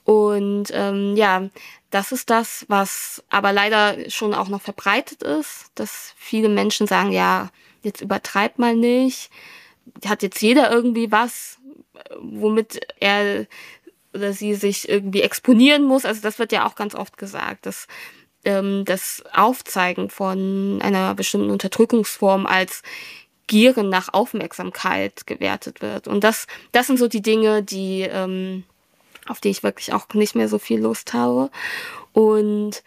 Und 0.05 0.66
ähm, 0.72 1.16
ja, 1.16 1.49
das 1.91 2.12
ist 2.12 2.28
das, 2.28 2.66
was 2.68 3.24
aber 3.30 3.53
leider 3.53 4.11
schon 4.11 4.35
auch 4.35 4.49
noch 4.49 4.61
verbreitet 4.61 5.22
ist, 5.22 5.70
dass 5.74 6.12
viele 6.16 6.51
Menschen 6.51 6.87
sagen, 6.87 7.12
ja, 7.12 7.51
jetzt 7.82 8.03
übertreib 8.03 8.59
mal 8.59 8.76
nicht, 8.76 9.30
hat 10.05 10.22
jetzt 10.22 10.43
jeder 10.43 10.70
irgendwie 10.70 11.11
was, 11.11 11.59
womit 12.20 12.80
er 13.01 13.47
oder 14.15 14.33
sie 14.33 14.55
sich 14.55 14.89
irgendwie 14.89 15.23
exponieren 15.23 15.85
muss. 15.85 16.05
Also 16.05 16.21
das 16.23 16.39
wird 16.39 16.53
ja 16.53 16.67
auch 16.67 16.75
ganz 16.75 16.95
oft 16.95 17.19
gesagt, 17.19 17.67
dass 17.67 17.87
ähm, 18.45 18.85
das 18.85 19.23
Aufzeigen 19.33 20.11
von 20.11 20.81
einer 20.83 21.15
bestimmten 21.15 21.51
Unterdrückungsform 21.51 22.47
als 22.47 22.83
Gieren 23.47 23.89
nach 23.89 24.12
Aufmerksamkeit 24.12 25.27
gewertet 25.27 25.83
wird. 25.83 26.09
Und 26.09 26.25
das, 26.25 26.47
das 26.73 26.87
sind 26.87 26.99
so 26.99 27.09
die 27.09 27.23
Dinge, 27.23 27.62
die, 27.62 28.03
ähm, 28.03 28.65
auf 29.27 29.41
die 29.41 29.51
ich 29.51 29.62
wirklich 29.62 29.93
auch 29.93 30.09
nicht 30.15 30.35
mehr 30.35 30.49
so 30.49 30.59
viel 30.59 30.81
Lust 30.81 31.12
habe. 31.12 31.51
Und 32.12 32.83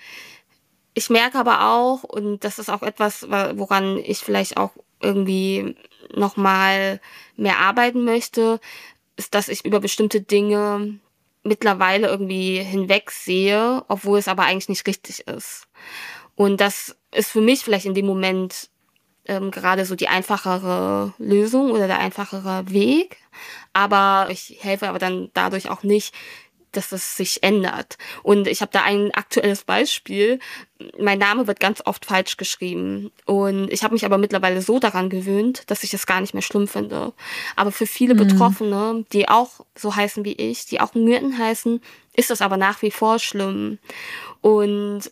ich 0.94 1.10
merke 1.10 1.38
aber 1.38 1.70
auch, 1.70 2.04
und 2.04 2.44
das 2.44 2.58
ist 2.58 2.70
auch 2.70 2.82
etwas, 2.82 3.28
woran 3.30 3.98
ich 3.98 4.20
vielleicht 4.20 4.58
auch 4.58 4.72
irgendwie 5.00 5.76
nochmal 6.16 7.00
mehr 7.36 7.60
arbeiten 7.60 8.04
möchte, 8.04 8.60
ist, 9.16 9.36
dass 9.36 9.50
ich 9.50 9.64
über 9.64 9.80
bestimmte 9.80 10.22
Dinge 10.22 11.00
mittlerweile 11.48 12.08
irgendwie 12.08 12.62
hinwegsehe, 12.62 13.84
obwohl 13.88 14.20
es 14.20 14.28
aber 14.28 14.44
eigentlich 14.44 14.70
nicht 14.70 14.88
richtig 14.88 15.28
ist. 15.28 15.68
Und 16.36 16.62
das 16.62 16.96
ist 17.12 17.32
für 17.32 17.42
mich 17.42 17.64
vielleicht 17.64 17.86
in 17.86 17.96
dem 17.96 18.06
Moment 18.06 18.70
ähm, 19.26 19.52
gerade 19.52 19.86
so 19.86 19.96
die 19.96 20.08
einfachere 20.08 21.14
Lösung 21.18 21.72
oder 21.72 21.88
der 21.88 22.00
einfachere 22.00 22.70
Weg. 22.72 23.18
Aber 23.74 24.28
ich 24.30 24.58
helfe 24.62 24.88
aber 24.88 25.00
dann 25.00 25.30
dadurch 25.34 25.70
auch 25.70 25.84
nicht, 25.84 26.14
dass 26.78 26.92
es 26.92 27.18
sich 27.18 27.44
ändert. 27.44 27.98
Und 28.24 28.48
ich 28.48 28.62
habe 28.62 28.72
da 28.72 28.84
ein 28.84 29.12
aktuelles 29.14 29.64
Beispiel. 29.64 30.40
Mein 31.00 31.18
Name 31.18 31.48
wird 31.48 31.60
ganz 31.60 31.82
oft 31.86 32.06
falsch 32.06 32.38
geschrieben. 32.38 33.12
Und 33.26 33.72
ich 33.72 33.84
habe 33.84 33.94
mich 33.96 34.06
aber 34.06 34.18
mittlerweile 34.18 34.62
so 34.62 34.80
daran 34.80 35.10
gewöhnt, 35.10 35.64
dass 35.68 35.84
ich 35.84 35.94
es 35.94 36.06
gar 36.06 36.22
nicht 36.22 36.34
mehr 36.34 36.44
schlimm 36.44 36.68
finde. 36.68 37.14
Aber 37.56 37.72
für 37.72 37.88
viele 37.88 38.14
mhm. 38.14 38.20
Betroffene, 38.20 39.06
die 39.12 39.28
auch 39.28 39.66
so 39.76 39.96
heißen 39.96 40.24
wie 40.24 40.34
ich, 40.34 40.68
die 40.68 40.80
auch 40.80 40.94
Myrten 40.94 41.38
heißen, 41.38 41.82
ist 42.16 42.30
das 42.30 42.42
aber 42.42 42.58
nach 42.58 42.82
wie 42.82 42.92
vor 42.92 43.20
schlimm. 43.20 43.80
Und 44.42 45.12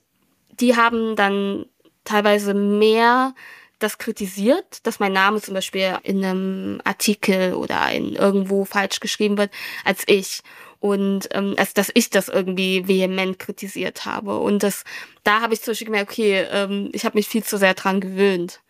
die 0.60 0.76
haben 0.76 1.16
dann 1.16 1.66
teilweise 2.04 2.54
mehr 2.54 3.34
das 3.80 3.98
kritisiert, 3.98 4.86
dass 4.86 5.00
mein 5.00 5.14
Name 5.14 5.42
zum 5.42 5.54
Beispiel 5.54 5.98
in 6.04 6.24
einem 6.24 6.82
Artikel 6.84 7.54
oder 7.56 7.92
in 7.92 8.14
irgendwo 8.14 8.66
falsch 8.66 9.00
geschrieben 9.00 9.38
wird, 9.38 9.52
als 9.84 10.04
ich. 10.08 10.42
Und 10.80 11.30
ähm, 11.32 11.56
als 11.58 11.74
dass 11.74 11.90
ich 11.94 12.10
das 12.10 12.28
irgendwie 12.28 12.88
vehement 12.88 13.40
kritisiert 13.40 14.06
habe. 14.06 14.40
Und 14.40 14.62
das, 14.64 14.84
da 15.24 15.42
habe 15.42 15.54
ich 15.54 15.62
zum 15.62 15.72
Beispiel 15.72 15.86
gemerkt, 15.86 16.12
okay, 16.12 16.46
ähm, 16.52 16.90
ich 16.94 17.06
habe 17.06 17.18
mich 17.18 17.28
viel 17.28 17.44
zu 17.44 17.58
sehr 17.58 17.74
dran 17.74 18.02
gewöhnt 18.02 18.62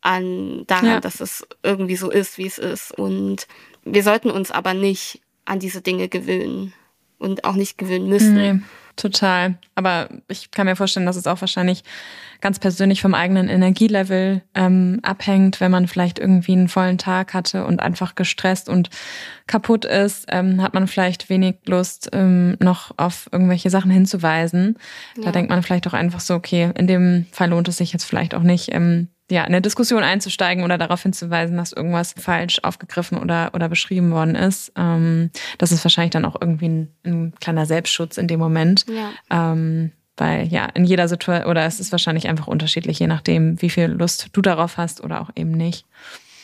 an 0.00 0.64
daran, 0.66 0.86
ja. 0.86 1.00
dass 1.00 1.20
es 1.20 1.46
irgendwie 1.62 1.96
so 1.96 2.10
ist, 2.10 2.38
wie 2.38 2.46
es 2.46 2.58
ist. 2.58 2.96
Und 2.96 3.46
wir 3.84 4.02
sollten 4.02 4.30
uns 4.30 4.50
aber 4.50 4.74
nicht 4.74 5.20
an 5.44 5.58
diese 5.58 5.80
Dinge 5.80 6.08
gewöhnen 6.08 6.72
und 7.18 7.44
auch 7.44 7.54
nicht 7.54 7.78
gewöhnen 7.78 8.08
müssen. 8.08 8.34
Nee. 8.34 8.60
Total. 8.96 9.56
Aber 9.74 10.08
ich 10.28 10.50
kann 10.52 10.66
mir 10.66 10.76
vorstellen, 10.76 11.06
dass 11.06 11.16
es 11.16 11.26
auch 11.26 11.40
wahrscheinlich 11.40 11.82
ganz 12.40 12.58
persönlich 12.58 13.00
vom 13.00 13.14
eigenen 13.14 13.48
Energielevel 13.48 14.42
ähm, 14.54 15.00
abhängt, 15.02 15.60
wenn 15.60 15.70
man 15.70 15.88
vielleicht 15.88 16.18
irgendwie 16.18 16.52
einen 16.52 16.68
vollen 16.68 16.98
Tag 16.98 17.34
hatte 17.34 17.64
und 17.64 17.80
einfach 17.80 18.14
gestresst 18.14 18.68
und 18.68 18.90
kaputt 19.46 19.84
ist, 19.84 20.26
ähm, 20.28 20.62
hat 20.62 20.74
man 20.74 20.86
vielleicht 20.86 21.28
wenig 21.28 21.56
Lust, 21.66 22.10
ähm, 22.12 22.56
noch 22.60 22.92
auf 22.98 23.28
irgendwelche 23.32 23.70
Sachen 23.70 23.90
hinzuweisen. 23.90 24.76
Ja. 25.16 25.24
Da 25.24 25.32
denkt 25.32 25.50
man 25.50 25.62
vielleicht 25.62 25.86
auch 25.88 25.94
einfach 25.94 26.20
so, 26.20 26.34
okay, 26.34 26.70
in 26.76 26.86
dem 26.86 27.26
Fall 27.32 27.50
lohnt 27.50 27.68
es 27.68 27.78
sich 27.78 27.92
jetzt 27.92 28.04
vielleicht 28.04 28.34
auch 28.34 28.42
nicht, 28.42 28.72
ähm, 28.72 29.08
ja, 29.30 29.42
in 29.42 29.48
eine 29.48 29.62
Diskussion 29.62 30.02
einzusteigen 30.02 30.64
oder 30.64 30.76
darauf 30.76 31.02
hinzuweisen, 31.02 31.56
dass 31.56 31.72
irgendwas 31.72 32.14
falsch 32.18 32.60
aufgegriffen 32.62 33.18
oder, 33.18 33.50
oder 33.54 33.68
beschrieben 33.68 34.10
worden 34.10 34.34
ist. 34.34 34.72
Ähm, 34.76 35.30
das 35.58 35.72
ist 35.72 35.84
wahrscheinlich 35.84 36.12
dann 36.12 36.26
auch 36.26 36.36
irgendwie 36.40 36.68
ein, 36.68 36.88
ein 37.04 37.34
kleiner 37.40 37.64
Selbstschutz 37.64 38.18
in 38.18 38.28
dem 38.28 38.38
Moment. 38.38 38.84
Ja. 38.88 39.12
Ähm, 39.30 39.92
weil 40.16 40.46
ja, 40.46 40.66
in 40.66 40.84
jeder 40.84 41.08
Situation, 41.08 41.50
oder 41.50 41.64
es 41.64 41.80
ist 41.80 41.90
wahrscheinlich 41.90 42.28
einfach 42.28 42.46
unterschiedlich, 42.46 42.98
je 42.98 43.06
nachdem, 43.06 43.60
wie 43.60 43.70
viel 43.70 43.86
Lust 43.86 44.28
du 44.32 44.42
darauf 44.42 44.76
hast 44.76 45.02
oder 45.02 45.20
auch 45.20 45.30
eben 45.34 45.52
nicht. 45.52 45.86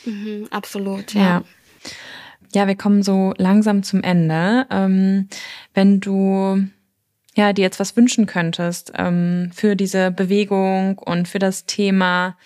Mhm, 0.04 0.48
absolut, 0.50 1.14
ja. 1.14 1.20
ja. 1.20 1.42
Ja, 2.52 2.66
wir 2.66 2.74
kommen 2.74 3.04
so 3.04 3.32
langsam 3.36 3.84
zum 3.84 4.02
Ende. 4.02 4.66
Ähm, 4.70 5.28
wenn 5.72 6.00
du 6.00 6.66
ja, 7.36 7.52
dir 7.52 7.62
jetzt 7.62 7.80
was 7.80 7.96
wünschen 7.96 8.26
könntest 8.26 8.92
ähm, 8.96 9.50
für 9.54 9.76
diese 9.76 10.10
Bewegung 10.10 10.98
und 10.98 11.28
für 11.28 11.38
das 11.38 11.66
Thema, 11.66 12.36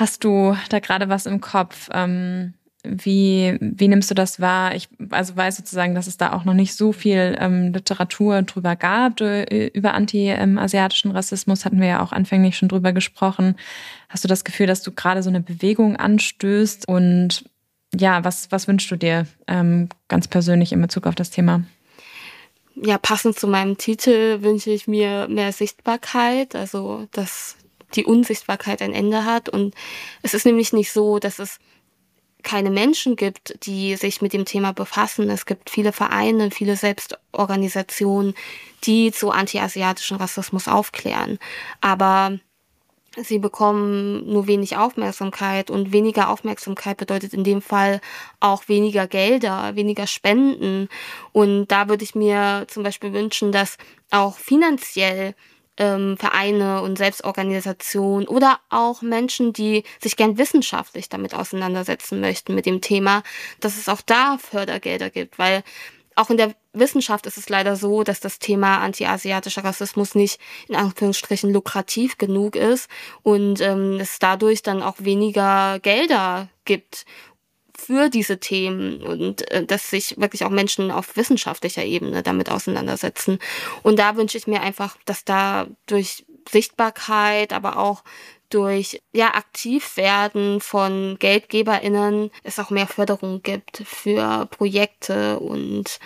Hast 0.00 0.24
du 0.24 0.56
da 0.70 0.78
gerade 0.78 1.10
was 1.10 1.26
im 1.26 1.42
Kopf? 1.42 1.90
Ähm, 1.92 2.54
wie, 2.82 3.58
wie 3.60 3.88
nimmst 3.88 4.10
du 4.10 4.14
das 4.14 4.40
wahr? 4.40 4.74
Ich 4.74 4.88
also 5.10 5.36
weiß 5.36 5.58
sozusagen, 5.58 5.94
dass 5.94 6.06
es 6.06 6.16
da 6.16 6.32
auch 6.32 6.46
noch 6.46 6.54
nicht 6.54 6.74
so 6.74 6.92
viel 6.92 7.36
ähm, 7.38 7.74
Literatur 7.74 8.40
drüber 8.40 8.76
gab, 8.76 9.20
über 9.20 9.92
anti-asiatischen 9.92 11.10
Rassismus 11.10 11.66
hatten 11.66 11.80
wir 11.80 11.88
ja 11.88 12.02
auch 12.02 12.12
anfänglich 12.12 12.56
schon 12.56 12.70
drüber 12.70 12.94
gesprochen. 12.94 13.56
Hast 14.08 14.24
du 14.24 14.28
das 14.28 14.44
Gefühl, 14.44 14.66
dass 14.66 14.82
du 14.82 14.92
gerade 14.92 15.22
so 15.22 15.28
eine 15.28 15.42
Bewegung 15.42 15.96
anstößt? 15.96 16.88
Und 16.88 17.44
ja, 17.94 18.24
was, 18.24 18.50
was 18.50 18.66
wünschst 18.66 18.90
du 18.90 18.96
dir 18.96 19.26
ähm, 19.46 19.90
ganz 20.08 20.28
persönlich 20.28 20.72
in 20.72 20.80
Bezug 20.80 21.06
auf 21.06 21.14
das 21.14 21.28
Thema? 21.28 21.64
Ja, 22.74 22.98
passend 22.98 23.38
zu 23.38 23.46
meinem 23.46 23.76
Titel 23.76 24.42
wünsche 24.42 24.70
ich 24.70 24.86
mir 24.86 25.28
mehr 25.28 25.52
Sichtbarkeit, 25.52 26.54
also 26.54 27.06
dass 27.12 27.56
die 27.94 28.04
Unsichtbarkeit 28.04 28.80
ein 28.82 28.92
Ende 28.92 29.24
hat. 29.24 29.48
Und 29.48 29.74
es 30.22 30.34
ist 30.34 30.46
nämlich 30.46 30.72
nicht 30.72 30.92
so, 30.92 31.18
dass 31.18 31.38
es 31.38 31.58
keine 32.42 32.70
Menschen 32.70 33.16
gibt, 33.16 33.66
die 33.66 33.96
sich 33.96 34.22
mit 34.22 34.32
dem 34.32 34.44
Thema 34.44 34.72
befassen. 34.72 35.28
Es 35.30 35.46
gibt 35.46 35.70
viele 35.70 35.92
Vereine, 35.92 36.50
viele 36.50 36.76
Selbstorganisationen, 36.76 38.34
die 38.84 39.12
zu 39.12 39.30
antiasiatischen 39.30 40.16
Rassismus 40.16 40.68
aufklären. 40.68 41.38
Aber 41.80 42.38
sie 43.16 43.38
bekommen 43.38 44.26
nur 44.30 44.46
wenig 44.46 44.76
Aufmerksamkeit 44.76 45.70
und 45.70 45.92
weniger 45.92 46.28
Aufmerksamkeit 46.30 46.96
bedeutet 46.96 47.34
in 47.34 47.44
dem 47.44 47.60
Fall 47.60 48.00
auch 48.38 48.68
weniger 48.68 49.06
Gelder, 49.06 49.74
weniger 49.74 50.06
Spenden. 50.06 50.88
Und 51.32 51.68
da 51.68 51.88
würde 51.88 52.04
ich 52.04 52.14
mir 52.14 52.66
zum 52.68 52.82
Beispiel 52.82 53.12
wünschen, 53.12 53.52
dass 53.52 53.78
auch 54.10 54.36
finanziell 54.36 55.34
ähm, 55.76 56.16
Vereine 56.18 56.82
und 56.82 56.98
Selbstorganisationen 56.98 58.28
oder 58.28 58.60
auch 58.68 59.02
Menschen, 59.02 59.52
die 59.52 59.82
sich 60.00 60.16
gern 60.16 60.38
wissenschaftlich 60.38 61.08
damit 61.08 61.34
auseinandersetzen 61.34 62.20
möchten 62.20 62.54
mit 62.54 62.66
dem 62.66 62.80
Thema, 62.80 63.22
dass 63.60 63.76
es 63.76 63.88
auch 63.88 64.02
da 64.02 64.38
Fördergelder 64.38 65.10
gibt, 65.10 65.38
weil 65.38 65.64
auch 66.14 66.30
in 66.30 66.36
der 66.36 66.54
Wissenschaft 66.72 67.26
ist 67.26 67.36
es 67.36 67.48
leider 67.48 67.74
so, 67.76 68.04
dass 68.04 68.20
das 68.20 68.38
Thema 68.38 68.78
antiasiatischer 68.78 69.64
Rassismus 69.64 70.14
nicht 70.14 70.38
in 70.68 70.76
Anführungsstrichen 70.76 71.52
lukrativ 71.52 72.16
genug 72.16 72.54
ist 72.54 72.88
und 73.22 73.60
ähm, 73.60 73.98
es 74.00 74.18
dadurch 74.18 74.62
dann 74.62 74.82
auch 74.82 74.96
weniger 74.98 75.80
Gelder 75.80 76.48
gibt 76.64 77.06
für 77.76 78.08
diese 78.08 78.38
Themen 78.38 79.02
und 79.02 79.50
äh, 79.50 79.64
dass 79.64 79.90
sich 79.90 80.20
wirklich 80.20 80.44
auch 80.44 80.50
Menschen 80.50 80.90
auf 80.90 81.16
wissenschaftlicher 81.16 81.84
Ebene 81.84 82.22
damit 82.22 82.50
auseinandersetzen. 82.50 83.38
Und 83.82 83.98
da 83.98 84.16
wünsche 84.16 84.38
ich 84.38 84.46
mir 84.46 84.60
einfach, 84.60 84.96
dass 85.06 85.24
da 85.24 85.66
durch 85.86 86.24
Sichtbarkeit, 86.48 87.52
aber 87.52 87.78
auch 87.78 88.04
durch 88.50 89.00
ja 89.12 89.34
aktiv 89.34 89.96
werden 89.96 90.60
von 90.60 91.16
Geldgeberinnen 91.18 92.30
es 92.42 92.58
auch 92.58 92.70
mehr 92.70 92.86
Förderung 92.86 93.42
gibt 93.42 93.82
für 93.86 94.46
Projekte 94.46 95.38
und 95.38 95.98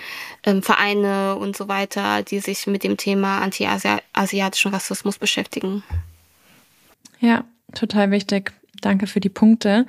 ähm, 0.45 0.63
Vereine 0.63 1.37
und 1.37 1.57
so 1.57 1.69
weiter, 1.69 2.23
die 2.23 2.41
sich 2.41 2.67
mit 2.67 2.85
dem 2.85 2.97
Thema 2.97 3.41
anti-asiatischen 3.41 4.73
Rassismus 4.73 5.19
beschäftigen. 5.19 5.83
Ja, 7.21 7.45
total 7.75 8.11
wichtig. 8.11 8.53
Danke 8.81 9.07
für 9.07 9.21
die 9.21 9.29
Punkte. 9.29 9.87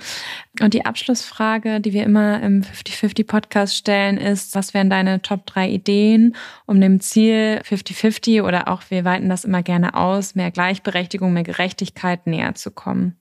Und 0.61 0.73
die 0.73 0.85
Abschlussfrage, 0.85 1.81
die 1.81 1.93
wir 1.93 2.03
immer 2.03 2.41
im 2.41 2.61
50-50 2.61 3.25
Podcast 3.27 3.75
stellen, 3.75 4.17
ist, 4.17 4.55
was 4.55 4.73
wären 4.73 4.89
deine 4.89 5.21
Top 5.21 5.45
3 5.45 5.69
Ideen, 5.69 6.35
um 6.65 6.79
dem 6.79 6.99
Ziel 6.99 7.61
50-50 7.67 8.43
oder 8.43 8.67
auch 8.67 8.83
wir 8.89 9.05
weiten 9.05 9.29
das 9.29 9.45
immer 9.45 9.63
gerne 9.63 9.95
aus, 9.95 10.35
mehr 10.35 10.51
Gleichberechtigung, 10.51 11.33
mehr 11.33 11.43
Gerechtigkeit 11.43 12.27
näher 12.27 12.55
zu 12.55 12.71
kommen? 12.71 13.17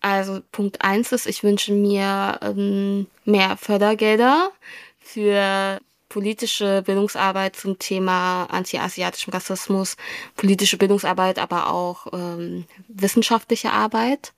Also 0.00 0.40
Punkt 0.52 0.82
1 0.82 1.12
ist, 1.12 1.26
ich 1.26 1.42
wünsche 1.42 1.72
mir 1.72 2.38
ähm, 2.42 3.06
mehr 3.24 3.56
Fördergelder 3.56 4.50
für 4.98 5.80
politische 6.08 6.82
Bildungsarbeit 6.82 7.56
zum 7.56 7.78
Thema 7.78 8.44
anti-asiatischem 8.44 9.32
Rassismus, 9.32 9.96
politische 10.36 10.76
Bildungsarbeit, 10.76 11.38
aber 11.38 11.70
auch 11.72 12.06
ähm, 12.12 12.64
wissenschaftliche 12.88 13.72
Arbeit. 13.72 14.32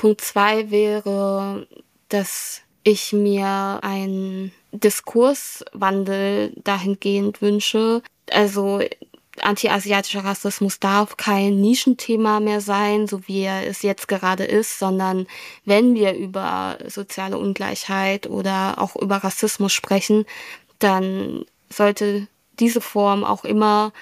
Punkt 0.00 0.22
zwei 0.22 0.70
wäre, 0.70 1.66
dass 2.08 2.62
ich 2.84 3.12
mir 3.12 3.80
einen 3.82 4.50
Diskurswandel 4.72 6.54
dahingehend 6.64 7.42
wünsche. 7.42 8.00
Also 8.30 8.80
anti-asiatischer 9.42 10.24
Rassismus 10.24 10.80
darf 10.80 11.18
kein 11.18 11.60
Nischenthema 11.60 12.40
mehr 12.40 12.62
sein, 12.62 13.08
so 13.08 13.28
wie 13.28 13.42
er 13.42 13.66
es 13.66 13.82
jetzt 13.82 14.08
gerade 14.08 14.44
ist, 14.44 14.78
sondern 14.78 15.26
wenn 15.66 15.94
wir 15.94 16.14
über 16.14 16.78
soziale 16.86 17.36
Ungleichheit 17.36 18.26
oder 18.26 18.76
auch 18.78 18.96
über 18.96 19.16
Rassismus 19.16 19.74
sprechen, 19.74 20.24
dann 20.78 21.44
sollte 21.68 22.26
diese 22.58 22.80
Form 22.80 23.22
auch 23.22 23.44
immer 23.44 23.92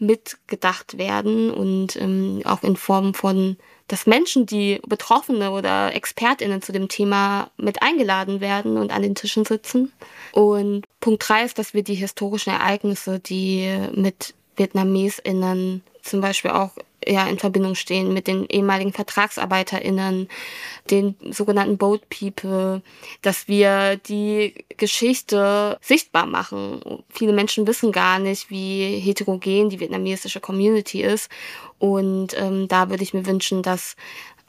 mitgedacht 0.00 0.98
werden 0.98 1.52
und 1.52 1.94
ähm, 1.94 2.42
auch 2.44 2.64
in 2.64 2.74
Form 2.74 3.14
von 3.14 3.56
dass 3.88 4.06
Menschen, 4.06 4.46
die 4.46 4.80
Betroffene 4.86 5.50
oder 5.50 5.94
ExpertInnen 5.94 6.62
zu 6.62 6.72
dem 6.72 6.88
Thema 6.88 7.50
mit 7.56 7.82
eingeladen 7.82 8.40
werden 8.40 8.78
und 8.78 8.90
an 8.90 9.02
den 9.02 9.14
Tischen 9.14 9.44
sitzen. 9.44 9.92
Und 10.32 10.84
Punkt 11.00 11.28
drei 11.28 11.44
ist, 11.44 11.58
dass 11.58 11.74
wir 11.74 11.82
die 11.82 11.94
historischen 11.94 12.50
Ereignisse, 12.50 13.20
die 13.20 13.76
mit 13.92 14.34
VietnamesInnen 14.56 15.82
zum 16.02 16.20
Beispiel 16.20 16.52
auch 16.52 16.70
ja, 17.06 17.26
in 17.26 17.38
Verbindung 17.38 17.74
stehen 17.74 18.12
mit 18.12 18.26
den 18.26 18.46
ehemaligen 18.46 18.92
VertragsarbeiterInnen, 18.92 20.28
den 20.90 21.16
sogenannten 21.30 21.78
Boat 21.78 22.02
People, 22.08 22.82
dass 23.22 23.48
wir 23.48 23.96
die 23.96 24.54
Geschichte 24.76 25.78
sichtbar 25.80 26.26
machen. 26.26 27.02
Viele 27.08 27.32
Menschen 27.32 27.66
wissen 27.66 27.92
gar 27.92 28.18
nicht, 28.18 28.50
wie 28.50 28.98
heterogen 28.98 29.70
die 29.70 29.80
vietnamesische 29.80 30.40
Community 30.40 31.02
ist. 31.02 31.30
Und 31.78 32.36
ähm, 32.38 32.68
da 32.68 32.90
würde 32.90 33.02
ich 33.02 33.14
mir 33.14 33.26
wünschen, 33.26 33.62
dass 33.62 33.96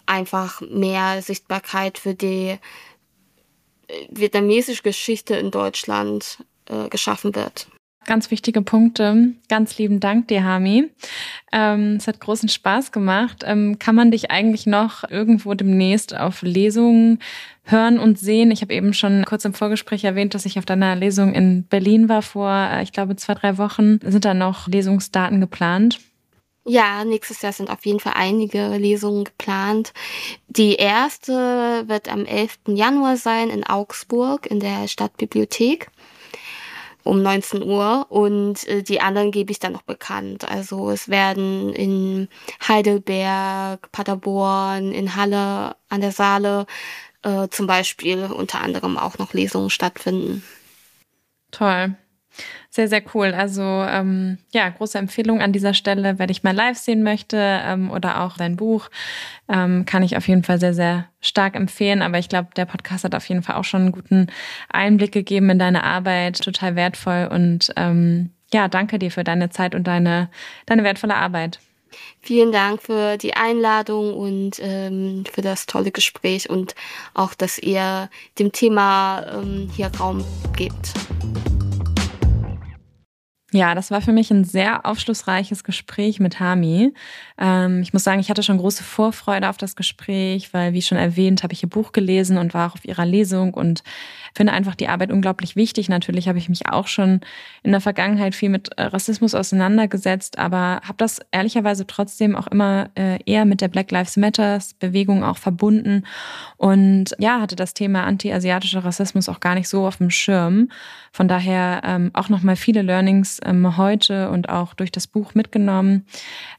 einfach 0.06 0.62
mehr 0.62 1.22
Sichtbarkeit 1.22 1.98
für 1.98 2.14
die 2.14 2.58
äh, 3.88 4.08
vietnamesische 4.10 4.84
Geschichte 4.84 5.36
in 5.36 5.52
Deutschland 5.52 6.44
äh, 6.68 6.90
geschaffen 6.90 7.36
wird. 7.36 7.68
Ganz 8.06 8.30
wichtige 8.30 8.62
Punkte. 8.62 9.34
Ganz 9.50 9.78
lieben 9.80 10.00
Dank 10.00 10.28
dir, 10.28 10.44
Hami. 10.44 10.92
Ähm, 11.52 11.96
es 11.98 12.08
hat 12.08 12.20
großen 12.20 12.50
Spaß 12.50 12.92
gemacht. 12.92 13.44
Ähm, 13.46 13.80
kann 13.80 13.96
man 13.96 14.12
dich 14.12 14.30
eigentlich 14.30 14.68
noch 14.68 15.10
irgendwo 15.10 15.56
demnächst 15.56 16.16
auf 16.16 16.44
Lesungen 16.44 17.20
hören 17.64 17.98
und 17.98 18.20
sehen? 18.20 18.52
Ich 18.52 18.62
habe 18.62 18.74
eben 18.74 18.94
schon 18.94 19.26
kurz 19.26 19.44
im 19.44 19.56
Vorgespräch 19.56 20.04
erwähnt, 20.04 20.36
dass 20.36 20.46
ich 20.46 20.60
auf 20.60 20.66
deiner 20.66 20.96
Lesung 20.96 21.34
in 21.34 21.64
Berlin 21.64 22.08
war 22.08 22.22
vor, 22.22 22.52
äh, 22.52 22.84
ich 22.84 22.92
glaube, 22.92 23.16
zwei, 23.16 23.34
drei 23.34 23.58
Wochen. 23.58 24.00
Sind 24.04 24.24
da 24.24 24.36
noch 24.36 24.68
Lesungsdaten 24.68 25.42
geplant? 25.42 26.00
Ja, 26.68 27.06
nächstes 27.06 27.44
Jahr 27.44 27.54
sind 27.54 27.70
auf 27.70 27.86
jeden 27.86 28.00
Fall 28.00 28.14
einige 28.16 28.70
Lesungen 28.78 29.24
geplant. 29.24 29.94
Die 30.48 30.76
erste 30.76 31.84
wird 31.88 32.12
am 32.12 32.26
11. 32.26 32.58
Januar 32.70 33.18
sein 33.18 33.52
in 33.52 33.64
Augsburg 33.64 34.48
in 34.48 34.60
der 34.60 34.88
Stadtbibliothek 34.88 35.90
um 37.06 37.22
19 37.22 37.64
Uhr 37.64 38.08
und 38.10 38.68
äh, 38.68 38.82
die 38.84 39.00
anderen 39.00 39.32
gebe 39.32 39.52
ich 39.52 39.60
dann 39.60 39.74
noch 39.74 39.84
bekannt. 39.84 40.50
Also 40.50 40.90
es 40.90 41.08
werden 41.08 41.72
in 41.72 42.28
Heidelberg, 42.68 43.92
Paderborn, 43.92 44.92
in 44.92 45.16
Halle 45.16 45.76
an 45.88 46.02
der 46.02 46.12
Saale 46.12 46.66
äh, 47.22 47.48
zum 47.50 47.68
Beispiel 47.68 48.26
unter 48.26 48.62
anderem 48.62 48.98
auch 48.98 49.18
noch 49.20 49.34
Lesungen 49.34 49.70
stattfinden. 49.70 50.44
Toll. 51.52 51.96
Sehr, 52.70 52.88
sehr 52.88 53.02
cool. 53.14 53.34
Also 53.34 53.62
ähm, 53.62 54.38
ja, 54.52 54.68
große 54.68 54.98
Empfehlung 54.98 55.42
an 55.42 55.54
dieser 55.54 55.74
Stelle. 55.74 56.20
Wenn 56.20 56.30
ich 56.30 56.44
mal 56.44 56.54
live 56.54 56.78
sehen 56.78 57.04
möchte 57.04 57.38
ähm, 57.40 57.90
oder 57.90 58.22
auch 58.22 58.38
dein 58.38 58.58
Buch, 58.58 58.90
ähm, 59.48 59.86
kann 59.86 60.04
ich 60.04 60.18
auf 60.18 60.28
jeden 60.28 60.44
Fall 60.44 60.60
sehr, 60.60 60.74
sehr 60.74 61.06
stark 61.22 61.56
empfehlen. 61.56 62.02
Aber 62.02 62.20
ich 62.20 62.30
glaube, 62.30 62.50
der 62.56 62.66
Podcast 62.66 63.04
hat 63.04 63.16
auf 63.16 63.28
jeden 63.30 63.44
Fall 63.44 63.56
auch 63.56 63.64
schon 63.64 63.84
einen 63.84 63.92
guten 63.92 64.28
Einblick 64.70 65.12
gegeben 65.12 65.50
in 65.50 65.60
deine 65.60 65.84
Arbeit. 65.84 66.42
Total 66.42 66.76
wertvoll. 66.76 67.30
Und 67.32 67.72
ähm, 67.78 68.32
ja, 68.54 68.68
danke 68.68 69.00
dir 69.00 69.12
für 69.12 69.24
deine 69.24 69.50
Zeit 69.50 69.74
und 69.76 69.86
deine, 69.86 70.30
deine 70.66 70.84
wertvolle 70.84 71.16
Arbeit. 71.16 71.60
Vielen 72.22 72.52
Dank 72.52 72.82
für 72.82 73.18
die 73.18 73.36
Einladung 73.36 74.14
und 74.14 74.60
ähm, 74.60 75.24
für 75.32 75.42
das 75.42 75.66
tolle 75.66 75.92
Gespräch 75.92 76.50
und 76.50 76.76
auch, 77.14 77.34
dass 77.34 77.58
ihr 77.60 78.10
dem 78.40 78.52
Thema 78.52 79.26
ähm, 79.32 79.70
hier 79.76 79.92
Raum 80.00 80.26
gebt. 80.56 80.94
Ja, 83.56 83.74
das 83.74 83.90
war 83.90 84.02
für 84.02 84.12
mich 84.12 84.32
ein 84.32 84.44
sehr 84.44 84.86
aufschlussreiches 84.86 85.64
Gespräch 85.64 86.20
mit 86.20 86.42
Hami. 86.42 86.94
Ähm, 87.38 87.82
ich 87.82 87.94
muss 87.94 88.04
sagen, 88.04 88.20
ich 88.20 88.30
hatte 88.30 88.44
schon 88.44 88.58
große 88.58 88.84
Vorfreude 88.84 89.48
auf 89.48 89.56
das 89.56 89.78
Gespräch, 89.78 90.54
weil, 90.54 90.74
wie 90.74 90.82
schon 90.82 90.98
erwähnt, 90.98 91.42
habe 91.42 91.54
ich 91.54 91.64
ihr 91.64 91.70
Buch 91.70 91.94
gelesen 91.94 92.38
und 92.38 92.54
war 92.54 92.70
auch 92.70 92.76
auf 92.76 92.84
ihrer 92.84 93.06
Lesung 93.06 93.54
und 93.54 93.82
finde 94.36 94.54
einfach 94.54 94.76
die 94.76 94.90
Arbeit 94.90 95.12
unglaublich 95.12 95.56
wichtig. 95.56 95.88
Natürlich 95.90 96.28
habe 96.28 96.38
ich 96.38 96.50
mich 96.50 96.68
auch 96.70 96.88
schon 96.88 97.22
in 97.64 97.72
der 97.72 97.82
Vergangenheit 97.82 98.36
viel 98.36 98.50
mit 98.50 98.70
äh, 98.78 98.84
Rassismus 98.84 99.34
auseinandergesetzt, 99.34 100.38
aber 100.38 100.82
habe 100.84 100.96
das 100.98 101.22
ehrlicherweise 101.32 101.88
trotzdem 101.88 102.36
auch 102.36 102.48
immer 102.48 102.90
äh, 102.96 103.18
eher 103.26 103.46
mit 103.46 103.62
der 103.62 103.70
Black 103.70 103.90
Lives 103.92 104.18
Matters 104.18 104.74
Bewegung 104.74 105.24
auch 105.24 105.38
verbunden 105.38 106.04
und 106.58 107.16
ja, 107.18 107.40
hatte 107.40 107.56
das 107.56 107.74
Thema 107.74 108.04
anti-asiatischer 108.04 108.84
Rassismus 108.84 109.30
auch 109.30 109.40
gar 109.40 109.56
nicht 109.56 109.70
so 109.70 109.88
auf 109.88 109.98
dem 109.98 110.10
Schirm. 110.10 110.70
Von 111.14 111.30
daher 111.30 111.82
ähm, 111.86 112.12
auch 112.14 112.28
nochmal 112.28 112.58
viele 112.58 112.82
Learnings 112.82 113.40
ähm, 113.46 113.78
heute 113.78 114.30
und 114.30 114.50
auch 114.50 114.74
durch 114.74 114.92
das 114.92 115.08
Buch 115.08 115.34
mitgenommen. 115.34 116.06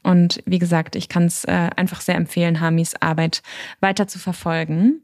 Und 0.02 0.42
wie 0.46 0.58
gesagt, 0.58 0.96
ich 0.96 1.10
kann 1.10 1.24
es 1.24 1.44
äh, 1.44 1.68
einfach 1.76 2.00
sehr 2.00 2.14
empfehlen, 2.14 2.60
Hamis 2.60 2.94
Arbeit 3.00 3.42
weiter 3.80 4.08
zu 4.08 4.18
verfolgen. 4.18 5.02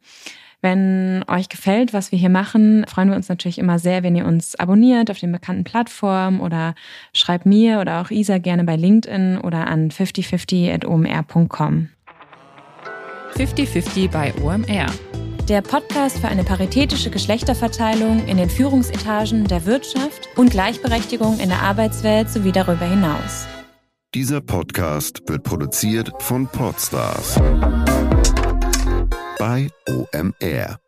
Wenn 0.62 1.24
euch 1.26 1.48
gefällt, 1.48 1.92
was 1.92 2.12
wir 2.12 2.18
hier 2.20 2.28
machen, 2.28 2.86
freuen 2.88 3.08
wir 3.10 3.16
uns 3.16 3.28
natürlich 3.28 3.58
immer 3.58 3.80
sehr, 3.80 4.04
wenn 4.04 4.14
ihr 4.14 4.24
uns 4.24 4.54
abonniert 4.54 5.10
auf 5.10 5.18
den 5.18 5.32
bekannten 5.32 5.64
Plattformen 5.64 6.40
oder 6.40 6.76
schreibt 7.12 7.46
mir 7.46 7.80
oder 7.80 8.00
auch 8.00 8.10
Isa 8.10 8.38
gerne 8.38 8.62
bei 8.62 8.76
LinkedIn 8.76 9.38
oder 9.38 9.66
an 9.66 9.90
5050.omr.com. 9.90 11.88
5050 13.34 14.10
bei 14.10 14.32
OMR. 14.40 14.86
Der 15.48 15.62
Podcast 15.62 16.20
für 16.20 16.28
eine 16.28 16.44
paritätische 16.44 17.10
Geschlechterverteilung 17.10 18.24
in 18.28 18.36
den 18.36 18.48
Führungsetagen 18.48 19.48
der 19.48 19.66
Wirtschaft 19.66 20.28
und 20.36 20.52
Gleichberechtigung 20.52 21.40
in 21.40 21.48
der 21.48 21.62
Arbeitswelt 21.62 22.30
sowie 22.30 22.52
darüber 22.52 22.86
hinaus. 22.86 23.48
Dieser 24.14 24.40
Podcast 24.40 25.22
wird 25.26 25.42
produziert 25.42 26.12
von 26.20 26.46
Podstars 26.46 27.40
bei 29.42 29.68
OMR. 29.88 30.81